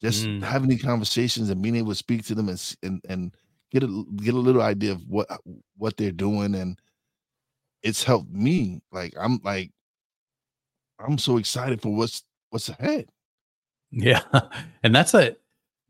Just 0.02 0.26
mm. 0.26 0.42
having 0.42 0.70
these 0.70 0.82
conversations 0.82 1.50
and 1.50 1.60
being 1.60 1.76
able 1.76 1.90
to 1.90 1.94
speak 1.96 2.24
to 2.26 2.34
them 2.34 2.48
and 2.48 2.76
and, 2.82 3.00
and 3.08 3.36
get 3.70 3.82
a 3.82 4.04
get 4.16 4.34
a 4.34 4.38
little 4.38 4.62
idea 4.62 4.92
of 4.92 5.02
what 5.08 5.28
what 5.76 5.96
they're 5.96 6.12
doing 6.12 6.54
and 6.54 6.78
it's 7.82 8.02
helped 8.02 8.30
me. 8.32 8.80
Like 8.92 9.14
I'm 9.18 9.40
like 9.42 9.70
I'm 10.98 11.18
so 11.18 11.36
excited 11.38 11.80
for 11.80 11.94
what's 11.94 12.22
what's 12.50 12.68
ahead. 12.68 13.06
Yeah. 13.90 14.22
And 14.82 14.94
that's 14.94 15.12
a 15.12 15.36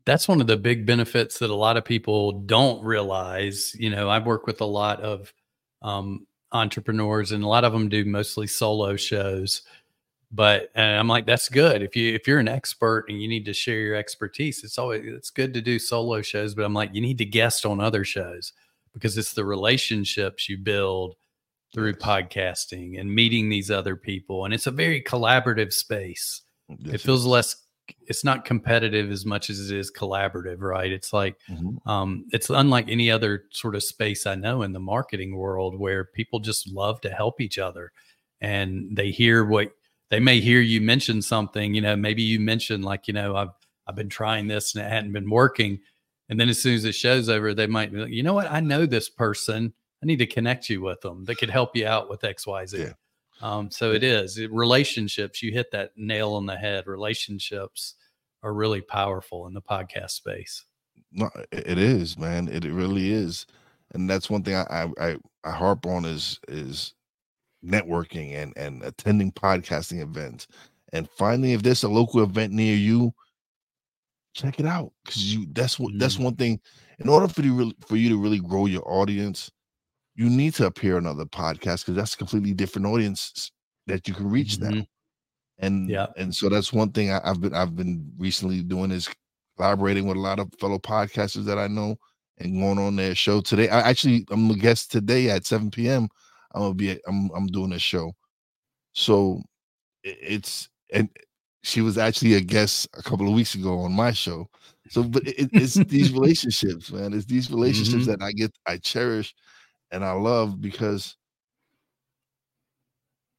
that's 0.05 0.27
one 0.27 0.41
of 0.41 0.47
the 0.47 0.57
big 0.57 0.85
benefits 0.85 1.39
that 1.39 1.49
a 1.49 1.55
lot 1.55 1.77
of 1.77 1.85
people 1.85 2.31
don't 2.41 2.83
realize. 2.83 3.75
You 3.77 3.89
know, 3.89 4.09
I 4.09 4.19
work 4.19 4.47
with 4.47 4.61
a 4.61 4.65
lot 4.65 5.01
of 5.01 5.33
um, 5.81 6.25
entrepreneurs 6.51 7.31
and 7.31 7.43
a 7.43 7.47
lot 7.47 7.63
of 7.63 7.73
them 7.73 7.89
do 7.89 8.05
mostly 8.05 8.47
solo 8.47 8.95
shows. 8.95 9.61
But 10.31 10.69
I'm 10.77 11.09
like, 11.09 11.25
that's 11.25 11.49
good. 11.49 11.81
If 11.81 11.95
you 11.95 12.13
if 12.13 12.25
you're 12.25 12.39
an 12.39 12.47
expert 12.47 13.05
and 13.09 13.21
you 13.21 13.27
need 13.27 13.45
to 13.45 13.53
share 13.53 13.79
your 13.79 13.95
expertise, 13.95 14.63
it's 14.63 14.77
always 14.77 15.03
it's 15.05 15.29
good 15.29 15.53
to 15.55 15.61
do 15.61 15.77
solo 15.77 16.21
shows. 16.21 16.55
But 16.55 16.63
I'm 16.63 16.73
like, 16.73 16.91
you 16.93 17.01
need 17.01 17.17
to 17.17 17.25
guest 17.25 17.65
on 17.65 17.81
other 17.81 18.05
shows 18.05 18.53
because 18.93 19.17
it's 19.17 19.33
the 19.33 19.43
relationships 19.43 20.47
you 20.47 20.57
build 20.57 21.15
through 21.73 21.93
podcasting 21.93 22.99
and 22.99 23.13
meeting 23.13 23.49
these 23.49 23.69
other 23.69 23.95
people. 23.95 24.45
And 24.45 24.53
it's 24.53 24.67
a 24.67 24.71
very 24.71 25.01
collaborative 25.01 25.73
space. 25.73 26.41
Yes, 26.69 26.95
it 26.95 27.01
feels 27.01 27.25
less 27.25 27.55
it's 28.07 28.23
not 28.23 28.45
competitive 28.45 29.11
as 29.11 29.25
much 29.25 29.49
as 29.49 29.71
it 29.71 29.77
is 29.77 29.91
collaborative, 29.91 30.59
right? 30.59 30.91
It's 30.91 31.13
like 31.13 31.37
mm-hmm. 31.49 31.87
um, 31.89 32.25
it's 32.31 32.49
unlike 32.49 32.89
any 32.89 33.09
other 33.09 33.45
sort 33.51 33.75
of 33.75 33.83
space 33.83 34.25
I 34.25 34.35
know 34.35 34.61
in 34.61 34.73
the 34.73 34.79
marketing 34.79 35.35
world 35.35 35.79
where 35.79 36.05
people 36.05 36.39
just 36.39 36.71
love 36.71 37.01
to 37.01 37.09
help 37.09 37.41
each 37.41 37.57
other 37.57 37.91
and 38.41 38.95
they 38.95 39.11
hear 39.11 39.45
what 39.45 39.71
they 40.09 40.19
may 40.19 40.39
hear 40.41 40.59
you 40.59 40.81
mention 40.81 41.21
something, 41.21 41.73
you 41.73 41.81
know, 41.81 41.95
maybe 41.95 42.21
you 42.21 42.39
mentioned 42.39 42.83
like, 42.83 43.07
you 43.07 43.13
know, 43.13 43.35
I've 43.35 43.49
I've 43.87 43.95
been 43.95 44.09
trying 44.09 44.47
this 44.47 44.75
and 44.75 44.85
it 44.85 44.89
hadn't 44.89 45.13
been 45.13 45.29
working. 45.29 45.79
And 46.29 46.39
then 46.39 46.49
as 46.49 46.61
soon 46.61 46.75
as 46.75 46.83
the 46.83 46.91
show's 46.91 47.29
over, 47.29 47.53
they 47.53 47.67
might 47.67 47.91
be 47.91 47.99
like, 47.99 48.11
you 48.11 48.23
know 48.23 48.33
what, 48.33 48.49
I 48.49 48.59
know 48.59 48.85
this 48.85 49.09
person 49.09 49.73
I 50.01 50.05
need 50.05 50.19
to 50.19 50.27
connect 50.27 50.69
you 50.69 50.81
with 50.81 51.01
them 51.01 51.25
that 51.25 51.37
could 51.37 51.49
help 51.49 51.75
you 51.75 51.85
out 51.85 52.09
with 52.09 52.23
X, 52.23 52.47
Y, 52.47 52.65
Z. 52.65 52.77
Yeah. 52.79 52.93
Um, 53.41 53.71
so 53.71 53.91
it 53.91 54.03
is 54.03 54.37
it, 54.37 54.51
relationships. 54.51 55.41
You 55.41 55.51
hit 55.51 55.71
that 55.71 55.91
nail 55.95 56.33
on 56.33 56.45
the 56.45 56.55
head. 56.55 56.87
Relationships 56.87 57.95
are 58.43 58.53
really 58.53 58.81
powerful 58.81 59.47
in 59.47 59.53
the 59.53 59.61
podcast 59.61 60.11
space. 60.11 60.65
No, 61.11 61.29
it 61.51 61.77
is, 61.77 62.17
man. 62.17 62.47
It, 62.47 62.65
it 62.65 62.73
really 62.73 63.11
is, 63.11 63.45
and 63.93 64.09
that's 64.09 64.29
one 64.29 64.43
thing 64.43 64.55
I, 64.55 64.89
I 64.99 65.17
I 65.43 65.51
harp 65.51 65.85
on 65.85 66.05
is 66.05 66.39
is 66.47 66.93
networking 67.63 68.35
and 68.35 68.53
and 68.55 68.83
attending 68.83 69.31
podcasting 69.31 70.01
events 70.01 70.47
and 70.93 71.09
finding 71.09 71.51
if 71.51 71.61
there's 71.61 71.83
a 71.83 71.89
local 71.89 72.23
event 72.23 72.53
near 72.53 72.75
you 72.75 73.13
check 74.33 74.59
it 74.59 74.65
out 74.65 74.91
because 75.03 75.33
you 75.33 75.45
that's 75.51 75.77
what 75.77 75.93
mm. 75.93 75.99
that's 75.99 76.17
one 76.17 76.35
thing 76.35 76.59
in 76.99 77.09
order 77.09 77.27
for 77.27 77.41
you 77.41 77.53
really 77.53 77.75
for 77.85 77.97
you 77.97 78.09
to 78.09 78.17
really 78.17 78.39
grow 78.39 78.65
your 78.65 78.83
audience 78.85 79.51
you 80.21 80.29
need 80.29 80.53
to 80.53 80.67
appear 80.67 80.97
on 80.97 81.07
other 81.07 81.25
podcasts 81.25 81.83
because 81.83 81.95
that's 81.95 82.13
a 82.13 82.17
completely 82.17 82.53
different 82.53 82.85
audience 82.85 83.51
that 83.87 84.07
you 84.07 84.13
can 84.13 84.29
reach 84.29 84.57
mm-hmm. 84.57 84.79
now. 84.79 84.85
And 85.57 85.89
yeah, 85.89 86.07
and 86.15 86.33
so 86.33 86.47
that's 86.47 86.71
one 86.71 86.91
thing 86.91 87.11
I, 87.11 87.19
have 87.25 87.41
been 87.41 87.55
I've 87.55 87.75
been 87.75 88.11
recently 88.19 88.61
doing 88.61 88.91
is 88.91 89.09
collaborating 89.57 90.05
with 90.05 90.17
a 90.17 90.19
lot 90.19 90.37
of 90.37 90.51
fellow 90.59 90.77
podcasters 90.77 91.45
that 91.45 91.57
I 91.57 91.67
know 91.67 91.95
and 92.37 92.61
going 92.61 92.77
on 92.77 92.95
their 92.95 93.15
show 93.15 93.41
today. 93.41 93.67
I 93.69 93.81
actually 93.81 94.25
I'm 94.29 94.49
a 94.51 94.55
guest 94.55 94.91
today 94.91 95.31
at 95.31 95.47
7 95.47 95.71
p.m. 95.71 96.07
I'm 96.53 96.61
gonna 96.61 96.73
be 96.75 96.99
I'm 97.07 97.31
I'm 97.35 97.47
doing 97.47 97.73
a 97.73 97.79
show. 97.79 98.11
So 98.93 99.41
it's 100.03 100.69
and 100.93 101.09
she 101.63 101.81
was 101.81 101.97
actually 101.97 102.35
a 102.35 102.41
guest 102.41 102.87
a 102.95 103.01
couple 103.01 103.27
of 103.27 103.33
weeks 103.33 103.55
ago 103.55 103.79
on 103.79 103.91
my 103.91 104.11
show. 104.11 104.47
So, 104.89 105.03
but 105.03 105.27
it, 105.27 105.49
it's 105.51 105.75
these 105.75 106.11
relationships, 106.19 106.91
man. 106.91 107.13
It's 107.13 107.25
these 107.25 107.49
relationships 107.49 108.03
mm-hmm. 108.03 108.19
that 108.19 108.21
I 108.23 108.31
get 108.33 108.51
I 108.67 108.77
cherish 108.77 109.33
and 109.91 110.05
I 110.05 110.11
love 110.11 110.61
because 110.61 111.17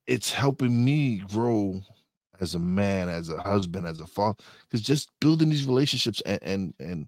it's 0.07 0.33
helping 0.33 0.85
me 0.85 1.19
grow 1.19 1.81
as 2.41 2.55
a 2.55 2.59
man, 2.59 3.09
as 3.09 3.29
a 3.29 3.41
husband, 3.41 3.87
as 3.87 4.01
a 4.01 4.07
father. 4.07 4.39
Because 4.69 4.85
just 4.85 5.11
building 5.21 5.49
these 5.49 5.67
relationships 5.67 6.21
and 6.27 6.41
and 6.43 6.75
and 6.81 7.07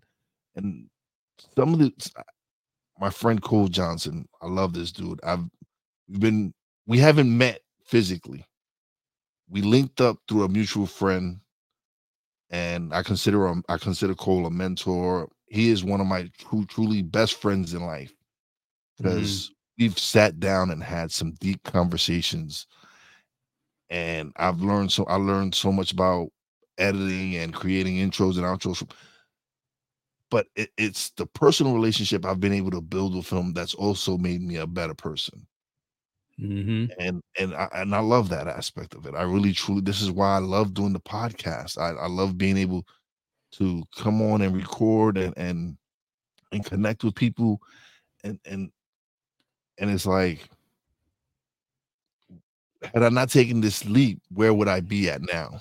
and 0.57 0.89
some 1.57 1.75
of 1.75 1.81
the 1.81 1.93
my 2.99 3.11
friend 3.11 3.43
Cole 3.43 3.69
Johnson, 3.69 4.27
I 4.41 4.47
love 4.47 4.73
this 4.73 4.93
dude. 4.93 5.21
I've 5.25 5.45
been 6.09 6.55
we 6.87 6.99
haven't 6.99 7.37
met 7.37 7.61
physically. 7.85 8.45
We 9.49 9.63
linked 9.63 10.01
up 10.01 10.19
through 10.29 10.45
a 10.45 10.49
mutual 10.49 10.87
friend, 10.87 11.41
and 12.51 12.95
I 12.95 13.03
consider 13.03 13.47
him 13.47 13.65
I 13.69 13.77
consider 13.77 14.15
Cole 14.15 14.47
a 14.47 14.51
mentor. 14.51 15.29
He 15.47 15.71
is 15.71 15.85
one 15.85 16.01
of 16.01 16.07
my 16.07 16.31
true, 16.39 16.65
truly 16.67 17.03
best 17.03 17.35
friends 17.35 17.75
in 17.75 17.85
life 17.85 18.13
because 18.97 19.47
mm-hmm. 19.47 19.85
we've 19.85 19.99
sat 19.99 20.41
down 20.41 20.71
and 20.71 20.83
had 20.83 21.11
some 21.11 21.33
deep 21.41 21.63
conversations 21.65 22.67
and 23.91 24.33
I've 24.37 24.61
learned 24.61 24.93
so 24.93 25.05
I 25.05 25.17
learned 25.17 25.55
so 25.55 25.71
much 25.71 25.93
about 25.93 26.29
editing 26.79 27.37
and 27.37 27.55
creating 27.55 27.97
intros 27.97 28.37
and 28.37 28.45
outros. 28.45 28.89
But 30.31 30.47
it, 30.57 30.71
it's 30.77 31.11
the 31.11 31.27
personal 31.27 31.75
relationship 31.75 32.25
I've 32.25 32.41
been 32.41 32.53
able 32.53 32.73
to 32.73 32.81
build 32.81 33.15
with 33.15 33.31
him 33.31 33.53
that's 33.53 33.75
also 33.75 34.19
made 34.19 34.43
me 34.43 34.57
a 34.57 34.67
better 34.67 34.95
person. 34.95 35.47
Mm-hmm. 36.41 36.87
And 36.99 37.23
and 37.39 37.55
I 37.55 37.69
and 37.75 37.95
I 37.95 38.01
love 38.01 38.29
that 38.31 38.49
aspect 38.49 38.95
of 38.95 39.07
it. 39.07 39.15
I 39.15 39.23
really 39.23 39.53
truly 39.53 39.81
this 39.81 40.03
is 40.03 40.11
why 40.11 40.35
I 40.35 40.39
love 40.39 40.75
doing 40.75 40.93
the 40.93 41.01
podcast. 41.01 41.79
I, 41.79 41.91
I 41.91 42.09
love 42.09 42.37
being 42.37 42.57
able 42.57 42.85
to 43.53 43.85
come 43.97 44.21
on 44.21 44.43
and 44.43 44.57
record 44.57 45.17
and 45.19 45.35
and 45.37 45.77
and 46.51 46.65
connect 46.65 47.05
with 47.05 47.15
people 47.15 47.61
and 48.25 48.41
and 48.45 48.71
and 49.79 49.91
it's 49.91 50.07
like 50.07 50.49
had 52.93 53.03
I 53.03 53.09
not 53.09 53.31
taken 53.31 53.61
this 53.61 53.85
leap, 53.85 54.21
where 54.33 54.53
would 54.53 54.69
I 54.69 54.81
be 54.81 55.09
at 55.09 55.23
now? 55.23 55.61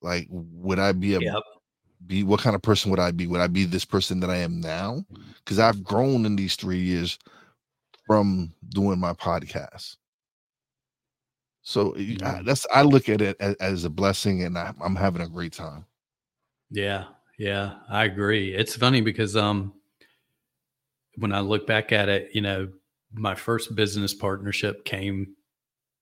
Like, 0.00 0.28
would 0.30 0.78
I 0.78 0.92
be 0.92 1.14
a 1.14 1.20
yep. 1.20 1.42
be 2.06 2.22
what 2.22 2.40
kind 2.40 2.54
of 2.54 2.62
person 2.62 2.90
would 2.90 3.00
I 3.00 3.10
be? 3.10 3.26
Would 3.26 3.40
I 3.40 3.48
be 3.48 3.64
this 3.64 3.84
person 3.84 4.20
that 4.20 4.30
I 4.30 4.36
am 4.36 4.60
now? 4.60 5.04
Because 5.44 5.58
I've 5.58 5.82
grown 5.82 6.24
in 6.24 6.36
these 6.36 6.54
three 6.54 6.78
years 6.78 7.18
from 8.06 8.52
doing 8.68 8.98
my 8.98 9.12
podcast. 9.12 9.96
So 11.62 11.92
mm-hmm. 11.92 12.24
I, 12.24 12.42
that's 12.42 12.66
I 12.72 12.82
look 12.82 13.08
at 13.08 13.20
it 13.20 13.36
as, 13.40 13.54
as 13.56 13.84
a 13.84 13.90
blessing, 13.90 14.44
and 14.44 14.56
I, 14.56 14.72
I'm 14.80 14.96
having 14.96 15.22
a 15.22 15.28
great 15.28 15.52
time. 15.52 15.84
Yeah, 16.70 17.04
yeah, 17.38 17.74
I 17.90 18.04
agree. 18.04 18.54
It's 18.54 18.76
funny 18.76 19.00
because 19.00 19.36
um, 19.36 19.74
when 21.18 21.32
I 21.32 21.40
look 21.40 21.66
back 21.66 21.92
at 21.92 22.08
it, 22.08 22.30
you 22.34 22.40
know, 22.40 22.68
my 23.12 23.34
first 23.34 23.74
business 23.74 24.14
partnership 24.14 24.84
came 24.84 25.34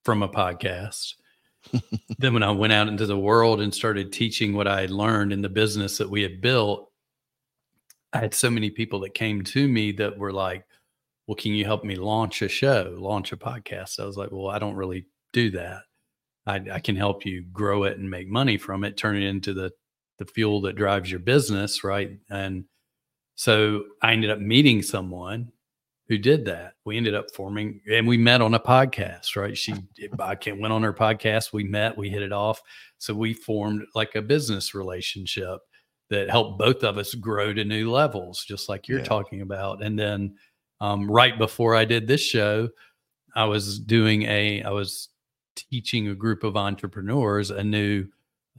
from 0.05 0.23
a 0.23 0.29
podcast. 0.29 1.15
then 2.19 2.33
when 2.35 2.43
I 2.43 2.51
went 2.51 2.73
out 2.73 2.89
into 2.89 3.07
the 3.07 3.19
world 3.19 3.61
and 3.61 3.75
started 3.75 4.13
teaching 4.13 4.55
what 4.55 4.69
I 4.69 4.83
had 4.83 4.91
learned 4.91 5.33
in 5.33 5.43
the 5.43 5.49
business 5.49 5.99
that 5.99 6.11
we 6.11 6.23
had 6.23 6.41
built, 6.41 6.91
I 8.13 8.19
had 8.19 8.35
so 8.35 8.51
many 8.51 8.71
people 8.71 9.01
that 9.01 9.15
came 9.15 9.43
to 9.43 9.69
me 9.69 9.93
that 9.93 10.19
were 10.19 10.33
like, 10.33 10.65
well, 11.27 11.35
can 11.35 11.53
you 11.53 11.65
help 11.65 11.85
me 11.85 11.97
launch 11.97 12.41
a 12.43 12.49
show, 12.49 12.95
launch 12.99 13.33
a 13.33 13.37
podcast? 13.37 13.99
I 13.99 14.05
was 14.05 14.17
like, 14.17 14.31
well, 14.31 14.49
I 14.49 14.59
don't 14.59 14.77
really 14.77 15.07
do 15.33 15.51
that. 15.51 15.83
I, 16.47 16.63
I, 16.75 16.79
can 16.79 16.95
help 16.95 17.27
you 17.27 17.45
grow 17.53 17.83
it 17.83 17.99
and 17.99 18.09
make 18.09 18.29
money 18.29 18.57
from 18.57 18.85
it, 18.85 18.97
turn 18.97 19.17
it 19.17 19.27
into 19.27 19.53
the 19.53 19.73
the 20.19 20.25
fuel 20.25 20.63
that 20.63 20.77
drives 20.77 21.11
your 21.11 21.21
business, 21.21 21.85
right? 21.85 22.19
And 22.31 22.65
so 23.37 23.85
I 24.03 24.13
ended 24.13 24.31
up 24.31 24.41
meeting 24.41 24.83
someone 24.83 25.53
who 26.09 26.19
did 26.19 26.45
that. 26.47 26.75
We 26.85 26.97
ended 26.97 27.15
up 27.15 27.27
forming, 27.35 27.81
and 27.91 28.07
we 28.07 28.17
met 28.17 28.41
on 28.41 28.55
a 28.55 28.61
podcast, 28.61 29.37
right? 29.37 29.57
She, 29.57 29.75
I 30.21 30.37
went 30.47 30.73
on 30.73 30.83
her 30.83 30.93
podcast. 30.93 31.53
We 31.53 31.65
met, 31.65 31.97
we 31.97 32.09
hit 32.11 32.23
it 32.23 32.33
off. 32.33 32.61
So 32.99 33.13
we 33.15 33.35
formed 33.35 33.85
like 33.95 34.15
a 34.15 34.23
business 34.23 34.75
relationship 34.75 35.61
that 36.09 36.31
helped 36.31 36.59
both 36.59 36.85
of 36.85 36.99
us 36.99 37.15
grow 37.15 37.53
to 37.53 37.65
new 37.65 37.91
levels, 37.91 38.45
just 38.45 38.69
like 38.69 38.87
you're 38.89 39.01
Yeah. 39.01 39.05
talking 39.05 39.41
about. 39.43 39.83
And 39.83 39.99
then 39.99 40.37
um, 40.81 41.11
right 41.11 41.37
before 41.37 41.75
I 41.75 41.85
did 41.85 42.07
this 42.07 42.21
show, 42.21 42.69
I 43.35 43.45
was 43.45 43.79
doing 43.81 44.23
a, 44.23 44.63
I 44.63 44.71
was 44.71 45.09
teaching 45.57 46.09
a 46.09 46.15
group 46.15 46.45
of 46.45 46.57
entrepreneurs 46.57 47.51
a 47.51 47.65
new, 47.65 48.07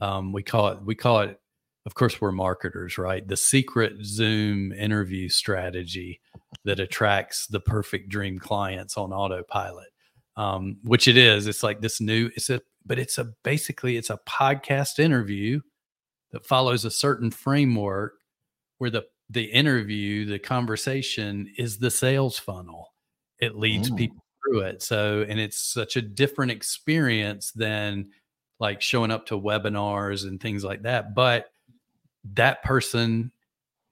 um, 0.02 0.32
we 0.32 0.42
call 0.42 0.68
it, 0.68 0.82
we 0.84 0.94
call 0.94 1.20
it, 1.20 1.40
of 1.88 1.94
course, 1.94 2.20
we're 2.20 2.32
marketers, 2.32 2.98
right? 2.98 3.26
The 3.26 3.34
secret 3.38 3.94
Zoom 4.04 4.72
interview 4.72 5.30
strategy 5.30 6.20
that 6.64 6.80
attracts 6.80 7.46
the 7.46 7.60
perfect 7.60 8.10
dream 8.10 8.38
clients 8.38 8.98
on 8.98 9.10
autopilot. 9.10 9.88
Um, 10.36 10.76
which 10.84 11.08
it 11.08 11.16
is. 11.16 11.46
It's 11.46 11.62
like 11.62 11.80
this 11.80 11.98
new, 11.98 12.28
it's 12.36 12.50
a, 12.50 12.60
but 12.84 12.98
it's 12.98 13.16
a 13.16 13.32
basically 13.42 13.96
it's 13.96 14.10
a 14.10 14.20
podcast 14.28 14.98
interview 14.98 15.60
that 16.32 16.44
follows 16.44 16.84
a 16.84 16.90
certain 16.90 17.30
framework 17.30 18.12
where 18.76 18.90
the 18.90 19.06
the 19.30 19.44
interview, 19.44 20.26
the 20.26 20.38
conversation 20.38 21.50
is 21.56 21.78
the 21.78 21.90
sales 21.90 22.38
funnel. 22.38 22.92
It 23.40 23.56
leads 23.56 23.90
Mm. 23.90 23.96
people 23.96 24.24
through 24.44 24.60
it. 24.60 24.82
So, 24.82 25.24
and 25.26 25.40
it's 25.40 25.60
such 25.72 25.96
a 25.96 26.02
different 26.02 26.52
experience 26.52 27.50
than 27.52 28.10
like 28.60 28.82
showing 28.82 29.10
up 29.10 29.24
to 29.28 29.40
webinars 29.40 30.24
and 30.26 30.38
things 30.38 30.64
like 30.64 30.82
that. 30.82 31.14
But 31.14 31.50
that 32.34 32.62
person 32.62 33.32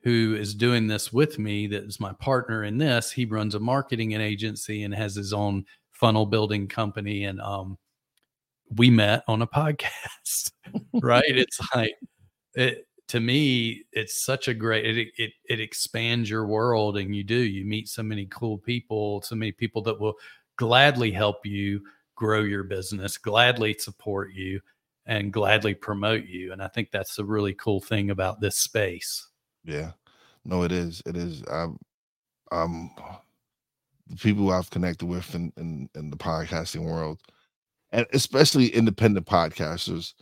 who 0.03 0.37
is 0.39 0.55
doing 0.55 0.87
this 0.87 1.13
with 1.13 1.39
me, 1.39 1.67
that 1.67 1.85
is 1.85 1.99
my 1.99 2.13
partner 2.13 2.63
in 2.63 2.79
this, 2.79 3.11
he 3.11 3.25
runs 3.25 3.55
a 3.55 3.61
marketing 3.61 4.13
agency 4.13 4.85
and 4.85 4.95
has 4.95 5.17
his 5.17 5.33
own 5.33 5.65
funnel 5.91 6.27
building 6.27 6.69
company. 6.69 7.25
And 7.25 7.41
um, 7.41 7.77
we 8.77 8.89
met 8.89 9.25
on 9.27 9.43
a 9.43 9.47
podcast, 9.49 10.53
right? 10.95 11.25
it's 11.27 11.61
like, 11.75 11.95
it, 12.55 12.87
to 13.09 13.21
me, 13.21 13.85
it's 13.93 14.25
such 14.25 14.49
a 14.49 14.55
great, 14.55 14.85
it, 14.85 15.09
it, 15.17 15.33
it 15.49 15.61
expands 15.61 16.31
your 16.31 16.47
world 16.47 16.97
and 16.97 17.15
you 17.15 17.25
do, 17.25 17.35
you 17.35 17.65
meet 17.65 17.89
so 17.89 18.03
many 18.03 18.27
cool 18.27 18.59
people, 18.59 19.23
so 19.23 19.35
many 19.35 19.53
people 19.53 19.83
that 19.83 20.01
will 20.01 20.15
gladly 20.57 21.11
help 21.11 21.45
you 21.45 21.81
grow 22.15 22.43
your 22.43 22.65
business, 22.65 23.19
gladly 23.19 23.75
support 23.79 24.33
you 24.33 24.61
and 25.07 25.33
gladly 25.33 25.75
promote 25.75 26.25
you. 26.27 26.53
And 26.53 26.63
I 26.63 26.69
think 26.69 26.91
that's 26.91 27.17
the 27.17 27.25
really 27.25 27.55
cool 27.55 27.81
thing 27.81 28.11
about 28.11 28.41
this 28.41 28.57
space. 28.57 29.29
Yeah. 29.65 29.93
No, 30.45 30.63
it 30.63 30.73
is. 30.73 31.03
It 31.07 31.17
is. 31.17 31.43
Um, 31.51 31.79
um, 32.53 32.91
the 34.09 34.17
people 34.17 34.53
I've 34.53 34.71
connected 34.71 35.07
with 35.07 35.35
in, 35.35 35.53
in, 35.57 35.89
in 35.95 36.11
the 36.11 36.17
podcasting 36.17 36.85
world, 36.85 37.21
and 37.91 38.07
especially 38.13 38.69
independent 38.69 39.27
podcasters, 39.27 40.15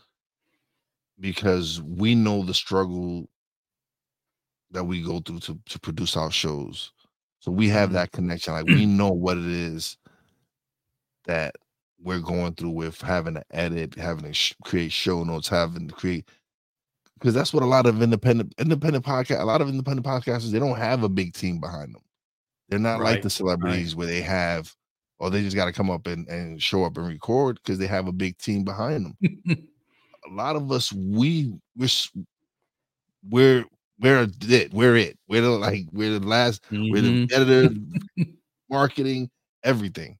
because 1.21 1.83
we 1.83 2.15
know 2.15 2.43
the 2.43 2.55
struggle 2.55 3.29
that 4.71 4.85
we 4.85 5.03
go 5.03 5.21
through 5.21 5.41
to, 5.41 5.59
to 5.67 5.79
produce 5.79 6.17
our 6.17 6.31
shows. 6.31 6.93
So 7.41 7.53
we 7.53 7.69
have 7.69 7.91
Mhm. 7.91 7.93
that 7.93 8.13
connection. 8.13 8.55
Like 8.55 8.67
we 8.67 8.87
know 8.87 9.11
what 9.11 9.37
it 9.37 9.47
is 9.47 9.99
that 11.27 11.55
we're 12.01 12.21
going 12.21 12.55
through 12.55 12.71
with 12.71 13.01
having 13.01 13.35
to 13.35 13.45
edit, 13.51 13.95
having 13.95 14.25
to 14.25 14.33
sh- 14.35 14.55
create 14.65 14.93
show 14.93 15.25
notes, 15.25 15.49
having 15.49 15.89
to 15.89 15.95
create 15.95 16.29
because 17.19 17.33
that's 17.35 17.55
what 17.55 17.63
a 17.63 17.67
lot 17.67 17.87
of 17.87 18.03
independent 18.03 18.53
independent 18.59 19.05
podcast 19.05 19.41
a 19.41 19.45
lot 19.45 19.63
of 19.63 19.69
independent 19.69 20.05
podcasters 20.07 20.51
they 20.51 20.59
don't 20.59 20.77
have 20.77 21.03
a 21.05 21.09
big 21.09 21.33
team 21.33 21.61
behind 21.61 21.95
them. 21.95 22.03
They're 22.69 22.79
not 22.79 23.01
like 23.01 23.23
the 23.23 23.31
celebrities 23.31 23.95
where 23.95 24.07
they 24.07 24.21
have 24.23 24.75
or 25.19 25.31
they 25.31 25.43
just 25.43 25.57
got 25.57 25.67
to 25.67 25.73
come 25.73 25.91
up 25.91 26.07
and, 26.07 26.27
and 26.29 26.61
show 26.63 26.85
up 26.85 26.97
and 26.97 27.07
record 27.07 27.59
because 27.63 27.79
they 27.79 27.87
have 27.87 28.09
a 28.09 28.13
big 28.13 28.37
team 28.39 28.65
behind 28.65 29.07
them. 29.07 29.17
a 29.49 30.31
lot 30.35 30.57
of 30.57 30.71
us 30.73 30.93
we 30.93 31.53
we're 31.77 31.89
we're 33.31 33.65
we're 34.01 34.27
it 34.43 34.73
we're 34.75 34.97
it 34.97 35.19
we're 35.29 35.41
the, 35.41 35.51
like 35.51 35.87
we're 35.93 36.19
the 36.19 36.27
last 36.27 36.63
we're 36.73 37.01
the 37.03 37.27
Mhm. 37.27 37.33
editor 37.33 37.75
marketing 38.71 39.31
everything 39.63 40.19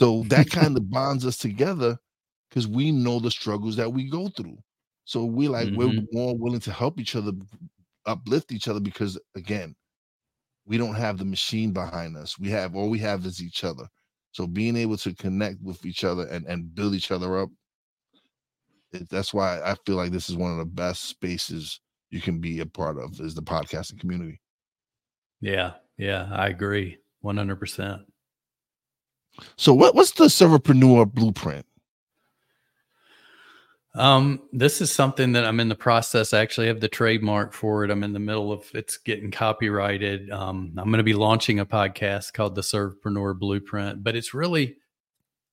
so 0.00 0.22
that 0.24 0.48
kind 0.50 0.76
of 0.76 0.90
bonds 0.90 1.26
us 1.26 1.36
together 1.36 1.98
because 2.48 2.66
we 2.66 2.90
know 2.92 3.18
the 3.20 3.30
struggles 3.30 3.76
that 3.76 3.92
we 3.92 4.08
go 4.08 4.28
through 4.28 4.58
so 5.04 5.24
we 5.24 5.48
like 5.48 5.68
we're 5.72 5.92
Mhm. 5.92 6.08
more 6.12 6.36
willing 6.36 6.60
to 6.60 6.72
help 6.72 7.00
each 7.00 7.16
other 7.16 7.32
uplift 8.06 8.52
each 8.52 8.68
other 8.68 8.80
because 8.80 9.18
again 9.36 9.74
we 10.66 10.78
don't 10.78 10.94
have 10.96 11.18
the 11.18 11.24
machine 11.24 11.72
behind 11.72 12.16
us 12.16 12.38
we 12.38 12.50
have 12.50 12.76
all 12.76 12.90
we 12.90 12.98
have 12.98 13.26
is 13.26 13.42
each 13.42 13.64
other 13.64 13.88
so 14.32 14.46
being 14.46 14.76
able 14.76 14.96
to 14.96 15.14
connect 15.14 15.60
with 15.62 15.84
each 15.86 16.04
other 16.04 16.26
and, 16.28 16.46
and 16.46 16.74
build 16.74 16.94
each 16.94 17.10
other 17.10 17.38
up 17.38 17.50
it, 18.92 19.08
that's 19.08 19.34
why 19.34 19.60
i 19.62 19.74
feel 19.86 19.96
like 19.96 20.12
this 20.12 20.28
is 20.28 20.36
one 20.36 20.52
of 20.52 20.58
the 20.58 20.64
best 20.64 21.04
spaces 21.04 21.80
you 22.10 22.20
can 22.20 22.40
be 22.40 22.60
a 22.60 22.66
part 22.66 22.98
of 22.98 23.20
is 23.20 23.34
the 23.34 23.42
podcasting 23.42 23.98
community 24.00 24.40
Yeah, 25.40 25.78
yeah, 25.96 26.28
I 26.32 26.48
agree. 26.48 26.98
100%. 27.20 28.12
So 29.56 29.72
what, 29.74 29.94
what's 29.94 30.12
the 30.12 30.24
servepreneur 30.24 31.12
blueprint 31.12 31.64
Um, 33.94 34.42
this 34.52 34.80
is 34.80 34.92
something 34.92 35.32
that 35.32 35.44
I'm 35.44 35.58
in 35.58 35.68
the 35.68 35.74
process. 35.74 36.32
I 36.32 36.40
actually 36.40 36.68
have 36.68 36.80
the 36.80 36.88
trademark 36.88 37.52
for 37.52 37.84
it. 37.84 37.90
I'm 37.90 38.04
in 38.04 38.12
the 38.12 38.20
middle 38.20 38.52
of 38.52 38.64
it's 38.74 38.96
getting 38.96 39.30
copyrighted. 39.30 40.30
Um, 40.30 40.72
I'm 40.76 40.86
going 40.86 40.98
to 40.98 41.02
be 41.02 41.14
launching 41.14 41.58
a 41.58 41.66
podcast 41.66 42.32
called 42.32 42.54
the 42.54 42.60
Servepreneur 42.60 43.38
Blueprint, 43.38 44.04
but 44.04 44.14
it's 44.14 44.34
really 44.34 44.76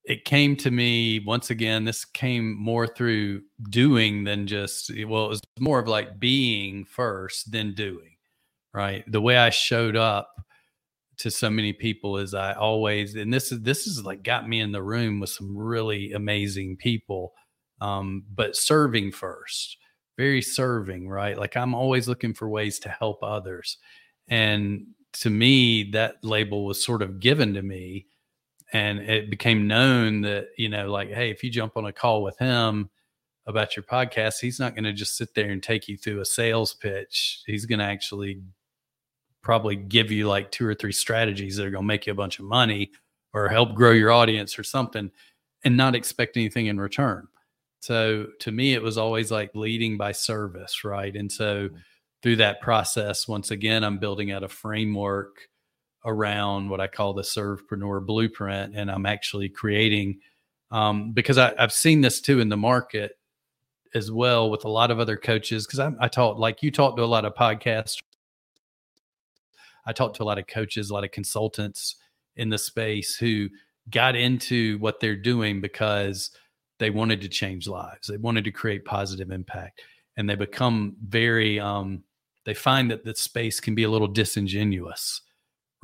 it 0.04 0.26
came 0.26 0.56
to 0.58 0.70
me 0.70 1.20
once 1.26 1.50
again. 1.50 1.86
This 1.86 2.06
came 2.06 2.56
more 2.56 2.86
through 2.86 3.42
doing 3.70 4.24
than 4.24 4.46
just 4.46 4.92
well, 5.08 5.26
it 5.26 5.30
was 5.30 5.42
more 5.60 5.80
of 5.80 5.88
like 5.88 6.20
being 6.20 6.86
first, 6.86 7.52
than 7.52 7.74
doing. 7.74 8.12
Right, 8.74 9.10
the 9.10 9.22
way 9.22 9.38
I 9.38 9.50
showed 9.50 9.96
up 9.96 10.45
to 11.18 11.32
so 11.32 11.50
many 11.50 11.74
people 11.74 12.18
is 12.18 12.34
I 12.34 12.54
always, 12.54 13.16
and 13.16 13.34
this 13.34 13.52
is 13.52 13.62
this 13.62 13.88
is 13.88 14.04
like 14.04 14.24
got 14.24 14.48
me 14.48 14.60
in 14.60 14.72
the 14.72 14.84
room 14.84 15.20
with 15.20 15.30
some 15.30 15.56
really 15.56 16.14
amazing 16.14 16.78
people 16.78 17.34
um, 17.82 18.24
but 18.34 18.56
serving 18.56 19.12
first, 19.12 19.78
very 20.18 20.42
serving, 20.42 21.10
right? 21.10 21.38
Like 21.38 21.58
I'm 21.58 21.76
always 21.76 22.08
looking 22.08 22.34
for 22.34 22.50
ways 22.50 22.80
to 22.80 22.90
help 22.90 23.22
others. 23.22 23.78
And 24.28 24.88
to 25.14 25.30
me, 25.30 25.92
that 25.92 26.16
label 26.24 26.66
was 26.66 26.84
sort 26.84 27.02
of 27.02 27.20
given 27.20 27.54
to 27.54 27.62
me. 27.62 28.08
And 28.74 29.00
it 29.00 29.30
became 29.30 29.68
known 29.68 30.22
that, 30.22 30.48
you 30.58 30.70
know, 30.70 30.90
like, 30.92 31.10
hey, 31.10 31.30
if 31.30 31.44
you 31.44 31.50
jump 31.50 31.78
on 31.78 31.86
a 31.86 31.94
call 31.94 32.24
with 32.24 32.38
him 32.40 32.90
about 33.46 33.76
your 33.76 33.84
podcast, 33.84 34.40
he's 34.40 34.60
not 34.60 34.74
going 34.74 34.86
to 34.86 34.94
just 34.94 35.16
sit 35.16 35.36
there 35.36 35.52
and 35.52 35.62
take 35.62 35.88
you 35.88 35.98
through 35.98 36.20
a 36.20 36.26
sales 36.26 36.74
pitch. 36.74 37.44
He's 37.46 37.66
going 37.66 37.80
to 37.80 37.86
actually 37.86 38.42
probably 39.46 39.76
give 39.76 40.12
you 40.12 40.28
like 40.28 40.52
two 40.52 40.66
or 40.66 40.74
three 40.74 40.92
strategies 40.92 41.56
that 41.56 41.66
are 41.66 41.72
going 41.72 41.84
to 41.84 41.88
make 41.88 42.08
you 42.08 42.12
a 42.12 42.16
bunch 42.16 42.40
of 42.40 42.46
money 42.46 42.92
or 43.32 43.48
help 43.48 43.76
grow 43.76 43.92
your 43.92 44.12
audience 44.12 44.58
or 44.58 44.64
something 44.64 45.12
and 45.64 45.78
not 45.78 45.94
expect 45.96 46.36
anything 46.36 46.66
in 46.66 46.80
return. 46.80 47.28
So 47.80 48.26
to 48.40 48.52
me, 48.52 48.74
it 48.74 48.82
was 48.82 48.98
always 48.98 49.32
like 49.32 49.52
leading 49.54 49.98
by 49.98 50.14
service, 50.14 50.84
right? 50.84 51.16
And 51.16 51.32
so 51.32 51.70
through 52.24 52.38
that 52.38 52.60
process, 52.60 53.28
once 53.28 53.52
again, 53.52 53.84
I'm 53.84 54.00
building 54.00 54.32
out 54.32 54.44
a 54.44 54.50
framework 54.50 55.38
around 56.06 56.70
what 56.70 56.82
I 56.82 56.88
call 56.88 57.14
the 57.14 57.22
Servepreneur 57.22 58.04
Blueprint, 58.04 58.76
and 58.76 58.90
I'm 58.90 59.06
actually 59.06 59.50
creating 59.50 60.20
um, 60.72 61.12
because 61.12 61.38
I, 61.38 61.54
I've 61.60 61.72
seen 61.72 62.02
this 62.02 62.20
too 62.20 62.40
in 62.40 62.50
the 62.50 62.58
market 62.58 63.12
as 63.94 64.12
well 64.12 64.50
with 64.50 64.66
a 64.66 64.70
lot 64.70 64.90
of 64.90 65.00
other 65.00 65.18
coaches. 65.18 65.68
Because 65.68 65.80
I, 65.80 65.92
I 66.00 66.08
taught 66.08 66.40
like 66.40 66.64
you 66.64 66.72
talked 66.72 66.98
to 66.98 67.04
a 67.04 67.06
lot 67.06 67.26
of 67.26 67.36
podcasts, 67.36 67.98
I 69.86 69.94
talked 69.94 70.16
to 70.18 70.24
a 70.24 70.26
lot 70.26 70.40
of 70.40 70.48
coaches, 70.48 70.90
a 70.90 70.94
lot 70.94 71.04
of 71.04 71.12
consultants 71.12 71.96
in 72.36 72.50
the 72.50 72.58
space 72.58 73.16
who 73.16 73.50
got 73.90 74.16
into 74.16 74.78
what 74.80 75.00
they're 75.00 75.16
doing 75.16 75.62
because 75.62 76.32
they 76.80 76.90
wanted 76.90 77.22
to 77.22 77.30
change 77.30 77.68
lives 77.68 78.08
they 78.08 78.18
wanted 78.18 78.44
to 78.44 78.52
create 78.52 78.84
positive 78.84 79.32
impact 79.32 79.80
and 80.18 80.28
they 80.28 80.36
become 80.36 80.96
very 81.08 81.60
um 81.60 82.04
they 82.46 82.54
find 82.54 82.90
that 82.90 83.06
the 83.06 83.16
space 83.16 83.60
can 83.60 83.76
be 83.76 83.84
a 83.84 83.90
little 83.90 84.08
disingenuous 84.08 85.22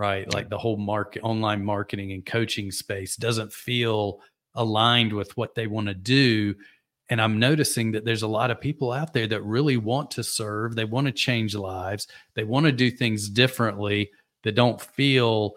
right? 0.02 0.34
Like 0.34 0.50
the 0.50 0.58
whole 0.58 0.78
market 0.78 1.22
online 1.22 1.64
marketing 1.64 2.12
and 2.12 2.26
coaching 2.26 2.72
space 2.72 3.16
doesn't 3.16 3.54
feel 3.54 4.20
aligned 4.56 5.14
with 5.14 5.38
what 5.38 5.54
they 5.54 5.68
want 5.68 5.88
to 5.88 5.94
do 5.94 6.56
and 7.12 7.22
i'm 7.22 7.38
noticing 7.38 7.92
that 7.92 8.04
there's 8.04 8.24
a 8.24 8.28
lot 8.28 8.50
of 8.50 8.60
people 8.60 8.92
out 8.92 9.14
there 9.14 9.28
that 9.28 9.44
really 9.44 9.78
want 9.78 10.10
to 10.10 10.24
serve 10.24 10.76
they 10.76 10.86
want 10.86 11.06
to 11.06 11.14
change 11.14 11.54
lives 11.54 12.08
they 12.34 12.44
want 12.44 12.66
to 12.66 12.72
do 12.72 12.90
things 12.90 13.30
differently 13.30 14.10
that 14.44 14.56
don't 14.56 14.82
feel 14.82 15.56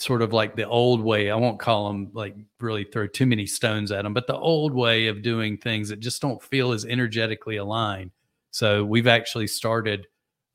sort 0.00 0.22
of 0.22 0.32
like 0.32 0.56
the 0.56 0.66
old 0.66 1.02
way. 1.02 1.30
I 1.30 1.36
won't 1.36 1.60
call 1.60 1.88
them 1.88 2.10
like 2.14 2.34
really 2.58 2.84
throw 2.84 3.06
too 3.06 3.26
many 3.26 3.46
stones 3.46 3.92
at 3.92 4.02
them, 4.02 4.14
but 4.14 4.26
the 4.26 4.36
old 4.36 4.72
way 4.72 5.08
of 5.08 5.22
doing 5.22 5.58
things 5.58 5.90
that 5.90 6.00
just 6.00 6.22
don't 6.22 6.42
feel 6.42 6.72
as 6.72 6.86
energetically 6.86 7.56
aligned. 7.56 8.10
So 8.50 8.84
we've 8.84 9.06
actually 9.06 9.46
started 9.46 10.06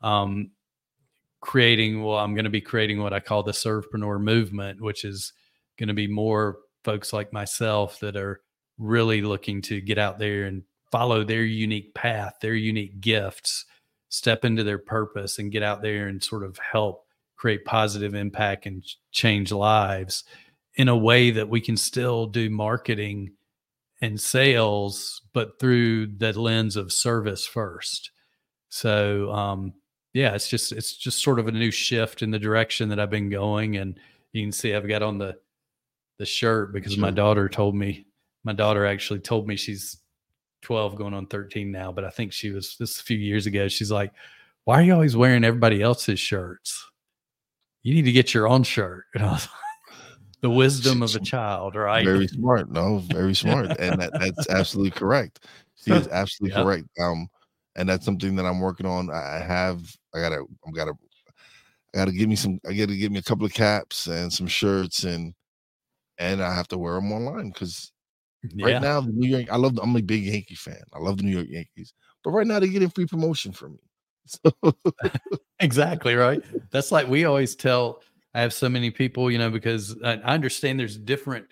um, 0.01 0.49
creating. 1.41 2.03
Well, 2.03 2.17
I'm 2.17 2.33
going 2.33 2.45
to 2.45 2.49
be 2.49 2.61
creating 2.61 3.01
what 3.01 3.13
I 3.13 3.19
call 3.19 3.43
the 3.43 3.51
Servepreneur 3.51 4.19
movement, 4.19 4.81
which 4.81 5.05
is 5.05 5.31
going 5.77 5.89
to 5.89 5.93
be 5.93 6.07
more 6.07 6.57
folks 6.83 7.13
like 7.13 7.31
myself 7.31 7.99
that 7.99 8.15
are 8.15 8.41
really 8.77 9.21
looking 9.21 9.61
to 9.63 9.81
get 9.81 9.97
out 9.97 10.19
there 10.19 10.45
and 10.45 10.63
follow 10.91 11.23
their 11.23 11.43
unique 11.43 11.93
path, 11.93 12.35
their 12.41 12.55
unique 12.55 13.01
gifts, 13.01 13.65
step 14.09 14.45
into 14.45 14.63
their 14.63 14.77
purpose 14.77 15.39
and 15.39 15.51
get 15.51 15.63
out 15.63 15.81
there 15.81 16.07
and 16.07 16.23
sort 16.23 16.43
of 16.43 16.57
help 16.57 17.05
create 17.35 17.65
positive 17.65 18.15
impact 18.15 18.65
and 18.65 18.83
change 19.11 19.51
lives 19.51 20.23
in 20.75 20.87
a 20.87 20.97
way 20.97 21.31
that 21.31 21.49
we 21.49 21.61
can 21.61 21.77
still 21.77 22.25
do 22.25 22.49
marketing 22.49 23.31
and 24.01 24.19
sales, 24.19 25.21
but 25.33 25.59
through 25.59 26.07
the 26.07 26.37
lens 26.39 26.75
of 26.75 26.91
service 26.91 27.45
first. 27.45 28.11
So, 28.69 29.31
um, 29.31 29.73
yeah, 30.13 30.33
it's 30.33 30.47
just 30.47 30.71
it's 30.71 30.95
just 30.95 31.21
sort 31.21 31.39
of 31.39 31.47
a 31.47 31.51
new 31.51 31.71
shift 31.71 32.21
in 32.21 32.31
the 32.31 32.39
direction 32.39 32.89
that 32.89 32.99
I've 32.99 33.09
been 33.09 33.29
going, 33.29 33.77
and 33.77 33.99
you 34.31 34.43
can 34.43 34.51
see 34.51 34.73
I've 34.73 34.87
got 34.87 35.01
on 35.03 35.17
the 35.17 35.37
the 36.19 36.25
shirt 36.25 36.73
because 36.73 36.93
sure. 36.93 37.01
my 37.01 37.11
daughter 37.11 37.49
told 37.49 37.75
me. 37.75 38.05
My 38.45 38.53
daughter 38.53 38.85
actually 38.85 39.19
told 39.19 39.47
me 39.47 39.55
she's 39.55 39.97
12 40.61 40.95
going 40.95 41.13
on 41.13 41.27
13 41.27 41.71
now, 41.71 41.91
but 41.91 42.05
I 42.05 42.09
think 42.09 42.31
she 42.31 42.51
was 42.51 42.77
this 42.79 42.99
a 42.99 43.03
few 43.03 43.17
years 43.17 43.47
ago. 43.47 43.67
She's 43.67 43.91
like, 43.91 44.13
"Why 44.63 44.79
are 44.79 44.83
you 44.83 44.93
always 44.93 45.17
wearing 45.17 45.43
everybody 45.43 45.81
else's 45.81 46.19
shirts? 46.19 46.85
You 47.83 47.93
need 47.93 48.05
to 48.05 48.11
get 48.11 48.33
your 48.33 48.47
own 48.47 48.63
shirt." 48.63 49.05
And 49.15 49.23
I 49.23 49.31
was 49.31 49.47
the 50.41 50.49
wisdom 50.49 51.01
of 51.01 51.13
a 51.15 51.19
child, 51.23 51.75
right? 51.75 52.05
Very 52.05 52.27
smart. 52.27 52.71
No, 52.71 52.99
very 52.99 53.33
smart. 53.33 53.77
and 53.79 53.99
that, 53.99 54.11
that's 54.13 54.47
absolutely 54.49 54.91
correct. 54.91 55.47
She 55.75 55.91
is 55.91 56.07
absolutely 56.07 56.63
correct. 56.63 56.85
Um, 56.99 57.27
and 57.75 57.89
that's 57.89 58.05
something 58.05 58.35
that 58.35 58.45
I'm 58.45 58.59
working 58.59 58.85
on. 58.85 59.11
I 59.11 59.39
have, 59.39 59.95
I 60.13 60.21
gotta, 60.21 60.45
I'm 60.65 60.73
gotta, 60.73 60.93
I 61.93 61.97
gotta 61.97 62.11
give 62.11 62.29
me 62.29 62.35
some, 62.35 62.59
I 62.67 62.73
gotta 62.73 62.95
give 62.95 63.11
me 63.11 63.19
a 63.19 63.23
couple 63.23 63.45
of 63.45 63.53
caps 63.53 64.07
and 64.07 64.31
some 64.31 64.47
shirts 64.47 65.03
and, 65.03 65.33
and 66.17 66.41
I 66.41 66.53
have 66.55 66.67
to 66.69 66.77
wear 66.77 66.95
them 66.95 67.11
online 67.11 67.49
because 67.49 67.91
yeah. 68.53 68.65
right 68.65 68.81
now 68.81 69.01
the 69.01 69.11
New 69.11 69.27
York, 69.27 69.51
I 69.51 69.57
love, 69.57 69.77
I'm 69.81 69.95
a 69.95 70.01
big 70.01 70.23
Yankee 70.23 70.55
fan. 70.55 70.83
I 70.93 70.99
love 70.99 71.17
the 71.17 71.23
New 71.23 71.35
York 71.35 71.47
Yankees, 71.49 71.93
but 72.23 72.31
right 72.31 72.47
now 72.47 72.59
they're 72.59 72.69
getting 72.69 72.89
free 72.89 73.05
promotion 73.05 73.51
from 73.51 73.73
me. 73.73 73.79
So. 74.25 74.51
exactly 75.59 76.15
right. 76.15 76.41
That's 76.71 76.91
like 76.91 77.07
we 77.07 77.25
always 77.25 77.55
tell 77.55 78.01
I 78.33 78.41
have 78.41 78.53
so 78.53 78.67
many 78.67 78.91
people, 78.91 79.31
you 79.31 79.37
know, 79.37 79.49
because 79.49 79.95
I 80.03 80.15
understand 80.15 80.79
there's 80.79 80.97
different 80.97 81.47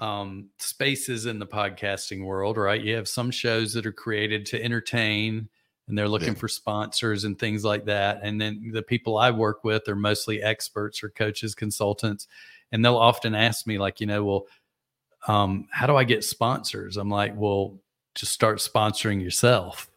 um, 0.00 0.50
spaces 0.58 1.26
in 1.26 1.38
the 1.38 1.46
podcasting 1.46 2.24
world, 2.24 2.56
right? 2.56 2.80
You 2.80 2.96
have 2.96 3.08
some 3.08 3.30
shows 3.30 3.72
that 3.74 3.86
are 3.86 3.92
created 3.92 4.44
to 4.46 4.62
entertain 4.62 5.48
and 5.86 5.98
they're 5.98 6.08
looking 6.08 6.28
yeah. 6.28 6.34
for 6.34 6.48
sponsors 6.48 7.24
and 7.24 7.38
things 7.38 7.64
like 7.64 7.84
that. 7.84 8.20
And 8.22 8.40
then 8.40 8.70
the 8.72 8.82
people 8.82 9.18
I 9.18 9.30
work 9.30 9.64
with 9.64 9.86
are 9.88 9.96
mostly 9.96 10.42
experts 10.42 11.02
or 11.02 11.10
coaches, 11.10 11.54
consultants. 11.54 12.26
And 12.72 12.84
they'll 12.84 12.96
often 12.96 13.34
ask 13.34 13.66
me, 13.66 13.78
like, 13.78 14.00
you 14.00 14.06
know, 14.06 14.24
well, 14.24 14.46
um, 15.26 15.66
how 15.70 15.86
do 15.86 15.96
I 15.96 16.04
get 16.04 16.24
sponsors? 16.24 16.96
I'm 16.96 17.08
like, 17.08 17.34
well, 17.36 17.78
just 18.14 18.32
start 18.32 18.58
sponsoring 18.58 19.22
yourself, 19.22 19.90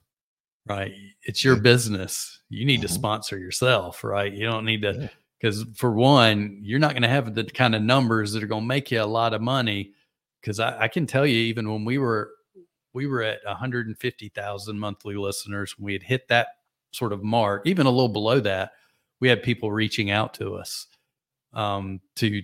right? 0.67 0.91
It's 1.23 1.43
your 1.43 1.55
business. 1.55 2.39
You 2.49 2.65
need 2.65 2.79
mm-hmm. 2.79 2.87
to 2.87 2.93
sponsor 2.93 3.37
yourself, 3.37 4.03
right? 4.03 4.31
You 4.31 4.45
don't 4.45 4.65
need 4.65 4.81
to. 4.83 5.09
Because 5.39 5.65
for 5.75 5.91
one, 5.91 6.59
you're 6.63 6.79
not 6.79 6.93
going 6.93 7.03
to 7.03 7.09
have 7.09 7.35
the 7.35 7.43
kind 7.43 7.75
of 7.75 7.83
numbers 7.83 8.31
that 8.31 8.41
are 8.41 8.47
going 8.47 8.63
to 8.63 8.67
make 8.67 8.89
you 8.89 9.01
a 9.01 9.05
lot 9.05 9.33
of 9.33 9.41
money. 9.41 9.91
Because 10.41 10.59
I, 10.59 10.83
I, 10.83 10.87
can 10.87 11.05
tell 11.05 11.27
you, 11.27 11.37
even 11.37 11.69
when 11.69 11.85
we 11.85 11.99
were 11.99 12.31
we 12.93 13.05
were 13.05 13.21
at 13.21 13.39
150,000 13.45 14.79
monthly 14.79 15.15
listeners, 15.15 15.75
we 15.77 15.93
had 15.93 16.01
hit 16.01 16.27
that 16.29 16.47
sort 16.91 17.13
of 17.13 17.23
mark, 17.23 17.67
even 17.67 17.85
a 17.85 17.91
little 17.91 18.09
below 18.09 18.39
that. 18.39 18.71
We 19.19 19.27
had 19.27 19.43
people 19.43 19.71
reaching 19.71 20.09
out 20.09 20.33
to 20.35 20.55
us 20.55 20.87
um, 21.53 22.01
to 22.15 22.41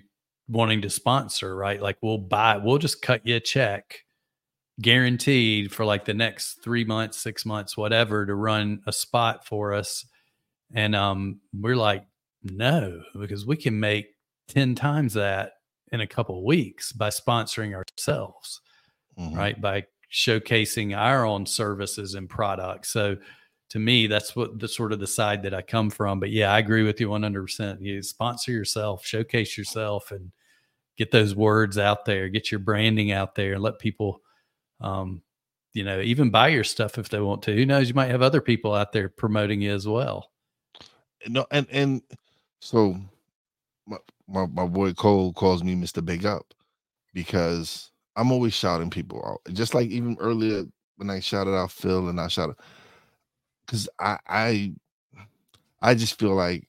wanting 0.47 0.81
to 0.81 0.89
sponsor, 0.89 1.55
right? 1.55 1.81
Like 1.81 1.97
we'll 2.01 2.17
buy, 2.17 2.57
we'll 2.57 2.77
just 2.77 3.01
cut 3.01 3.25
you 3.25 3.37
a 3.37 3.39
check 3.39 4.03
guaranteed 4.81 5.71
for 5.71 5.85
like 5.85 6.05
the 6.05 6.13
next 6.13 6.63
three 6.63 6.83
months, 6.83 7.17
six 7.17 7.45
months, 7.45 7.77
whatever, 7.77 8.25
to 8.25 8.35
run 8.35 8.81
a 8.87 8.93
spot 8.93 9.45
for 9.45 9.73
us. 9.73 10.05
And 10.73 10.95
um, 10.95 11.41
we're 11.53 11.75
like, 11.75 12.05
no, 12.43 13.01
because 13.19 13.45
we 13.45 13.55
can 13.55 13.79
make 13.79 14.07
10 14.49 14.75
times 14.75 15.13
that 15.13 15.53
in 15.91 16.01
a 16.01 16.07
couple 16.07 16.37
of 16.37 16.43
weeks 16.43 16.91
by 16.91 17.09
sponsoring 17.09 17.73
ourselves, 17.73 18.61
mm-hmm. 19.17 19.37
right? 19.37 19.61
By 19.61 19.85
showcasing 20.11 20.97
our 20.97 21.25
own 21.25 21.45
services 21.45 22.15
and 22.15 22.29
products. 22.29 22.89
So 22.89 23.17
to 23.73 23.79
me, 23.79 24.05
that's 24.05 24.35
what 24.35 24.59
the 24.59 24.67
sort 24.67 24.93
of 24.93 24.99
the 24.99 25.07
side 25.07 25.41
that 25.41 25.55
I 25.55 25.63
come 25.63 25.89
from. 25.89 26.19
But 26.19 26.29
yeah, 26.29 26.53
I 26.53 26.59
agree 26.59 26.83
with 26.83 27.01
you 27.01 27.09
100%. 27.09 27.81
You 27.81 28.03
sponsor 28.03 28.51
yourself, 28.51 29.03
showcase 29.03 29.57
yourself, 29.57 30.11
and 30.11 30.31
get 30.95 31.09
those 31.09 31.33
words 31.33 31.79
out 31.79 32.05
there, 32.05 32.29
get 32.29 32.51
your 32.51 32.59
branding 32.59 33.11
out 33.11 33.33
there, 33.33 33.53
and 33.53 33.63
let 33.63 33.79
people, 33.79 34.21
um, 34.79 35.23
you 35.73 35.83
know, 35.83 36.01
even 36.01 36.29
buy 36.29 36.49
your 36.49 36.63
stuff 36.63 36.99
if 36.99 37.09
they 37.09 37.19
want 37.19 37.41
to. 37.41 37.55
Who 37.55 37.65
knows? 37.65 37.87
You 37.87 37.95
might 37.95 38.11
have 38.11 38.21
other 38.21 38.41
people 38.41 38.75
out 38.75 38.91
there 38.91 39.09
promoting 39.09 39.59
you 39.59 39.73
as 39.73 39.87
well. 39.87 40.29
No, 41.27 41.47
and 41.49 41.65
and 41.71 42.03
so 42.61 42.95
my, 43.87 43.97
my, 44.27 44.45
my 44.45 44.67
boy 44.67 44.93
Cole 44.93 45.33
calls 45.33 45.63
me 45.63 45.73
Mr. 45.73 46.05
Big 46.05 46.27
Up 46.27 46.53
because 47.11 47.89
I'm 48.15 48.31
always 48.31 48.53
shouting 48.53 48.91
people 48.91 49.25
out. 49.25 49.51
Just 49.55 49.73
like 49.73 49.89
even 49.89 50.15
earlier 50.19 50.65
when 50.97 51.09
I 51.09 51.21
shouted 51.21 51.55
out 51.55 51.71
Phil 51.71 52.09
and 52.09 52.21
I 52.21 52.27
shouted 52.27 52.55
because 53.65 53.89
I 53.99 54.17
I 54.27 54.73
I 55.81 55.95
just 55.95 56.19
feel 56.19 56.35
like 56.35 56.67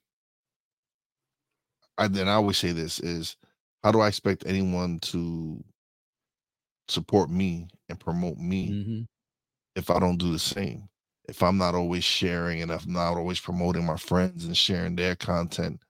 I 1.99 2.09
then 2.09 2.29
I 2.29 2.35
always 2.35 2.59
say 2.59 2.73
this 2.73 3.01
is 3.01 3.37
how 3.83 3.93
do 3.93 4.01
I 4.01 4.09
expect 4.09 4.45
anyone 4.47 4.99
to 5.01 5.63
support 6.89 7.31
me 7.31 7.69
and 7.89 8.01
promote 8.01 8.39
me 8.39 8.71
mm-hmm. 8.71 9.01
if 9.77 9.91
I 9.91 9.99
don't 9.99 10.19
do 10.19 10.33
the 10.33 10.39
same? 10.39 10.89
If 11.27 11.43
I'm 11.43 11.57
not 11.57 11.75
always 11.75 12.05
sharing 12.05 12.61
and 12.61 12.71
if 12.71 12.85
I'm 12.85 12.93
not 12.93 13.17
always 13.17 13.41
promoting 13.41 13.87
my 13.87 13.97
friends 13.97 14.45
and 14.45 14.57
sharing 14.57 14.97
their 14.97 15.17
content 15.17 15.81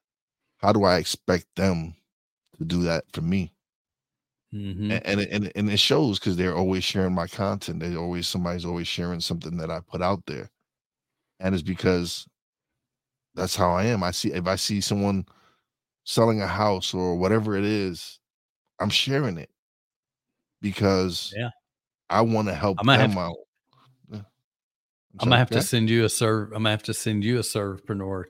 how 0.64 0.72
do 0.72 0.84
I 0.84 0.96
expect 0.96 1.46
them 1.57 1.94
to 2.57 2.64
do 2.64 2.82
that 2.84 3.05
for 3.12 3.20
me? 3.20 3.52
Mm-hmm. 4.55 4.92
And, 5.05 5.20
and 5.20 5.52
and 5.55 5.70
it 5.70 5.78
shows 5.78 6.18
because 6.18 6.36
they're 6.36 6.57
always 6.57 6.84
sharing 6.84 7.14
my 7.14 7.26
content. 7.26 7.80
They 7.80 7.96
always 7.96 8.26
somebody's 8.26 8.64
always 8.64 8.88
sharing 8.88 9.20
something 9.20 9.59
that 9.59 9.70
I 9.70 9.80
put 9.80 10.00
out 10.00 10.24
there, 10.26 10.48
and 11.41 11.55
it's 11.55 11.62
because 11.62 12.26
that's 13.35 13.57
how 13.57 13.72
I 13.72 13.85
am. 13.85 14.03
I 14.03 14.11
see 14.11 14.32
if 14.32 14.47
I 14.47 14.57
see 14.57 14.80
someone 14.80 15.26
selling 16.05 16.41
a 16.41 16.47
house 16.47 16.95
or 16.95 17.16
whatever 17.16 17.57
it 17.57 17.64
is, 17.64 18.18
I'm 18.80 18.91
sharing 18.91 19.39
it 19.39 19.51
because 20.61 21.32
yeah, 21.37 21.51
I 22.11 22.20
want 22.22 22.49
to 22.49 22.55
help 22.55 22.78
them 22.78 22.89
have, 22.89 23.16
out. 23.16 23.37
I'm, 24.12 24.24
I'm 25.20 25.28
gonna 25.28 25.39
have 25.39 25.51
to 25.51 25.62
send 25.62 25.89
you 25.91 26.05
a 26.05 26.09
serve. 26.09 26.49
I'm 26.49 26.62
gonna 26.62 26.70
have 26.70 26.82
to 26.85 26.95
send 26.95 27.22
you 27.22 27.39
a 27.39 27.43
servepreneur 27.43 28.24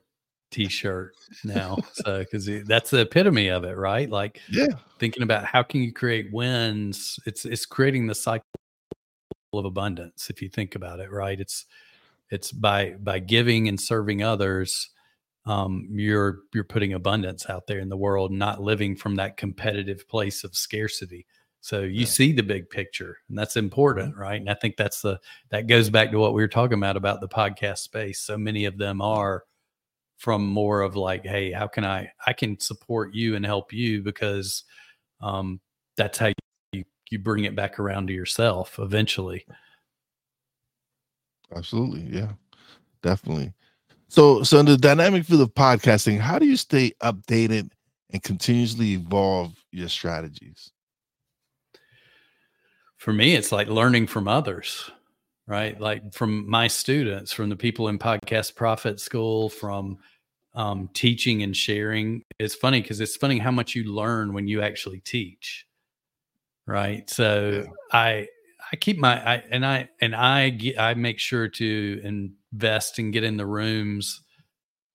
t-shirt 0.55 1.17
now 1.43 1.77
so 1.93 2.21
because 2.21 2.49
that's 2.65 2.91
the 2.91 3.01
epitome 3.01 3.49
of 3.49 3.65
it 3.65 3.77
right 3.77 4.09
like 4.09 4.41
yeah 4.49 4.69
thinking 5.01 5.25
about 5.25 5.45
how 5.45 5.65
can 5.65 5.83
you 5.83 5.93
create 5.93 6.33
wins 6.33 7.19
it's 7.27 7.45
it's 7.45 7.67
creating 7.67 8.07
the 8.07 8.15
cycle 8.15 8.45
of 9.53 9.65
abundance 9.65 10.31
if 10.31 10.41
you 10.41 10.49
think 10.49 10.77
about 10.77 11.01
it 11.01 11.11
right 11.11 11.41
it's 11.41 11.67
it's 12.31 12.53
by 12.53 12.95
by 13.01 13.19
giving 13.19 13.69
and 13.69 13.81
serving 13.81 14.23
others 14.23 14.91
um, 15.47 15.87
you're 15.91 16.41
you're 16.55 16.65
putting 16.65 16.95
abundance 16.95 17.49
out 17.51 17.67
there 17.67 17.81
in 17.81 17.89
the 17.89 17.97
world 17.97 18.33
not 18.33 18.63
living 18.63 18.97
from 18.97 19.17
that 19.17 19.37
competitive 19.37 20.09
place 20.09 20.45
of 20.45 20.57
scarcity 20.57 21.27
so 21.61 21.81
you 21.81 22.01
yeah. 22.01 22.07
see 22.07 22.33
the 22.33 22.43
big 22.43 22.69
picture 22.71 23.19
and 23.29 23.39
that's 23.39 23.57
important 23.57 24.13
mm-hmm. 24.13 24.21
right 24.21 24.41
and 24.41 24.51
i 24.51 24.55
think 24.55 24.77
that's 24.77 25.03
the 25.03 25.19
that 25.51 25.67
goes 25.67 25.91
back 25.91 26.11
to 26.11 26.19
what 26.19 26.35
we 26.35 26.43
were 26.43 26.49
talking 26.49 26.79
about 26.79 26.97
about 26.97 27.21
the 27.21 27.29
podcast 27.29 27.79
space 27.79 28.21
so 28.21 28.39
many 28.39 28.65
of 28.65 28.79
them 28.79 29.03
are 29.03 29.45
from 30.17 30.47
more 30.47 30.81
of 30.81 30.97
like, 30.97 31.25
hey, 31.25 31.53
how 31.53 31.67
can 31.67 31.85
I 31.85 32.11
I 32.27 32.33
can 32.33 32.59
support 32.59 33.15
you 33.15 33.37
and 33.37 33.45
help 33.45 33.73
you 33.73 34.03
because 34.03 34.65
um, 35.21 35.61
that's 35.97 36.19
how 36.19 36.33
you 36.73 36.85
you 37.11 37.19
bring 37.19 37.45
it 37.45 37.55
back 37.55 37.79
around 37.79 38.07
to 38.09 38.15
yourself 38.15 38.79
eventually. 38.79 39.45
Absolutely, 41.55 42.03
yeah, 42.03 42.33
definitely. 43.03 43.53
So, 44.09 44.43
so 44.43 44.59
in 44.59 44.67
the 44.67 44.77
dynamic 44.77 45.25
field 45.25 45.41
of 45.41 45.55
podcasting, 45.55 46.19
how 46.19 46.39
do 46.39 46.47
you 46.47 46.57
stay 46.57 46.93
updated 47.03 47.71
and 48.11 48.23
continuously 48.23 48.93
evolve 48.93 49.55
your 49.73 49.89
strategies? 49.89 50.71
For 52.97 53.13
me, 53.13 53.35
it's 53.35 53.53
like 53.53 53.69
learning 53.69 54.07
from 54.07 54.29
others 54.29 54.91
right? 55.47 55.79
Like 55.81 56.13
from 56.13 56.49
my 56.49 56.69
students, 56.69 57.33
from 57.33 57.49
the 57.49 57.57
people 57.57 57.89
in 57.89 57.99
Podcast 57.99 58.55
Profit 58.55 59.01
School, 59.01 59.49
from 59.49 59.99
um, 60.55 60.89
teaching 60.95 61.43
and 61.43 61.57
sharing. 61.57 62.23
It's 62.39 62.55
funny 62.55 62.81
because 62.81 63.01
it's 63.01 63.17
funny 63.17 63.39
how 63.39 63.51
much 63.51 63.75
you 63.75 63.93
learn 63.93 64.33
when 64.33 64.49
you 64.49 64.63
actually 64.63 65.01
teach, 65.01 65.67
right? 66.67 67.09
So 67.11 67.65
yeah. 67.65 67.71
I 67.93 68.29
I 68.73 68.77
keep 68.77 68.99
my 68.99 69.37
I 69.37 69.43
and 69.51 69.65
I 69.65 69.89
and 70.01 70.15
I 70.15 70.51
get, 70.51 70.79
I 70.79 70.95
make 70.95 71.19
sure 71.19 71.49
to 71.49 72.01
invest 72.03 72.99
and 72.99 73.13
get 73.13 73.25
in 73.25 73.37
the 73.37 73.47
rooms 73.47 74.23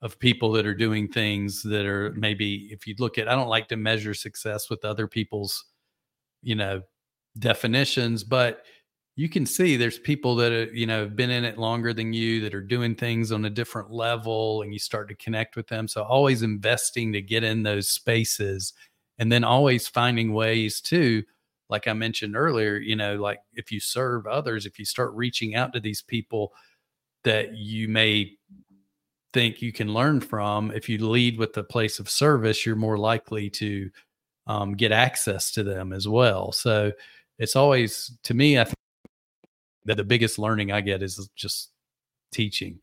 of 0.01 0.19
people 0.19 0.51
that 0.53 0.65
are 0.65 0.73
doing 0.73 1.07
things 1.07 1.61
that 1.63 1.85
are 1.85 2.11
maybe 2.13 2.69
if 2.71 2.87
you 2.87 2.95
look 2.99 3.17
at 3.17 3.27
I 3.27 3.35
don't 3.35 3.47
like 3.49 3.67
to 3.69 3.77
measure 3.77 4.13
success 4.13 4.69
with 4.69 4.85
other 4.85 5.07
people's 5.07 5.65
you 6.41 6.55
know 6.55 6.81
definitions, 7.37 8.23
but 8.23 8.63
you 9.15 9.27
can 9.27 9.45
see 9.45 9.75
there's 9.75 9.99
people 9.99 10.35
that 10.37 10.51
are, 10.51 10.73
you 10.73 10.85
know 10.85 11.01
have 11.01 11.15
been 11.15 11.29
in 11.29 11.43
it 11.43 11.57
longer 11.57 11.93
than 11.93 12.13
you 12.13 12.41
that 12.41 12.55
are 12.55 12.61
doing 12.61 12.95
things 12.95 13.31
on 13.31 13.45
a 13.45 13.49
different 13.49 13.91
level 13.91 14.61
and 14.61 14.73
you 14.73 14.79
start 14.79 15.09
to 15.09 15.15
connect 15.15 15.55
with 15.55 15.67
them. 15.67 15.87
So 15.87 16.03
always 16.03 16.41
investing 16.41 17.11
to 17.13 17.21
get 17.21 17.43
in 17.43 17.63
those 17.63 17.89
spaces 17.89 18.73
and 19.17 19.31
then 19.31 19.43
always 19.43 19.87
finding 19.87 20.33
ways 20.33 20.79
to 20.81 21.23
like 21.69 21.87
i 21.87 21.93
mentioned 21.93 22.35
earlier 22.35 22.77
you 22.77 22.95
know 22.95 23.15
like 23.15 23.39
if 23.53 23.71
you 23.71 23.79
serve 23.79 24.25
others 24.27 24.65
if 24.65 24.79
you 24.79 24.85
start 24.85 25.13
reaching 25.13 25.55
out 25.55 25.73
to 25.73 25.79
these 25.79 26.01
people 26.01 26.53
that 27.23 27.55
you 27.55 27.87
may 27.87 28.31
think 29.33 29.61
you 29.61 29.71
can 29.71 29.93
learn 29.93 30.19
from 30.19 30.71
if 30.71 30.89
you 30.89 31.07
lead 31.07 31.37
with 31.37 31.53
the 31.53 31.63
place 31.63 31.99
of 31.99 32.09
service 32.09 32.65
you're 32.65 32.75
more 32.75 32.97
likely 32.97 33.49
to 33.49 33.89
um, 34.47 34.73
get 34.73 34.91
access 34.91 35.51
to 35.51 35.63
them 35.63 35.93
as 35.93 36.07
well 36.07 36.51
so 36.51 36.91
it's 37.37 37.55
always 37.55 38.17
to 38.23 38.33
me 38.33 38.57
i 38.59 38.63
think 38.63 38.75
that 39.89 39.97
the 39.97 40.03
biggest 40.03 40.37
learning 40.37 40.71
I 40.71 40.81
get 40.81 41.01
is 41.01 41.29
just 41.35 41.71
teaching. 42.31 42.79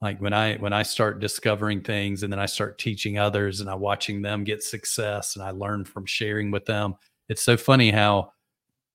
Like 0.00 0.20
when 0.20 0.32
I 0.32 0.56
when 0.56 0.72
I 0.72 0.82
start 0.82 1.20
discovering 1.20 1.80
things 1.80 2.24
and 2.24 2.32
then 2.32 2.40
I 2.40 2.46
start 2.46 2.78
teaching 2.78 3.18
others 3.18 3.60
and 3.60 3.70
I 3.70 3.74
watching 3.76 4.20
them 4.20 4.42
get 4.44 4.62
success 4.62 5.36
and 5.36 5.44
I 5.44 5.52
learn 5.52 5.84
from 5.84 6.04
sharing 6.06 6.50
with 6.50 6.64
them. 6.64 6.96
It's 7.28 7.42
so 7.42 7.56
funny 7.56 7.90
how 7.90 8.32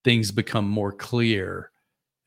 things 0.03 0.31
become 0.31 0.67
more 0.67 0.91
clear 0.91 1.71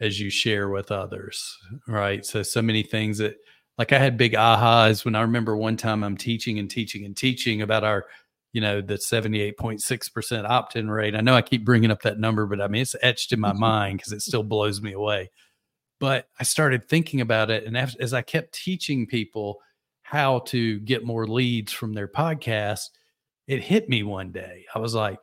as 0.00 0.20
you 0.20 0.30
share 0.30 0.68
with 0.68 0.90
others, 0.90 1.56
right? 1.86 2.24
So 2.26 2.42
so 2.42 2.60
many 2.60 2.82
things 2.82 3.18
that 3.18 3.36
like 3.78 3.92
I 3.92 3.98
had 3.98 4.16
big 4.16 4.32
ahas 4.32 5.04
when 5.04 5.14
I 5.14 5.22
remember 5.22 5.56
one 5.56 5.76
time 5.76 6.02
I'm 6.02 6.16
teaching 6.16 6.58
and 6.58 6.70
teaching 6.70 7.04
and 7.04 7.16
teaching 7.16 7.62
about 7.62 7.84
our 7.84 8.06
you 8.52 8.60
know, 8.60 8.80
the 8.80 8.94
78.6% 8.94 10.48
opt 10.48 10.76
in 10.76 10.90
rate. 10.90 11.16
I 11.16 11.20
know 11.20 11.34
I 11.34 11.42
keep 11.42 11.64
bringing 11.64 11.90
up 11.90 12.02
that 12.02 12.20
number, 12.20 12.46
but 12.46 12.60
I 12.60 12.68
mean, 12.68 12.82
it's 12.82 12.94
etched 13.02 13.32
in 13.32 13.40
my 13.40 13.50
mm-hmm. 13.50 13.60
mind 13.60 13.98
because 13.98 14.12
it 14.12 14.20
still 14.20 14.42
blows 14.42 14.82
me 14.82 14.92
away. 14.92 15.30
But 15.98 16.28
I 16.38 16.42
started 16.42 16.86
thinking 16.88 17.20
about 17.20 17.50
it. 17.50 17.64
And 17.64 17.76
as 17.76 18.12
I 18.12 18.22
kept 18.22 18.52
teaching 18.54 19.06
people 19.06 19.60
how 20.02 20.40
to 20.40 20.80
get 20.80 21.04
more 21.04 21.26
leads 21.26 21.72
from 21.72 21.94
their 21.94 22.08
podcast, 22.08 22.90
it 23.46 23.62
hit 23.62 23.88
me 23.88 24.02
one 24.02 24.32
day. 24.32 24.66
I 24.74 24.80
was 24.80 24.94
like, 24.94 25.18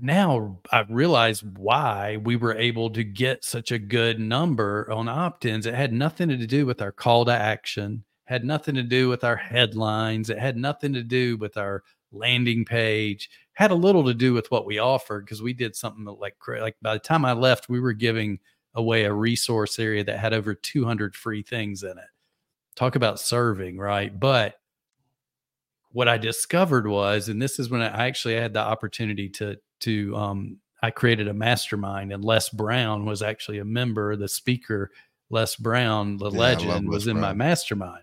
now 0.00 0.58
I 0.70 0.84
realize 0.88 1.42
why 1.42 2.18
we 2.18 2.36
were 2.36 2.54
able 2.54 2.90
to 2.90 3.04
get 3.04 3.44
such 3.44 3.72
a 3.72 3.78
good 3.78 4.20
number 4.20 4.90
on 4.90 5.08
opt 5.08 5.44
ins. 5.44 5.66
It 5.66 5.74
had 5.74 5.92
nothing 5.92 6.28
to 6.28 6.46
do 6.46 6.66
with 6.66 6.80
our 6.80 6.92
call 6.92 7.24
to 7.24 7.32
action 7.32 8.04
had 8.30 8.44
nothing 8.44 8.76
to 8.76 8.84
do 8.84 9.08
with 9.08 9.24
our 9.24 9.34
headlines. 9.34 10.30
It 10.30 10.38
had 10.38 10.56
nothing 10.56 10.92
to 10.92 11.02
do 11.02 11.36
with 11.36 11.56
our 11.56 11.82
landing 12.12 12.64
page. 12.64 13.28
Had 13.54 13.72
a 13.72 13.74
little 13.74 14.04
to 14.04 14.14
do 14.14 14.32
with 14.32 14.48
what 14.52 14.66
we 14.66 14.78
offered 14.78 15.24
because 15.24 15.42
we 15.42 15.52
did 15.52 15.74
something 15.74 16.04
like 16.04 16.36
like 16.46 16.76
by 16.80 16.94
the 16.94 17.00
time 17.00 17.24
I 17.24 17.32
left, 17.32 17.68
we 17.68 17.80
were 17.80 17.92
giving 17.92 18.38
away 18.74 19.02
a 19.02 19.12
resource 19.12 19.80
area 19.80 20.04
that 20.04 20.20
had 20.20 20.32
over 20.32 20.54
200 20.54 21.16
free 21.16 21.42
things 21.42 21.82
in 21.82 21.98
it. 21.98 22.04
Talk 22.76 22.94
about 22.94 23.18
serving, 23.18 23.78
right? 23.78 24.18
But 24.18 24.60
what 25.90 26.06
I 26.06 26.16
discovered 26.16 26.86
was, 26.86 27.28
and 27.28 27.42
this 27.42 27.58
is 27.58 27.68
when 27.68 27.82
I 27.82 28.06
actually 28.06 28.34
had 28.36 28.54
the 28.54 28.60
opportunity 28.60 29.28
to 29.30 29.56
to 29.80 30.16
um, 30.16 30.58
I 30.82 30.90
created 30.90 31.28
a 31.28 31.34
mastermind, 31.34 32.12
and 32.12 32.24
Les 32.24 32.48
Brown 32.48 33.04
was 33.04 33.22
actually 33.22 33.58
a 33.58 33.64
member, 33.64 34.16
the 34.16 34.28
speaker. 34.28 34.90
Les 35.30 35.54
Brown, 35.56 36.16
the 36.16 36.30
yeah, 36.30 36.38
legend, 36.38 36.88
was 36.88 37.06
in 37.06 37.18
my 37.20 37.32
mastermind. 37.32 38.02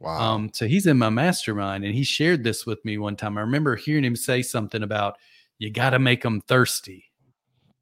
Wow. 0.00 0.34
Um, 0.34 0.50
so 0.52 0.66
he's 0.66 0.86
in 0.86 0.98
my 0.98 1.08
mastermind 1.10 1.84
and 1.84 1.94
he 1.94 2.04
shared 2.04 2.44
this 2.44 2.64
with 2.64 2.84
me 2.84 2.98
one 2.98 3.16
time. 3.16 3.36
I 3.36 3.40
remember 3.40 3.74
hearing 3.74 4.04
him 4.04 4.14
say 4.14 4.42
something 4.42 4.82
about 4.82 5.16
you 5.58 5.70
got 5.72 5.90
to 5.90 5.98
make 5.98 6.22
them 6.22 6.40
thirsty, 6.42 7.04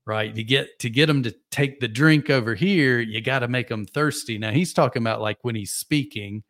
right? 0.07 0.34
You 0.34 0.43
get 0.43 0.78
to 0.78 0.89
get 0.89 1.07
them 1.07 1.22
to 1.24 1.34
take 1.51 1.80
the 1.80 1.89
drink 1.89 2.30
over 2.30 2.55
here, 2.55 3.01
you 3.01 3.20
got 3.20 3.41
to 3.41 3.49
make 3.49 3.68
them 3.68 3.84
thirsty. 3.84 4.39
Now 4.39 4.51
he's 4.51 4.72
talking 4.72 5.03
about 5.03 5.20
like 5.20 5.39
when 5.43 5.55
he's 5.55 5.72
speaking 5.72 6.43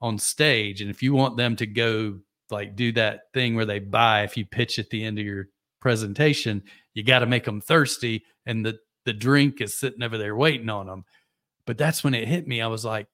on 0.00 0.18
stage. 0.18 0.80
And 0.80 0.90
if 0.90 1.02
you 1.02 1.12
want 1.12 1.36
them 1.36 1.56
to 1.56 1.66
go 1.66 2.18
like 2.50 2.74
do 2.74 2.92
that 2.92 3.32
thing 3.34 3.54
where 3.56 3.66
they 3.66 3.80
buy, 3.80 4.22
if 4.22 4.38
you 4.38 4.46
pitch 4.46 4.78
at 4.78 4.88
the 4.88 5.04
end 5.04 5.18
of 5.18 5.24
your 5.26 5.48
presentation, 5.84 6.62
you 6.94 7.04
got 7.04 7.18
to 7.18 7.26
make 7.26 7.44
them 7.44 7.60
thirsty. 7.60 8.24
And 8.46 8.64
the, 8.64 8.78
the 9.04 9.12
drink 9.12 9.60
is 9.60 9.78
sitting 9.78 10.02
over 10.02 10.16
there 10.16 10.34
waiting 10.34 10.70
on 10.70 10.86
them. 10.86 11.04
But 11.66 11.76
that's 11.76 12.02
when 12.02 12.14
it 12.14 12.26
hit 12.26 12.48
me. 12.48 12.62
I 12.62 12.68
was 12.68 12.86
like, 12.86 13.06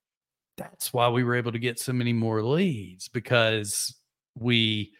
that's 0.56 0.92
why 0.92 1.08
we 1.08 1.24
were 1.24 1.34
able 1.34 1.50
to 1.50 1.58
get 1.58 1.80
so 1.80 1.92
many 1.92 2.12
more 2.12 2.42
leads 2.44 3.08
because 3.08 3.92
we 4.38 4.92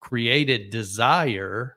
created 0.00 0.70
desire 0.70 1.76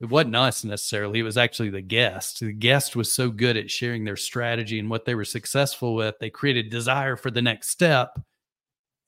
it 0.00 0.08
wasn't 0.08 0.36
us 0.36 0.64
necessarily 0.64 1.18
it 1.18 1.22
was 1.22 1.36
actually 1.36 1.68
the 1.68 1.82
guest 1.82 2.40
the 2.40 2.52
guest 2.52 2.96
was 2.96 3.12
so 3.12 3.30
good 3.30 3.58
at 3.58 3.70
sharing 3.70 4.04
their 4.04 4.16
strategy 4.16 4.78
and 4.78 4.88
what 4.88 5.04
they 5.04 5.14
were 5.14 5.24
successful 5.24 5.94
with 5.94 6.14
they 6.18 6.30
created 6.30 6.70
desire 6.70 7.14
for 7.14 7.30
the 7.30 7.42
next 7.42 7.68
step 7.68 8.18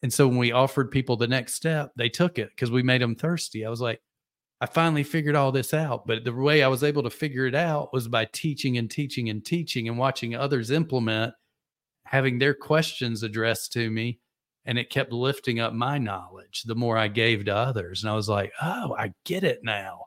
and 0.03 0.13
so 0.13 0.29
when 0.29 0.37
we 0.37 0.53
offered 0.53 0.91
people 0.91 1.17
the 1.17 1.27
next 1.27 1.55
step 1.55 1.91
they 1.97 2.09
took 2.11 2.39
it 2.39 2.51
because 2.51 2.71
we 2.71 2.83
made 2.83 3.01
them 3.01 3.15
thirsty 3.15 3.65
i 3.65 3.71
was 3.71 3.81
like 3.81 4.01
i 4.61 4.67
finally 4.67 5.03
figured 5.03 5.37
all 5.37 5.53
this 5.53 5.73
out 5.73 6.07
but 6.07 6.25
the 6.25 6.33
way 6.33 6.63
i 6.63 6.69
was 6.69 6.85
able 6.85 7.03
to 7.03 7.11
figure 7.11 7.47
it 7.47 7.55
out 7.55 7.93
was 7.93 8.09
by 8.09 8.25
teaching 8.33 8.79
and 8.79 8.91
teaching 8.91 9.31
and 9.31 9.45
teaching 9.45 9.89
and 9.89 9.99
watching 9.99 10.35
others 10.35 10.71
implement 10.71 11.33
having 12.05 12.39
their 12.39 12.55
questions 12.55 13.23
addressed 13.23 13.73
to 13.73 13.91
me 13.91 14.19
and 14.69 14.79
it 14.79 14.91
kept 14.91 15.13
lifting 15.13 15.61
up 15.61 15.73
my 15.73 15.97
knowledge 15.97 16.63
the 16.65 16.75
more 16.75 16.99
I 16.99 17.09
gave 17.09 17.47
to 17.47 17.57
others. 17.57 18.03
And 18.03 18.11
I 18.11 18.15
was 18.15 18.29
like, 18.29 18.53
oh, 18.61 18.95
I 18.99 19.15
get 19.25 19.43
it 19.43 19.61
now. 19.63 20.05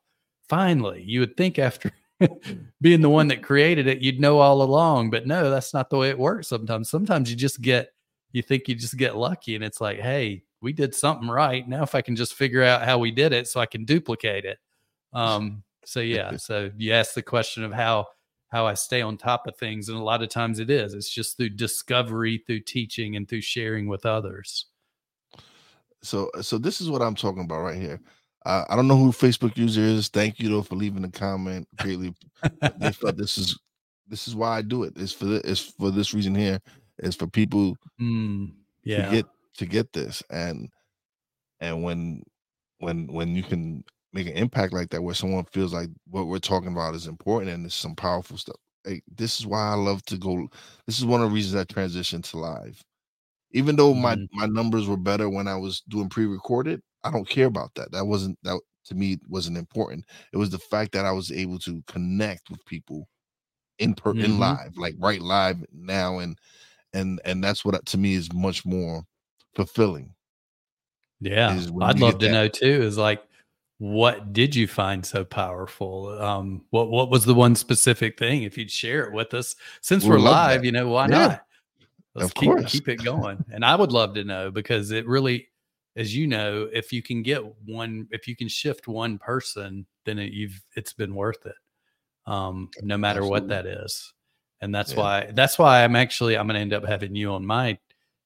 Finally, 0.49 1.03
you 1.03 1.19
would 1.19 1.35
think 1.35 1.57
after 1.57 1.91
being 2.81 3.01
the 3.01 3.09
one 3.09 3.27
that 3.29 3.41
created 3.41 3.87
it, 3.87 4.01
you'd 4.01 4.19
know 4.19 4.37
all 4.37 4.61
along. 4.61 5.09
But 5.09 5.25
no, 5.25 5.49
that's 5.49 5.73
not 5.73 5.89
the 5.89 5.97
way 5.97 6.09
it 6.09 6.19
works 6.19 6.47
sometimes. 6.47 6.91
Sometimes 6.91 7.31
you 7.31 7.35
just 7.35 7.59
get, 7.59 7.89
you 8.33 8.43
think 8.43 8.67
you 8.67 8.75
just 8.75 8.97
get 8.97 9.17
lucky 9.17 9.55
and 9.55 9.63
it's 9.63 9.81
like, 9.81 9.99
hey, 9.99 10.43
we 10.61 10.73
did 10.73 10.93
something 10.93 11.27
right. 11.27 11.67
Now, 11.67 11.83
if 11.83 11.95
I 11.95 12.01
can 12.01 12.15
just 12.15 12.35
figure 12.35 12.63
out 12.63 12.83
how 12.83 12.97
we 12.97 13.11
did 13.11 13.33
it 13.33 13.47
so 13.47 13.59
I 13.59 13.65
can 13.65 13.83
duplicate 13.85 14.45
it. 14.45 14.59
Um, 15.13 15.63
so, 15.85 15.99
yeah. 15.99 16.35
So 16.37 16.71
you 16.77 16.93
ask 16.93 17.13
the 17.13 17.21
question 17.21 17.63
of 17.63 17.73
how 17.73 18.07
how 18.51 18.67
I 18.67 18.73
stay 18.73 19.01
on 19.01 19.17
top 19.17 19.47
of 19.47 19.55
things. 19.55 19.87
And 19.87 19.97
a 19.97 20.03
lot 20.03 20.21
of 20.21 20.29
times 20.29 20.59
it 20.59 20.69
is. 20.69 20.93
It's 20.93 21.09
just 21.09 21.37
through 21.37 21.51
discovery, 21.51 22.43
through 22.45 22.59
teaching, 22.61 23.15
and 23.15 23.27
through 23.27 23.41
sharing 23.41 23.87
with 23.87 24.05
others. 24.05 24.65
So, 26.03 26.29
so 26.41 26.57
this 26.57 26.81
is 26.81 26.89
what 26.89 27.01
I'm 27.01 27.15
talking 27.15 27.43
about 27.43 27.61
right 27.61 27.79
here. 27.79 28.01
Uh, 28.45 28.65
I 28.69 28.75
don't 28.75 28.87
know 28.87 28.97
who 28.97 29.11
Facebook 29.11 29.55
user 29.55 29.81
is. 29.81 30.09
Thank 30.09 30.39
you 30.39 30.49
though 30.49 30.63
for 30.63 30.75
leaving 30.75 31.05
a 31.05 31.09
comment. 31.09 31.67
Greatly, 31.77 32.13
they 32.79 32.91
felt 32.91 33.15
this 33.15 33.37
is 33.37 33.57
this 34.07 34.27
is 34.27 34.35
why 34.35 34.57
I 34.57 34.61
do 34.63 34.83
it. 34.83 34.93
It's 34.95 35.13
for 35.13 35.25
the, 35.25 35.41
it's 35.49 35.61
for 35.61 35.91
this 35.91 36.13
reason 36.13 36.33
here. 36.33 36.59
It's 36.97 37.15
for 37.15 37.27
people 37.27 37.77
mm, 37.99 38.51
yeah. 38.83 39.05
to 39.05 39.11
get 39.11 39.25
to 39.57 39.65
get 39.65 39.91
this 39.93 40.23
and 40.29 40.69
and 41.59 41.83
when 41.83 42.23
when 42.79 43.07
when 43.07 43.35
you 43.35 43.43
can 43.43 43.83
make 44.13 44.27
an 44.27 44.33
impact 44.33 44.73
like 44.73 44.89
that 44.89 45.01
where 45.01 45.15
someone 45.15 45.45
feels 45.45 45.73
like 45.73 45.89
what 46.09 46.27
we're 46.27 46.39
talking 46.39 46.71
about 46.71 46.95
is 46.95 47.07
important 47.07 47.51
and 47.51 47.65
it's 47.65 47.75
some 47.75 47.95
powerful 47.95 48.37
stuff. 48.37 48.57
Like, 48.85 49.03
this 49.15 49.39
is 49.39 49.45
why 49.45 49.69
I 49.69 49.75
love 49.75 50.03
to 50.05 50.17
go. 50.17 50.47
This 50.85 50.99
is 50.99 51.05
one 51.05 51.21
of 51.21 51.29
the 51.29 51.35
reasons 51.35 51.55
I 51.55 51.65
transitioned 51.65 52.29
to 52.31 52.39
live. 52.39 52.81
Even 53.51 53.75
though 53.75 53.93
my 53.93 54.15
mm-hmm. 54.15 54.39
my 54.39 54.47
numbers 54.47 54.87
were 54.87 54.97
better 54.97 55.29
when 55.29 55.47
I 55.47 55.55
was 55.55 55.81
doing 55.89 56.09
pre-recorded, 56.09 56.81
I 57.03 57.11
don't 57.11 57.27
care 57.27 57.47
about 57.47 57.73
that. 57.75 57.91
That 57.91 58.05
wasn't 58.05 58.37
that 58.43 58.59
to 58.85 58.95
me 58.95 59.17
wasn't 59.27 59.57
important. 59.57 60.05
It 60.33 60.37
was 60.37 60.49
the 60.49 60.57
fact 60.57 60.93
that 60.93 61.05
I 61.05 61.11
was 61.11 61.31
able 61.31 61.59
to 61.59 61.83
connect 61.87 62.49
with 62.49 62.65
people 62.65 63.07
in 63.77 63.93
per 63.93 64.13
mm-hmm. 64.13 64.25
in 64.25 64.39
live, 64.39 64.77
like 64.77 64.95
right 64.99 65.21
live 65.21 65.63
now, 65.73 66.19
and 66.19 66.37
and 66.93 67.21
and 67.23 67.43
that's 67.43 67.63
what 67.63 67.85
to 67.85 67.97
me 67.97 68.15
is 68.15 68.33
much 68.33 68.65
more 68.65 69.03
fulfilling. 69.55 70.13
Yeah, 71.19 71.49
I'd 71.81 71.99
love 71.99 72.19
to 72.19 72.25
that. 72.25 72.31
know 72.31 72.47
too. 72.47 72.81
Is 72.81 72.97
like 72.97 73.21
what 73.81 74.31
did 74.31 74.55
you 74.55 74.67
find 74.67 75.03
so 75.03 75.23
powerful? 75.23 76.09
Um, 76.21 76.63
what 76.69 76.91
what 76.91 77.09
was 77.09 77.25
the 77.25 77.33
one 77.33 77.55
specific 77.55 78.17
thing? 78.17 78.43
If 78.43 78.55
you'd 78.55 78.69
share 78.69 79.05
it 79.05 79.11
with 79.11 79.33
us, 79.33 79.55
since 79.81 80.05
we're 80.05 80.19
live, 80.19 80.61
that. 80.61 80.65
you 80.65 80.71
know, 80.71 80.89
why 80.89 81.07
yeah. 81.07 81.17
not? 81.17 81.45
Let's 82.13 82.29
of 82.29 82.35
keep 82.35 82.49
course. 82.49 82.71
keep 82.71 82.89
it 82.89 83.03
going. 83.03 83.43
and 83.51 83.65
I 83.65 83.75
would 83.75 83.91
love 83.91 84.13
to 84.15 84.23
know 84.23 84.51
because 84.51 84.91
it 84.91 85.07
really, 85.07 85.47
as 85.95 86.15
you 86.15 86.27
know, 86.27 86.69
if 86.71 86.93
you 86.93 87.01
can 87.01 87.23
get 87.23 87.41
one, 87.65 88.07
if 88.11 88.27
you 88.27 88.35
can 88.35 88.47
shift 88.47 88.87
one 88.87 89.17
person, 89.17 89.87
then 90.05 90.19
it, 90.19 90.31
you've 90.31 90.61
it's 90.75 90.93
been 90.93 91.15
worth 91.15 91.43
it. 91.47 91.55
Um, 92.27 92.69
no 92.83 92.99
matter 92.99 93.21
Absolutely. 93.21 93.41
what 93.41 93.47
that 93.49 93.65
is. 93.65 94.13
And 94.61 94.75
that's 94.75 94.93
yeah. 94.93 94.99
why 94.99 95.31
that's 95.33 95.57
why 95.57 95.83
I'm 95.83 95.95
actually 95.95 96.37
I'm 96.37 96.45
gonna 96.45 96.59
end 96.59 96.73
up 96.73 96.85
having 96.85 97.15
you 97.15 97.31
on 97.31 97.43
my 97.43 97.79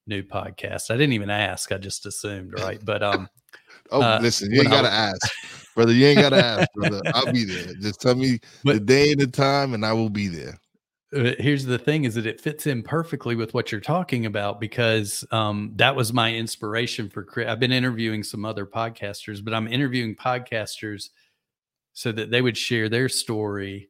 new 0.07 0.23
podcast. 0.23 0.91
I 0.91 0.97
didn't 0.97 1.13
even 1.13 1.29
ask, 1.29 1.71
I 1.71 1.77
just 1.77 2.05
assumed, 2.05 2.59
right? 2.59 2.79
But 2.83 3.03
um 3.03 3.29
Oh, 3.91 4.01
uh, 4.01 4.19
listen, 4.21 4.51
you 4.51 4.61
ain't 4.61 4.69
gotta 4.69 4.89
I, 4.89 5.11
ask, 5.11 5.73
brother. 5.75 5.93
You 5.93 6.07
ain't 6.07 6.19
gotta 6.19 6.43
ask, 6.43 6.71
brother. 6.73 7.01
I'll 7.13 7.31
be 7.31 7.43
there. 7.43 7.73
Just 7.75 8.01
tell 8.01 8.15
me 8.15 8.39
but, 8.63 8.73
the 8.73 8.79
day 8.79 9.11
and 9.11 9.21
the 9.21 9.27
time, 9.27 9.73
and 9.73 9.85
I 9.85 9.93
will 9.93 10.09
be 10.09 10.27
there. 10.27 10.59
Uh, 11.15 11.33
here's 11.37 11.65
the 11.65 11.77
thing: 11.77 12.05
is 12.05 12.15
that 12.15 12.25
it 12.25 12.41
fits 12.41 12.65
in 12.65 12.81
perfectly 12.81 13.35
with 13.35 13.53
what 13.53 13.71
you're 13.71 13.81
talking 13.81 14.25
about 14.25 14.59
because 14.59 15.23
um, 15.31 15.71
that 15.75 15.95
was 15.95 16.13
my 16.13 16.33
inspiration 16.33 17.09
for. 17.09 17.27
I've 17.47 17.59
been 17.59 17.71
interviewing 17.71 18.23
some 18.23 18.43
other 18.43 18.65
podcasters, 18.65 19.43
but 19.43 19.53
I'm 19.53 19.67
interviewing 19.67 20.15
podcasters 20.15 21.09
so 21.93 22.11
that 22.11 22.31
they 22.31 22.41
would 22.41 22.57
share 22.57 22.89
their 22.89 23.07
story 23.07 23.89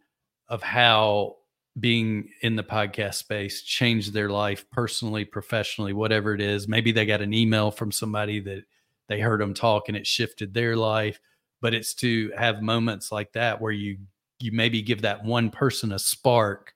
of 0.49 0.61
how 0.61 1.37
being 1.79 2.29
in 2.41 2.55
the 2.55 2.63
podcast 2.63 3.15
space 3.15 3.61
changed 3.61 4.13
their 4.13 4.29
life 4.29 4.65
personally, 4.71 5.25
professionally, 5.25 5.93
whatever 5.93 6.33
it 6.33 6.41
is. 6.41 6.67
Maybe 6.67 6.91
they 6.91 7.05
got 7.05 7.21
an 7.21 7.33
email 7.33 7.69
from 7.69 7.91
somebody 7.91 8.39
that 8.41 8.63
they 9.07 9.19
heard 9.19 9.41
them 9.41 9.53
talk 9.53 9.87
and 9.87 9.97
it 9.97 10.07
shifted 10.07 10.53
their 10.53 10.75
life. 10.75 11.19
But 11.61 11.73
it's 11.73 11.93
to 11.95 12.31
have 12.37 12.61
moments 12.61 13.11
like 13.11 13.33
that 13.33 13.59
where 13.59 13.71
you 13.71 13.97
you 14.39 14.51
maybe 14.51 14.81
give 14.81 15.01
that 15.01 15.23
one 15.23 15.49
person 15.49 15.93
a 15.93 15.99
spark 15.99 16.73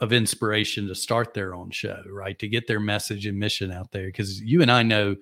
of 0.00 0.12
inspiration 0.12 0.86
to 0.88 0.94
start 0.94 1.32
their 1.32 1.54
own 1.54 1.70
show, 1.70 2.02
right? 2.10 2.38
To 2.38 2.48
get 2.48 2.66
their 2.66 2.80
message 2.80 3.26
and 3.26 3.38
mission 3.38 3.72
out 3.72 3.90
there. 3.92 4.06
Because 4.06 4.40
you 4.40 4.60
and 4.62 4.70
I 4.70 4.82
know, 4.82 5.16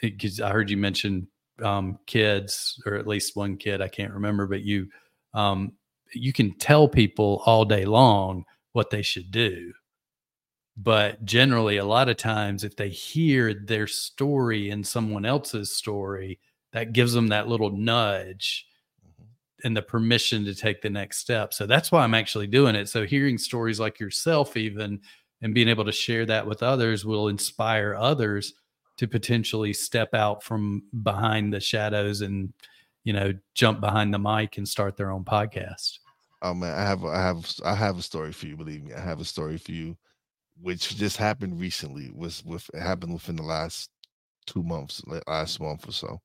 because 0.00 0.40
I 0.40 0.50
heard 0.50 0.70
you 0.70 0.76
mention 0.76 1.28
um, 1.62 1.98
kids, 2.06 2.82
or 2.84 2.94
at 2.94 3.06
least 3.06 3.36
one 3.36 3.56
kid, 3.56 3.80
I 3.80 3.88
can't 3.88 4.12
remember, 4.12 4.46
but 4.46 4.62
you 4.62 4.88
um, 5.34 5.72
you 6.12 6.32
can 6.32 6.56
tell 6.58 6.88
people 6.88 7.42
all 7.46 7.64
day 7.64 7.84
long 7.84 8.44
what 8.72 8.90
they 8.90 9.02
should 9.02 9.30
do. 9.30 9.72
But 10.76 11.24
generally, 11.24 11.76
a 11.76 11.84
lot 11.84 12.08
of 12.08 12.16
times, 12.16 12.64
if 12.64 12.76
they 12.76 12.88
hear 12.88 13.52
their 13.52 13.86
story 13.86 14.70
in 14.70 14.82
someone 14.82 15.26
else's 15.26 15.76
story, 15.76 16.40
that 16.72 16.92
gives 16.92 17.12
them 17.12 17.28
that 17.28 17.48
little 17.48 17.70
nudge 17.70 18.66
mm-hmm. 19.06 19.24
and 19.64 19.76
the 19.76 19.82
permission 19.82 20.44
to 20.46 20.54
take 20.54 20.80
the 20.80 20.90
next 20.90 21.18
step. 21.18 21.52
So 21.52 21.66
that's 21.66 21.92
why 21.92 22.02
I'm 22.02 22.14
actually 22.14 22.46
doing 22.46 22.74
it. 22.74 22.88
So 22.88 23.04
hearing 23.04 23.36
stories 23.36 23.78
like 23.78 24.00
yourself, 24.00 24.56
even 24.56 25.00
and 25.42 25.54
being 25.54 25.68
able 25.68 25.84
to 25.84 25.92
share 25.92 26.24
that 26.26 26.46
with 26.46 26.62
others, 26.62 27.04
will 27.04 27.28
inspire 27.28 27.94
others 27.94 28.54
to 28.96 29.08
potentially 29.08 29.72
step 29.72 30.14
out 30.14 30.42
from 30.42 30.84
behind 31.02 31.52
the 31.52 31.60
shadows 31.60 32.20
and 32.20 32.52
you 33.04 33.12
know 33.12 33.32
jump 33.54 33.80
behind 33.80 34.14
the 34.14 34.18
mic 34.18 34.56
and 34.56 34.68
start 34.68 34.96
their 34.96 35.10
own 35.10 35.24
podcast. 35.24 35.98
Oh 36.42 36.54
man, 36.54 36.76
I 36.76 36.82
have 36.82 37.04
I 37.04 37.22
have 37.22 37.52
I 37.64 37.74
have 37.74 37.98
a 37.98 38.02
story 38.02 38.32
for 38.32 38.46
you. 38.46 38.56
Believe 38.56 38.82
me, 38.84 38.92
I 38.92 39.00
have 39.00 39.20
a 39.20 39.24
story 39.24 39.56
for 39.58 39.70
you, 39.72 39.96
which 40.60 40.96
just 40.96 41.16
happened 41.16 41.60
recently. 41.60 42.10
Was 42.12 42.44
with 42.44 42.68
it 42.74 42.80
happened 42.80 43.12
within 43.14 43.36
the 43.36 43.44
last 43.44 43.90
two 44.46 44.64
months, 44.64 45.02
last 45.28 45.60
month 45.60 45.88
or 45.88 45.92
so. 45.92 46.20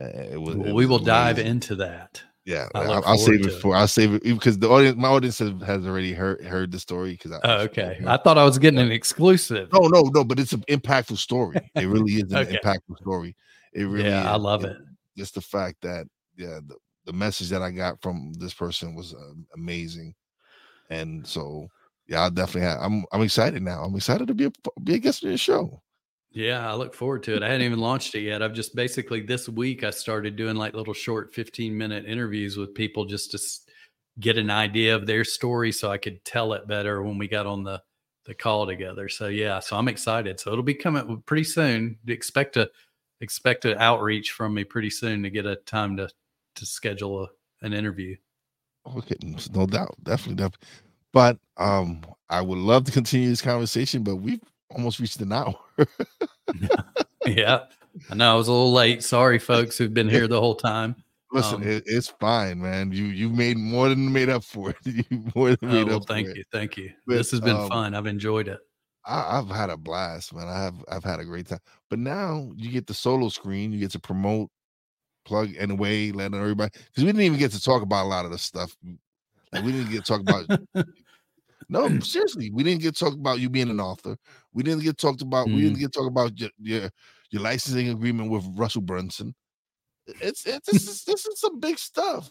It 0.00 0.40
was, 0.40 0.56
well, 0.56 0.68
it 0.68 0.74
we 0.74 0.86
will 0.86 0.96
amazing. 0.96 1.06
dive 1.06 1.38
into 1.38 1.76
that. 1.76 2.22
Yeah, 2.44 2.66
I'll, 2.74 3.04
I'll 3.04 3.18
save 3.18 3.46
it 3.46 3.60
for. 3.60 3.76
I'll 3.76 3.86
save 3.86 4.14
it 4.14 4.24
because 4.24 4.58
the 4.58 4.68
audience, 4.68 4.96
my 4.96 5.08
audience 5.08 5.38
has, 5.38 5.86
already 5.86 6.12
heard 6.12 6.44
heard 6.44 6.72
the 6.72 6.80
story. 6.80 7.12
Because 7.12 7.38
oh, 7.44 7.58
okay, 7.60 8.00
I 8.04 8.16
thought 8.16 8.36
I 8.36 8.44
was 8.44 8.58
getting 8.58 8.80
an 8.80 8.90
exclusive. 8.90 9.72
No, 9.72 9.86
no, 9.86 10.02
no, 10.12 10.24
but 10.24 10.40
it's 10.40 10.52
an 10.52 10.64
impactful 10.68 11.18
story. 11.18 11.58
It 11.76 11.86
really 11.86 12.14
is 12.14 12.32
an 12.32 12.38
okay. 12.38 12.58
impactful 12.58 12.98
story. 13.00 13.36
It 13.72 13.84
really, 13.84 14.08
yeah, 14.08 14.22
is. 14.22 14.26
I 14.26 14.36
love 14.36 14.64
it. 14.64 14.76
Just 15.16 15.36
the 15.36 15.40
fact 15.40 15.76
that 15.82 16.08
yeah, 16.36 16.58
the, 16.66 16.74
the 17.04 17.12
message 17.12 17.48
that 17.50 17.62
I 17.62 17.70
got 17.70 18.00
from 18.02 18.32
this 18.34 18.54
person 18.54 18.94
was 18.94 19.14
uh, 19.14 19.34
amazing, 19.54 20.14
and 20.90 21.26
so 21.26 21.68
yeah, 22.06 22.24
I 22.24 22.28
definitely 22.30 22.68
have. 22.68 22.78
I'm 22.80 23.04
I'm 23.12 23.22
excited 23.22 23.62
now. 23.62 23.82
I'm 23.82 23.96
excited 23.96 24.28
to 24.28 24.34
be 24.34 24.46
a 24.46 24.52
be 24.82 24.94
a 24.94 24.98
guest 24.98 25.24
on 25.24 25.30
your 25.30 25.38
show. 25.38 25.82
Yeah, 26.30 26.70
I 26.70 26.74
look 26.74 26.94
forward 26.94 27.22
to 27.24 27.36
it. 27.36 27.42
I 27.42 27.48
hadn't 27.48 27.66
even 27.66 27.78
launched 27.78 28.14
it 28.14 28.22
yet. 28.22 28.42
I've 28.42 28.54
just 28.54 28.74
basically 28.74 29.20
this 29.20 29.48
week 29.48 29.84
I 29.84 29.90
started 29.90 30.36
doing 30.36 30.56
like 30.56 30.74
little 30.74 30.94
short 30.94 31.34
15 31.34 31.76
minute 31.76 32.06
interviews 32.06 32.56
with 32.56 32.74
people 32.74 33.04
just 33.04 33.32
to 33.32 33.38
get 34.18 34.38
an 34.38 34.50
idea 34.50 34.94
of 34.94 35.06
their 35.06 35.24
story 35.24 35.72
so 35.72 35.90
I 35.90 35.98
could 35.98 36.24
tell 36.24 36.54
it 36.54 36.66
better 36.66 37.02
when 37.02 37.18
we 37.18 37.28
got 37.28 37.46
on 37.46 37.64
the 37.64 37.82
the 38.24 38.34
call 38.34 38.66
together. 38.66 39.08
So 39.08 39.28
yeah, 39.28 39.58
so 39.60 39.76
I'm 39.76 39.88
excited. 39.88 40.38
So 40.40 40.52
it'll 40.52 40.62
be 40.62 40.74
coming 40.74 41.22
pretty 41.26 41.44
soon. 41.44 41.98
Expect 42.06 42.56
a 42.56 42.70
expect 43.20 43.64
an 43.64 43.78
outreach 43.78 44.32
from 44.32 44.54
me 44.54 44.64
pretty 44.64 44.90
soon 44.90 45.22
to 45.22 45.30
get 45.30 45.46
a 45.46 45.56
time 45.56 45.96
to 45.96 46.08
to 46.56 46.66
schedule 46.66 47.24
a, 47.24 47.66
an 47.66 47.72
interview. 47.72 48.16
Okay, 48.96 49.16
no 49.52 49.66
doubt, 49.66 49.94
definitely, 50.02 50.36
definitely. 50.36 50.68
But 51.12 51.38
um, 51.56 52.02
I 52.30 52.40
would 52.40 52.58
love 52.58 52.84
to 52.84 52.92
continue 52.92 53.28
this 53.28 53.42
conversation, 53.42 54.02
but 54.02 54.16
we've 54.16 54.40
almost 54.70 54.98
reached 54.98 55.20
an 55.20 55.32
hour. 55.32 55.54
yeah, 57.26 57.60
I 58.10 58.14
know 58.14 58.32
I 58.32 58.34
was 58.34 58.48
a 58.48 58.52
little 58.52 58.72
late. 58.72 59.02
Sorry, 59.02 59.38
folks 59.38 59.76
who've 59.76 59.92
been 59.92 60.08
here 60.08 60.26
the 60.26 60.40
whole 60.40 60.54
time. 60.54 60.96
Listen, 61.32 61.62
um, 61.62 61.68
it, 61.68 61.84
it's 61.86 62.08
fine, 62.08 62.60
man. 62.60 62.92
You 62.92 63.04
you 63.04 63.28
made 63.28 63.56
more 63.56 63.88
than 63.88 64.12
made 64.12 64.28
up 64.28 64.44
for 64.44 64.70
it. 64.70 64.76
you 64.84 65.24
more 65.34 65.54
than 65.56 65.70
made 65.70 65.84
oh, 65.84 65.86
well, 65.86 65.96
up. 65.96 66.06
Thank 66.06 66.28
you, 66.36 66.44
thank 66.52 66.76
you. 66.76 66.90
But, 67.06 67.16
this 67.16 67.30
has 67.30 67.40
been 67.40 67.56
um, 67.56 67.68
fun. 67.68 67.94
I've 67.94 68.06
enjoyed 68.06 68.48
it. 68.48 68.60
I, 69.04 69.36
have 69.36 69.48
had 69.48 69.70
a 69.70 69.76
blast, 69.76 70.34
man. 70.34 70.46
I 70.46 70.62
have 70.62 70.84
I've 70.88 71.04
had 71.04 71.20
a 71.20 71.24
great 71.24 71.46
time. 71.46 71.58
But 71.90 71.98
now 71.98 72.52
you 72.56 72.70
get 72.70 72.86
the 72.86 72.94
solo 72.94 73.28
screen. 73.28 73.72
You 73.72 73.80
get 73.80 73.90
to 73.92 73.98
promote 73.98 74.50
plug 75.24 75.54
and 75.58 75.72
away, 75.72 76.12
letting 76.12 76.38
everybody 76.38 76.70
because 76.72 77.04
we 77.04 77.06
didn't 77.06 77.22
even 77.22 77.38
get 77.38 77.52
to 77.52 77.62
talk 77.62 77.82
about 77.82 78.04
a 78.04 78.08
lot 78.08 78.24
of 78.24 78.30
the 78.30 78.38
stuff. 78.38 78.76
Like 79.52 79.64
we 79.64 79.72
didn't 79.72 79.90
get 79.90 80.04
to 80.04 80.18
talk 80.18 80.20
about. 80.20 80.86
no, 81.68 82.00
seriously, 82.00 82.50
we 82.50 82.62
didn't 82.62 82.82
get 82.82 82.96
to 82.96 83.04
talk 83.04 83.14
about 83.14 83.40
you 83.40 83.50
being 83.50 83.70
an 83.70 83.80
author. 83.80 84.16
We 84.52 84.62
didn't 84.62 84.82
get 84.82 84.98
talked 84.98 85.22
about. 85.22 85.48
Mm. 85.48 85.54
We 85.54 85.60
didn't 85.62 85.76
mm. 85.76 85.80
get 85.80 85.92
to 85.92 85.98
talk 85.98 86.08
about 86.08 86.38
your, 86.38 86.50
your 86.58 86.90
your 87.30 87.42
licensing 87.42 87.88
agreement 87.90 88.30
with 88.30 88.44
Russell 88.54 88.82
Brunson. 88.82 89.34
It's 90.06 90.46
it's 90.46 90.70
this 90.70 90.88
is 90.88 91.04
this 91.04 91.26
is 91.26 91.40
some 91.40 91.60
big 91.60 91.78
stuff. 91.78 92.30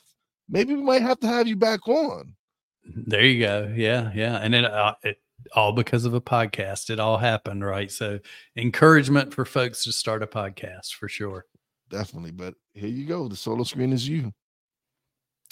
Maybe 0.49 0.73
we 0.73 0.81
might 0.81 1.01
have 1.01 1.19
to 1.21 1.27
have 1.27 1.47
you 1.47 1.55
back 1.55 1.87
on. 1.87 2.35
There 2.83 3.23
you 3.23 3.39
go. 3.45 3.71
Yeah, 3.75 4.11
yeah, 4.13 4.37
and 4.37 4.53
then 4.53 4.65
uh, 4.65 4.95
it 5.03 5.17
all 5.55 5.71
because 5.71 6.05
of 6.05 6.13
a 6.13 6.21
podcast. 6.21 6.89
It 6.89 6.99
all 6.99 7.17
happened, 7.17 7.63
right? 7.63 7.91
So 7.91 8.19
encouragement 8.57 9.33
for 9.33 9.45
folks 9.45 9.83
to 9.83 9.91
start 9.91 10.23
a 10.23 10.27
podcast 10.27 10.93
for 10.95 11.07
sure 11.07 11.45
definitely. 11.91 12.31
But 12.31 12.55
here 12.73 12.89
you 12.89 13.05
go. 13.05 13.27
The 13.27 13.35
solo 13.35 13.63
screen 13.63 13.93
is 13.93 14.07
you. 14.07 14.31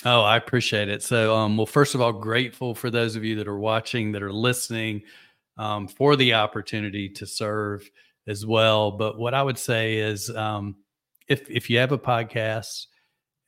Oh, 0.06 0.22
I 0.22 0.38
appreciate 0.38 0.88
it. 0.88 1.04
So, 1.04 1.36
um, 1.36 1.58
well, 1.58 1.66
first 1.66 1.94
of 1.94 2.02
all, 2.02 2.14
grateful 2.14 2.74
for 2.74 2.90
those 2.90 3.16
of 3.18 3.26
you 3.26 3.36
that 3.36 3.48
are 3.50 3.60
watching, 3.60 4.14
that 4.14 4.24
are 4.24 4.32
listening, 4.32 5.04
um, 5.58 5.88
for 5.90 6.16
the 6.16 6.34
opportunity 6.34 7.10
to 7.10 7.26
serve 7.26 7.90
as 8.28 8.46
well. 8.46 8.92
But 8.92 9.20
what 9.20 9.34
I 9.34 9.44
would 9.44 9.58
say 9.58 9.98
is, 9.98 10.30
um, 10.30 10.78
if 11.28 11.50
if 11.50 11.70
you 11.70 11.78
have 11.80 11.92
a 11.92 11.98
podcast 11.98 12.88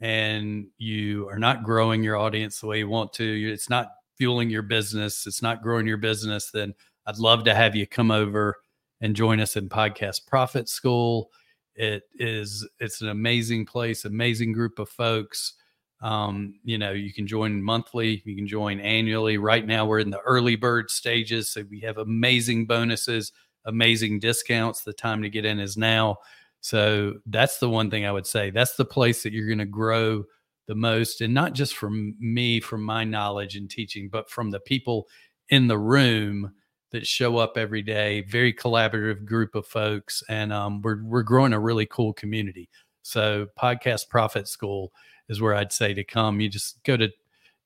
and 0.02 0.68
you 0.78 1.30
are 1.30 1.40
not 1.40 1.64
growing 1.64 2.04
your 2.04 2.18
audience 2.18 2.60
the 2.60 2.68
way 2.68 2.80
you 2.80 2.90
want 2.90 3.14
to, 3.14 3.52
it's 3.52 3.70
not 3.70 3.92
fueling 4.18 4.50
your 4.50 4.62
business, 4.62 5.26
it's 5.26 5.42
not 5.42 5.64
growing 5.64 5.88
your 5.88 5.98
business, 5.98 6.52
then 6.52 6.74
I'd 7.06 7.18
love 7.18 7.46
to 7.46 7.56
have 7.56 7.76
you 7.76 7.88
come 7.88 8.12
over 8.12 8.58
and 9.00 9.16
join 9.16 9.40
us 9.40 9.56
in 9.56 9.70
Podcast 9.70 10.28
Profit 10.28 10.68
School. 10.70 11.32
It 11.76 12.04
is 12.16 12.68
it's 12.80 13.02
an 13.02 13.10
amazing 13.10 13.66
place, 13.66 14.06
amazing 14.06 14.52
group 14.52 14.80
of 14.80 14.90
folks. 14.90 15.54
Um, 16.02 16.56
you 16.64 16.78
know, 16.78 16.92
you 16.92 17.14
can 17.14 17.28
join 17.28 17.62
monthly, 17.62 18.24
you 18.26 18.36
can 18.36 18.48
join 18.48 18.80
annually. 18.80 19.38
Right 19.38 19.66
now, 19.66 19.86
we're 19.86 20.00
in 20.00 20.10
the 20.10 20.20
early 20.22 20.56
bird 20.56 20.90
stages, 20.90 21.50
so 21.50 21.64
we 21.70 21.80
have 21.82 21.98
amazing 21.98 22.66
bonuses, 22.66 23.32
amazing 23.66 24.20
discounts. 24.20 24.84
The 24.84 24.94
time 24.94 25.22
to 25.22 25.30
get 25.30 25.46
in 25.46 25.60
is 25.60 25.78
now. 25.78 26.18
So 26.60 27.16
that's 27.26 27.60
the 27.60 27.70
one 27.70 27.90
thing 27.90 28.06
I 28.06 28.12
would 28.12 28.28
say. 28.28 28.50
That's 28.50 28.76
the 28.76 28.86
place 28.86 29.24
that 29.24 29.34
you're 29.34 29.48
going 29.48 29.60
to 29.60 29.66
grow 29.66 30.24
the 30.68 30.76
most, 30.76 31.22
and 31.22 31.34
not 31.34 31.54
just 31.54 31.76
from 31.76 32.16
me, 32.20 32.60
from 32.60 32.84
my 32.84 33.04
knowledge 33.04 33.56
and 33.56 33.70
teaching, 33.70 34.10
but 34.10 34.30
from 34.30 34.52
the 34.52 34.60
people 34.60 35.08
in 35.50 35.68
the 35.68 35.78
room 35.78 36.52
that 36.92 37.08
show 37.08 37.38
up 37.38 37.58
every 37.58 37.82
day. 37.82 38.22
Very 38.22 38.54
collaborative 38.54 39.26
group 39.26 39.56
of 39.56 39.66
folks, 39.66 40.22
and 40.30 40.54
um, 40.54 40.82
we're 40.82 41.04
we're 41.04 41.24
growing 41.24 41.54
a 41.54 41.60
really 41.60 41.86
cool 41.86 42.14
community. 42.14 42.70
So, 43.04 43.48
Podcast 43.60 44.10
Profit 44.10 44.48
School 44.48 44.92
is 45.30 45.42
where 45.42 45.56
I'd 45.56 45.72
say 45.72 45.94
to 45.94 46.04
come. 46.04 46.40
You 46.40 46.50
just 46.50 46.84
go 46.84 46.98
to 46.98 47.10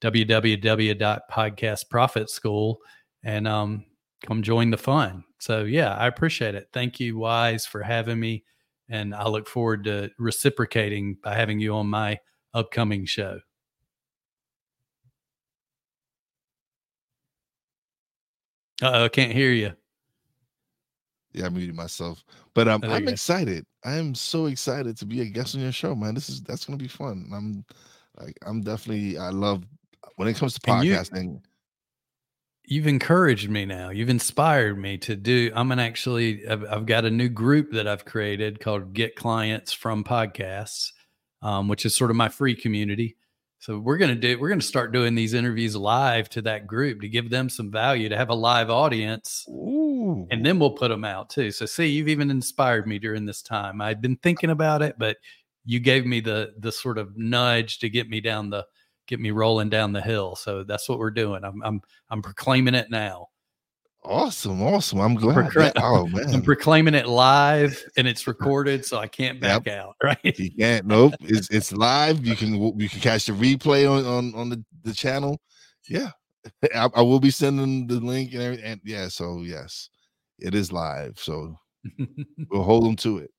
www.podcastprofitschool 0.02 2.76
and 3.24 3.48
um, 3.48 3.86
come 4.26 4.44
join 4.44 4.70
the 4.70 4.78
fun. 4.78 5.24
So, 5.40 5.64
yeah, 5.64 5.96
I 5.96 6.08
appreciate 6.08 6.56
it. 6.56 6.70
Thank 6.74 7.00
you, 7.00 7.18
Wize, 7.18 7.68
for 7.68 7.82
having 7.82 8.20
me, 8.20 8.44
and 8.90 9.14
I 9.14 9.28
look 9.28 9.48
forward 9.48 9.84
to 9.86 10.10
reciprocating 10.18 11.18
by 11.24 11.36
having 11.36 11.60
you 11.60 11.76
on 11.76 11.88
my 11.88 12.20
upcoming 12.54 13.06
show. 13.06 13.40
Uh, 18.82 19.04
I 19.04 19.10
can't 19.10 19.32
hear 19.32 19.52
you. 19.52 19.74
Yeah, 21.34 21.48
I 21.48 21.50
muted 21.50 21.76
myself. 21.76 22.24
But 22.54 22.68
um, 22.68 22.82
I'm 22.86 23.08
excited. 23.08 23.66
I 23.84 23.96
am 23.96 24.16
so 24.16 24.46
excited 24.46 24.98
to 24.98 25.06
be 25.06 25.22
a 25.22 25.26
guest 25.26 25.56
on 25.56 25.62
your 25.62 25.74
show, 25.74 25.94
man. 25.94 26.16
This 26.16 26.30
is 26.30 26.42
that's 26.42 26.66
gonna 26.66 26.78
be 26.78 26.88
fun. 26.88 27.30
I'm 27.34 27.66
like, 28.18 28.38
I'm 28.46 28.62
definitely. 28.62 29.18
I 29.18 29.30
love 29.30 29.66
when 30.16 30.30
it 30.30 30.38
comes 30.38 30.54
to 30.54 30.62
podcasting. 30.62 31.42
You, 32.64 32.82
have 32.82 32.88
encouraged 32.88 33.50
me 33.50 33.66
now. 33.66 33.90
You've 33.90 34.10
inspired 34.10 34.78
me 34.78 34.98
to 35.00 35.18
do. 35.18 35.52
I'm 35.54 35.68
gonna 35.68 35.82
actually. 35.82 36.48
I've, 36.48 36.64
I've, 36.66 36.86
got 36.86 37.04
a 37.04 37.12
new 37.12 37.28
group 37.28 37.74
that 37.74 37.86
I've 37.86 38.06
created 38.06 38.62
called 38.62 38.94
Get 38.94 39.18
Clients 39.18 39.74
from 39.74 40.06
Podcasts, 40.06 40.94
um, 41.42 41.68
which 41.68 41.86
is 41.86 41.98
sort 41.98 42.12
of 42.12 42.16
my 42.16 42.30
free 42.30 42.56
community. 42.56 43.18
So 43.66 43.80
we're 43.80 43.98
going 43.98 44.14
to 44.14 44.16
do 44.16 44.40
we're 44.40 44.50
going 44.50 44.60
to 44.60 44.66
start 44.66 44.92
doing 44.92 45.16
these 45.16 45.34
interviews 45.34 45.76
live 45.76 46.30
to 46.30 46.42
that 46.44 46.68
group 46.68 47.02
to 47.02 47.10
give 47.10 47.32
them 47.32 47.50
some 47.50 47.72
value 47.72 48.10
to 48.10 48.16
have 48.16 48.30
a 48.30 48.36
live 48.36 48.70
audience. 48.70 49.44
Ooh. 49.50 50.28
And 50.30 50.46
then 50.46 50.60
we'll 50.60 50.70
put 50.70 50.90
them 50.90 51.04
out 51.04 51.32
too. 51.32 51.50
So 51.50 51.66
see, 51.66 51.88
you've 51.88 52.08
even 52.08 52.30
inspired 52.30 52.86
me 52.86 53.00
during 53.00 53.26
this 53.26 53.42
time. 53.42 53.82
I'd 53.82 54.04
been 54.04 54.18
thinking 54.18 54.52
about 54.52 54.84
it, 54.84 54.98
but 55.00 55.18
you 55.66 55.80
gave 55.80 56.06
me 56.06 56.20
the 56.20 56.54
the 56.60 56.72
sort 56.72 57.00
of 57.00 57.18
nudge 57.18 57.80
to 57.80 57.90
get 57.90 58.08
me 58.08 58.22
down 58.22 58.52
the 58.52 58.68
get 59.08 59.20
me 59.20 59.32
rolling 59.32 59.72
down 59.72 59.94
the 59.94 60.02
hill. 60.02 60.36
So 60.36 60.64
that's 60.64 60.88
what 60.88 61.00
we're 61.00 61.10
doing. 61.10 61.44
I'm 61.44 61.60
I'm 61.64 61.82
I'm 62.12 62.22
proclaiming 62.22 62.76
it 62.76 62.92
now. 62.92 63.30
Awesome, 64.08 64.62
awesome. 64.62 65.00
I'm 65.00 65.16
glad. 65.16 65.74
Oh 65.78 66.06
man, 66.08 66.34
I'm 66.34 66.42
proclaiming 66.42 66.94
it 66.94 67.08
live 67.08 67.84
and 67.98 68.08
it's 68.08 68.28
recorded, 68.28 68.86
so 68.86 68.98
I 68.98 69.08
can't 69.08 69.40
back 69.40 69.66
yep. 69.66 69.80
out. 69.80 69.96
Right? 70.04 70.38
You 70.38 70.52
can't. 70.52 70.86
Nope. 70.86 71.14
It's 71.22 71.50
it's 71.50 71.74
live. 71.74 72.26
You 72.26 72.36
can 72.36 72.54
you 72.80 72.90
can 72.90 73.00
catch 73.00 73.26
the 73.26 73.34
replay 73.34 73.90
on 73.90 74.06
on 74.06 74.36
on 74.36 74.50
the 74.50 74.64
the 74.84 74.94
channel. 74.94 75.42
Yeah, 75.90 76.12
I, 76.76 76.90
I 76.96 77.02
will 77.02 77.20
be 77.20 77.32
sending 77.32 77.88
the 77.88 78.00
link 78.00 78.34
and 78.34 78.42
everything. 78.42 78.66
And 78.66 78.82
yeah, 78.84 79.08
so 79.08 79.42
yes, 79.42 79.90
it 80.38 80.54
is 80.54 80.72
live. 80.72 81.18
So 81.18 81.58
we'll 82.50 82.64
hold 82.64 82.86
them 82.86 82.96
to 82.98 83.18
it. 83.20 83.32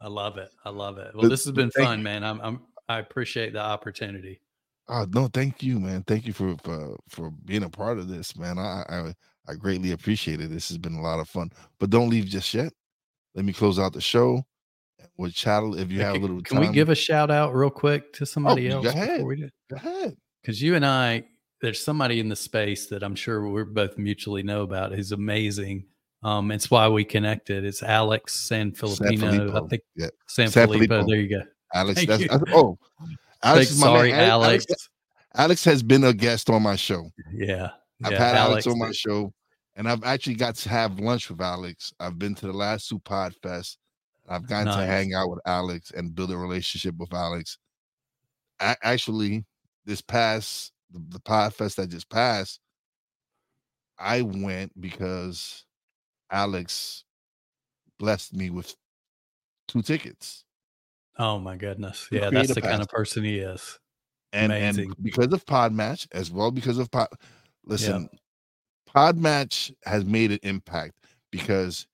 I 0.00 0.08
love 0.08 0.38
it. 0.38 0.50
I 0.64 0.70
love 0.70 0.98
it. 0.98 1.14
Well, 1.14 1.28
this 1.28 1.44
has 1.44 1.52
been 1.52 1.70
fun, 1.72 2.02
man. 2.02 2.22
I'm 2.22 2.40
I'm 2.40 2.60
I 2.88 3.00
appreciate 3.00 3.52
the 3.52 3.62
opportunity. 3.62 4.40
Oh 4.88 5.06
no, 5.12 5.28
thank 5.28 5.62
you, 5.62 5.80
man. 5.80 6.04
Thank 6.06 6.26
you 6.26 6.32
for 6.32 6.56
for, 6.62 6.96
for 7.08 7.30
being 7.44 7.64
a 7.64 7.70
part 7.70 7.98
of 7.98 8.08
this, 8.08 8.36
man. 8.36 8.58
I, 8.58 8.84
I 8.88 9.14
I 9.48 9.54
greatly 9.54 9.92
appreciate 9.92 10.40
it. 10.40 10.50
This 10.50 10.68
has 10.68 10.78
been 10.78 10.94
a 10.94 11.00
lot 11.00 11.20
of 11.20 11.28
fun. 11.28 11.50
But 11.80 11.90
don't 11.90 12.10
leave 12.10 12.26
just 12.26 12.52
yet. 12.52 12.72
Let 13.34 13.44
me 13.44 13.52
close 13.52 13.78
out 13.78 13.92
the 13.92 14.00
show. 14.00 14.44
We'll 15.16 15.30
chat 15.30 15.62
if 15.76 15.90
you 15.90 16.00
have 16.00 16.16
a 16.16 16.18
little. 16.18 16.40
Can 16.42 16.60
we 16.60 16.68
give 16.68 16.90
a 16.90 16.94
shout 16.94 17.30
out 17.30 17.54
real 17.54 17.70
quick 17.70 18.12
to 18.14 18.26
somebody 18.26 18.70
oh, 18.70 18.76
else 18.76 18.84
go 18.84 18.90
ahead. 18.90 19.08
before 19.08 19.26
we 19.26 19.36
do? 19.36 19.48
Go 19.70 19.76
ahead. 19.76 20.16
Because 20.42 20.62
you 20.62 20.76
and 20.76 20.86
I, 20.86 21.24
there's 21.60 21.82
somebody 21.82 22.20
in 22.20 22.28
the 22.28 22.36
space 22.36 22.86
that 22.86 23.02
I'm 23.02 23.14
sure 23.14 23.48
we're 23.48 23.64
both 23.64 23.98
mutually 23.98 24.42
know 24.42 24.62
about. 24.62 24.92
Who's 24.92 25.12
amazing. 25.12 25.86
Um, 26.22 26.50
it's 26.50 26.70
why 26.70 26.88
we 26.88 27.04
connected. 27.04 27.64
It's 27.64 27.82
Alex 27.82 28.48
Sanfilippo. 28.48 29.64
I 29.64 29.68
think 29.68 29.82
yeah. 29.96 30.08
San, 30.28 30.48
Sanfilippo. 30.48 31.06
There 31.06 31.20
you 31.20 31.28
go. 31.28 31.42
Alex. 31.74 32.06
That's, 32.06 32.22
you. 32.22 32.28
oh, 32.52 32.78
Alex. 33.42 33.70
sorry, 33.70 34.12
Alex. 34.12 34.66
Alex. 34.68 34.88
Alex 35.34 35.64
has 35.64 35.82
been 35.82 36.04
a 36.04 36.12
guest 36.12 36.50
on 36.50 36.62
my 36.62 36.76
show. 36.76 37.10
Yeah. 37.32 37.70
I've 38.04 38.12
yeah, 38.12 38.18
had 38.18 38.36
Alex, 38.36 38.66
Alex 38.66 38.66
on 38.68 38.78
my 38.78 38.92
show 38.92 39.32
and 39.78 39.88
I've 39.88 40.02
actually 40.02 40.34
got 40.34 40.56
to 40.56 40.68
have 40.68 40.98
lunch 40.98 41.30
with 41.30 41.40
Alex. 41.40 41.94
I've 42.00 42.18
been 42.18 42.34
to 42.34 42.46
the 42.46 42.52
last 42.52 42.88
two 42.88 42.98
Pod 42.98 43.32
Fest. 43.42 43.78
I've 44.28 44.46
gotten 44.46 44.66
nice. 44.66 44.76
to 44.76 44.84
hang 44.84 45.14
out 45.14 45.30
with 45.30 45.38
Alex 45.46 45.92
and 45.92 46.14
build 46.14 46.32
a 46.32 46.36
relationship 46.36 46.96
with 46.98 47.14
Alex. 47.14 47.58
I, 48.60 48.74
actually, 48.82 49.46
this 49.86 50.02
past 50.02 50.72
the, 50.90 51.00
the 51.10 51.20
Pod 51.20 51.54
Fest 51.54 51.76
that 51.76 51.90
just 51.90 52.10
passed, 52.10 52.58
I 53.98 54.22
went 54.22 54.78
because 54.80 55.64
Alex 56.30 57.04
blessed 58.00 58.34
me 58.34 58.50
with 58.50 58.74
two 59.68 59.82
tickets. 59.82 60.44
Oh 61.18 61.38
my 61.38 61.56
goodness! 61.56 62.08
Yeah, 62.10 62.30
that's 62.30 62.54
the 62.54 62.60
kind 62.60 62.82
of 62.82 62.88
person 62.88 63.24
he 63.24 63.38
is. 63.38 63.78
And, 64.32 64.52
and 64.52 64.94
because 65.00 65.32
of 65.32 65.46
Podmatch, 65.46 66.06
as 66.12 66.30
well 66.30 66.50
because 66.50 66.78
of 66.78 66.90
Pod. 66.90 67.08
Listen, 67.64 68.08
Podmatch 68.98 69.72
has 69.84 70.04
made 70.04 70.32
an 70.32 70.40
impact 70.42 70.94
because 71.30 71.86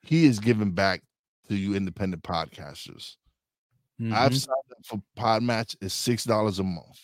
he 0.00 0.24
is 0.24 0.38
giving 0.38 0.70
back 0.70 1.02
to 1.46 1.54
you 1.54 1.74
independent 1.74 2.22
podcasters. 2.22 3.16
Mm-hmm. 4.00 4.14
I've 4.14 4.34
signed 4.34 4.56
up 4.70 4.78
for 4.82 5.02
Podmatch. 5.18 5.76
It's 5.82 5.92
six 5.92 6.24
dollars 6.24 6.58
a 6.58 6.62
month. 6.64 7.00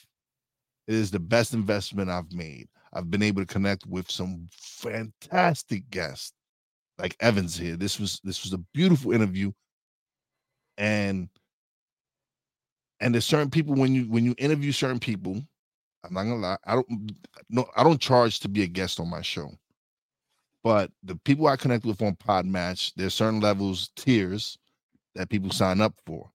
It 0.87 0.95
is 0.95 1.11
the 1.11 1.19
best 1.19 1.53
investment 1.53 2.09
I've 2.09 2.33
made. 2.33 2.69
I've 2.95 3.11
been 3.11 3.23
able 3.23 3.43
to 3.43 3.47
connect 3.47 3.85
with 3.87 4.11
some 4.11 4.49
fantastic 4.51 5.91
guests, 5.91 6.33
like 6.99 7.15
Evans 7.21 7.55
here. 7.55 7.77
This 7.77 8.01
was 8.01 8.23
this 8.25 8.45
was 8.45 8.55
a 8.55 8.65
beautiful 8.73 9.13
interview, 9.13 9.53
and 10.79 11.29
and 13.01 13.13
there's 13.13 13.27
certain 13.27 13.51
people 13.51 13.75
when 13.75 13.95
you 13.95 14.05
when 14.05 14.25
you 14.25 14.35
interview 14.39 14.73
certain 14.73 15.01
people 15.01 15.43
I'm 16.05 16.15
not 16.15 16.25
gonna 16.25 16.37
lie. 16.37 16.59
I 16.67 16.75
don't 16.75 17.13
no, 17.49 17.67
I 17.77 17.83
don't 17.83 18.01
charge 18.01 18.41
to 18.41 18.49
be 18.49 18.63
a 18.63 18.67
guest 18.67 19.01
on 19.01 19.11
my 19.11 19.23
show. 19.23 19.51
But 20.63 20.91
the 21.03 21.17
people 21.17 21.47
I 21.47 21.57
connect 21.57 21.85
with 21.85 22.03
on 22.03 22.17
Podmatch, 22.17 22.93
there's 22.97 23.15
certain 23.15 23.41
levels, 23.41 23.91
tiers 23.97 24.59
that 25.15 25.29
people 25.29 25.51
sign 25.51 25.81
up 25.81 25.95
for. 26.07 26.31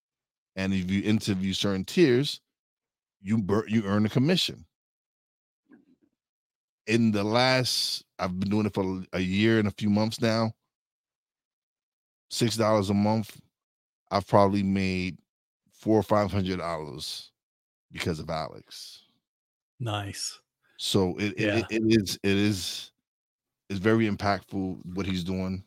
And 0.55 0.73
if 0.73 0.89
you 0.91 1.01
interview 1.03 1.53
certain 1.53 1.85
tiers, 1.85 2.41
you 3.21 3.45
you 3.67 3.83
earn 3.85 4.05
a 4.05 4.09
commission. 4.09 4.65
In 6.87 7.11
the 7.11 7.23
last, 7.23 8.03
I've 8.17 8.39
been 8.39 8.49
doing 8.49 8.65
it 8.65 8.73
for 8.73 9.03
a 9.13 9.19
year 9.19 9.59
and 9.59 9.67
a 9.67 9.73
few 9.77 9.89
months 9.89 10.21
now. 10.21 10.51
Six 12.31 12.55
dollars 12.57 12.89
a 12.89 12.93
month. 12.93 13.39
I've 14.11 14.27
probably 14.27 14.63
made 14.63 15.17
four 15.71 15.99
or 15.99 16.03
five 16.03 16.31
hundred 16.31 16.57
dollars 16.57 17.31
because 17.91 18.19
of 18.19 18.29
Alex. 18.29 19.03
Nice. 19.79 20.39
So 20.77 21.15
it, 21.17 21.35
yeah. 21.37 21.57
it, 21.57 21.65
it 21.69 21.83
is 21.87 22.19
it 22.23 22.37
is 22.37 22.91
is 23.69 23.79
very 23.79 24.09
impactful 24.09 24.77
what 24.93 25.05
he's 25.05 25.23
doing. 25.23 25.63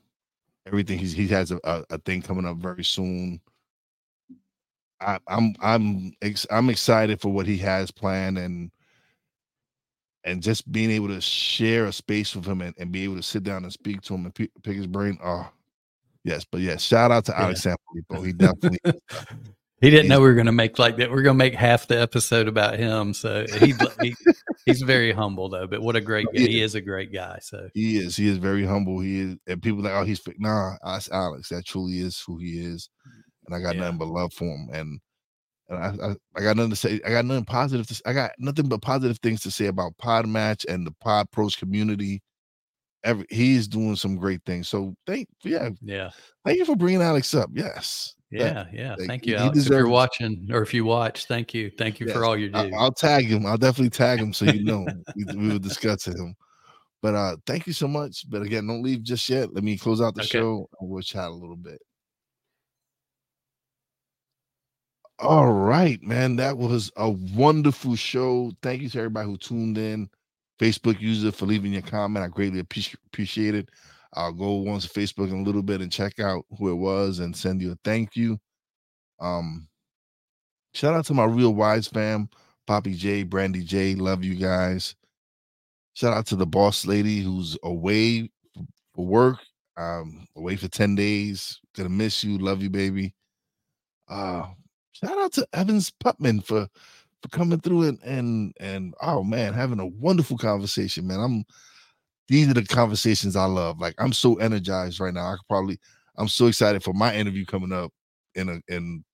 Everything 0.66 0.98
he's 0.98 1.12
he 1.12 1.28
has 1.28 1.50
a, 1.50 1.60
a, 1.64 1.84
a 1.90 1.98
thing 1.98 2.22
coming 2.22 2.46
up 2.46 2.56
very 2.56 2.84
soon. 2.84 3.40
I, 5.00 5.18
I'm 5.26 5.54
I'm 5.60 6.12
ex, 6.22 6.46
I'm 6.50 6.70
excited 6.70 7.20
for 7.20 7.30
what 7.30 7.46
he 7.46 7.58
has 7.58 7.90
planned 7.90 8.38
and 8.38 8.70
and 10.24 10.42
just 10.42 10.70
being 10.70 10.90
able 10.90 11.08
to 11.08 11.20
share 11.20 11.86
a 11.86 11.92
space 11.92 12.36
with 12.36 12.46
him 12.46 12.60
and, 12.60 12.74
and 12.78 12.92
be 12.92 13.04
able 13.04 13.16
to 13.16 13.22
sit 13.22 13.42
down 13.42 13.64
and 13.64 13.72
speak 13.72 14.02
to 14.02 14.14
him 14.14 14.24
and 14.24 14.34
pick, 14.34 14.50
pick 14.62 14.76
his 14.76 14.86
brain. 14.86 15.18
Oh, 15.22 15.50
yes, 16.22 16.44
but 16.44 16.60
yes, 16.60 16.82
shout 16.82 17.10
out 17.10 17.24
to 17.24 17.32
yeah. 17.32 17.42
Alex. 17.42 17.66
He 18.24 18.32
definitely 18.32 18.78
He 19.82 19.90
didn't 19.90 20.08
know 20.08 20.20
we 20.20 20.26
were 20.26 20.34
going 20.34 20.46
to 20.46 20.52
make 20.52 20.78
like 20.78 20.96
that. 20.98 21.10
We 21.10 21.18
are 21.18 21.22
going 21.22 21.34
to 21.34 21.44
make 21.44 21.56
half 21.56 21.88
the 21.88 22.00
episode 22.00 22.46
about 22.46 22.78
him. 22.78 23.12
So 23.12 23.44
he, 23.58 23.74
he 24.00 24.14
he's 24.64 24.80
very 24.80 25.10
humble 25.10 25.48
though. 25.48 25.66
But 25.66 25.82
what 25.82 25.96
a 25.96 26.00
great 26.00 26.26
guy. 26.32 26.40
He 26.40 26.62
is 26.62 26.76
a 26.76 26.80
great 26.80 27.12
guy. 27.12 27.40
So 27.42 27.68
he 27.74 27.96
is. 27.96 28.16
He 28.16 28.28
is 28.28 28.38
very 28.38 28.64
humble. 28.64 29.00
He 29.00 29.18
is. 29.18 29.36
And 29.48 29.60
people 29.60 29.82
like, 29.82 29.92
oh, 29.92 30.04
he's 30.04 30.22
nah. 30.38 30.76
That's 30.84 31.10
Alex. 31.10 31.48
That 31.48 31.66
truly 31.66 31.98
is 31.98 32.22
who 32.24 32.38
he 32.38 32.60
is. 32.60 32.88
And 33.46 33.56
I 33.56 33.60
got 33.60 33.74
yeah. 33.74 33.82
nothing 33.82 33.98
but 33.98 34.08
love 34.08 34.32
for 34.32 34.44
him. 34.44 34.68
And 34.72 35.00
and 35.68 36.00
I, 36.00 36.06
I, 36.06 36.14
I 36.36 36.42
got 36.42 36.56
nothing 36.56 36.70
to 36.70 36.76
say. 36.76 37.00
I 37.04 37.10
got 37.10 37.24
nothing 37.24 37.44
positive. 37.44 37.88
To, 37.88 38.02
I 38.06 38.12
got 38.12 38.30
nothing 38.38 38.68
but 38.68 38.82
positive 38.82 39.18
things 39.18 39.42
to 39.42 39.50
say 39.50 39.66
about 39.66 39.98
Podmatch 40.00 40.64
and 40.68 40.86
the 40.86 40.94
PodPros 41.04 41.58
community. 41.58 42.22
Every 43.04 43.26
he's 43.30 43.66
doing 43.66 43.96
some 43.96 44.16
great 44.16 44.42
things. 44.46 44.68
So 44.68 44.94
thank 45.06 45.28
yeah 45.42 45.70
yeah. 45.82 46.10
Thank 46.44 46.58
you 46.58 46.64
for 46.64 46.76
bringing 46.76 47.02
Alex 47.02 47.34
up. 47.34 47.50
Yes. 47.52 48.14
Yeah, 48.30 48.64
yeah. 48.72 48.96
Thank 49.06 49.26
you, 49.26 49.36
Alex. 49.36 49.58
If 49.58 49.68
you're 49.68 49.88
watching 49.88 50.48
or 50.50 50.62
if 50.62 50.72
you 50.72 50.86
watch, 50.86 51.26
thank 51.26 51.52
you. 51.52 51.70
Thank 51.76 52.00
you 52.00 52.06
yes, 52.06 52.16
for 52.16 52.24
all 52.24 52.34
you 52.34 52.48
do. 52.48 52.70
I'll 52.74 52.90
tag 52.90 53.26
him. 53.26 53.44
I'll 53.44 53.58
definitely 53.58 53.90
tag 53.90 54.20
him 54.20 54.32
so 54.32 54.46
you 54.46 54.64
know 54.64 54.86
we, 55.14 55.24
we 55.36 55.48
will 55.48 55.58
discuss 55.58 56.06
him. 56.06 56.34
But 57.02 57.14
uh 57.14 57.36
thank 57.46 57.66
you 57.66 57.72
so 57.72 57.88
much. 57.88 58.24
But 58.30 58.42
again, 58.42 58.66
don't 58.66 58.82
leave 58.82 59.02
just 59.02 59.28
yet. 59.28 59.52
Let 59.52 59.64
me 59.64 59.76
close 59.76 60.00
out 60.00 60.14
the 60.14 60.22
okay. 60.22 60.38
show 60.38 60.68
and 60.80 60.88
we'll 60.88 61.02
chat 61.02 61.28
a 61.28 61.34
little 61.34 61.56
bit. 61.56 61.82
All 65.18 65.52
right, 65.52 66.02
man. 66.02 66.36
That 66.36 66.56
was 66.56 66.90
a 66.96 67.10
wonderful 67.10 67.96
show. 67.96 68.50
Thank 68.62 68.82
you 68.82 68.88
to 68.88 68.98
everybody 68.98 69.28
who 69.28 69.36
tuned 69.36 69.78
in. 69.78 70.08
Facebook 70.62 71.00
user 71.00 71.32
for 71.32 71.46
leaving 71.46 71.72
your 71.72 71.82
comment. 71.82 72.24
I 72.24 72.28
greatly 72.28 72.60
appreciate 72.60 73.56
it. 73.56 73.68
I'll 74.14 74.32
go 74.32 74.52
once 74.52 74.86
Facebook 74.86 75.30
in 75.30 75.40
a 75.40 75.42
little 75.42 75.62
bit 75.62 75.80
and 75.80 75.90
check 75.90 76.20
out 76.20 76.44
who 76.56 76.70
it 76.70 76.76
was 76.76 77.18
and 77.18 77.36
send 77.36 77.60
you 77.60 77.72
a 77.72 77.76
thank 77.82 78.14
you. 78.14 78.38
Um, 79.18 79.66
shout 80.72 80.94
out 80.94 81.04
to 81.06 81.14
my 81.14 81.24
real 81.24 81.52
Wize 81.52 81.92
fam, 81.92 82.28
Poppy 82.68 82.94
J, 82.94 83.24
Brandy 83.24 83.64
J. 83.64 83.96
Love 83.96 84.22
you 84.22 84.36
guys. 84.36 84.94
Shout 85.94 86.12
out 86.12 86.26
to 86.26 86.36
the 86.36 86.46
boss 86.46 86.86
lady 86.86 87.20
who's 87.20 87.58
away 87.64 88.30
for 88.94 89.04
work, 89.04 89.38
um, 89.76 90.28
away 90.36 90.54
for 90.54 90.68
10 90.68 90.94
days. 90.94 91.58
Gonna 91.76 91.88
miss 91.88 92.22
you. 92.22 92.38
Love 92.38 92.62
you, 92.62 92.70
baby. 92.70 93.14
Uh, 94.08 94.46
shout 94.92 95.18
out 95.18 95.32
to 95.32 95.46
Evans 95.54 95.92
Putman 96.04 96.44
for 96.44 96.68
for 97.22 97.28
coming 97.28 97.60
through 97.60 97.88
and 97.88 98.02
and 98.02 98.56
and 98.60 98.94
oh 99.02 99.22
man, 99.22 99.54
having 99.54 99.80
a 99.80 99.86
wonderful 99.86 100.36
conversation, 100.36 101.06
man. 101.06 101.20
I'm 101.20 101.44
these 102.28 102.48
are 102.48 102.54
the 102.54 102.64
conversations 102.64 103.36
I 103.36 103.44
love. 103.44 103.78
Like 103.78 103.94
I'm 103.98 104.12
so 104.12 104.34
energized 104.36 105.00
right 105.00 105.14
now. 105.14 105.26
I 105.26 105.32
could 105.32 105.48
probably 105.48 105.78
I'm 106.16 106.28
so 106.28 106.46
excited 106.46 106.82
for 106.82 106.92
my 106.92 107.14
interview 107.14 107.44
coming 107.44 107.72
up 107.72 107.92
in 108.34 108.48
a 108.48 108.60
in 108.68 109.04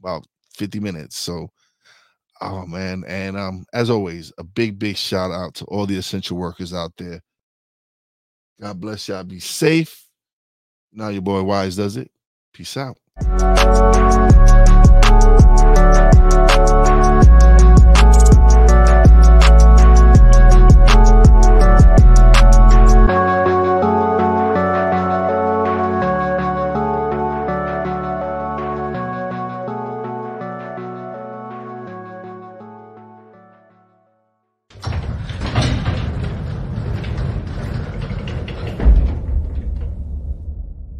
about 0.00 0.24
50 0.54 0.80
minutes. 0.80 1.18
So 1.18 1.48
oh 2.40 2.66
man. 2.66 3.04
And 3.06 3.36
um 3.36 3.64
as 3.72 3.90
always, 3.90 4.32
a 4.38 4.44
big, 4.44 4.78
big 4.78 4.96
shout 4.96 5.30
out 5.30 5.54
to 5.56 5.64
all 5.66 5.86
the 5.86 5.96
essential 5.96 6.36
workers 6.36 6.72
out 6.72 6.92
there. 6.96 7.20
God 8.60 8.80
bless 8.80 9.08
y'all. 9.08 9.24
Be 9.24 9.40
safe. 9.40 10.06
Now 10.92 11.08
your 11.08 11.22
boy 11.22 11.42
Wize 11.42 11.76
does 11.76 11.96
it. 11.96 12.10
Peace 12.52 12.76
out. 12.76 12.98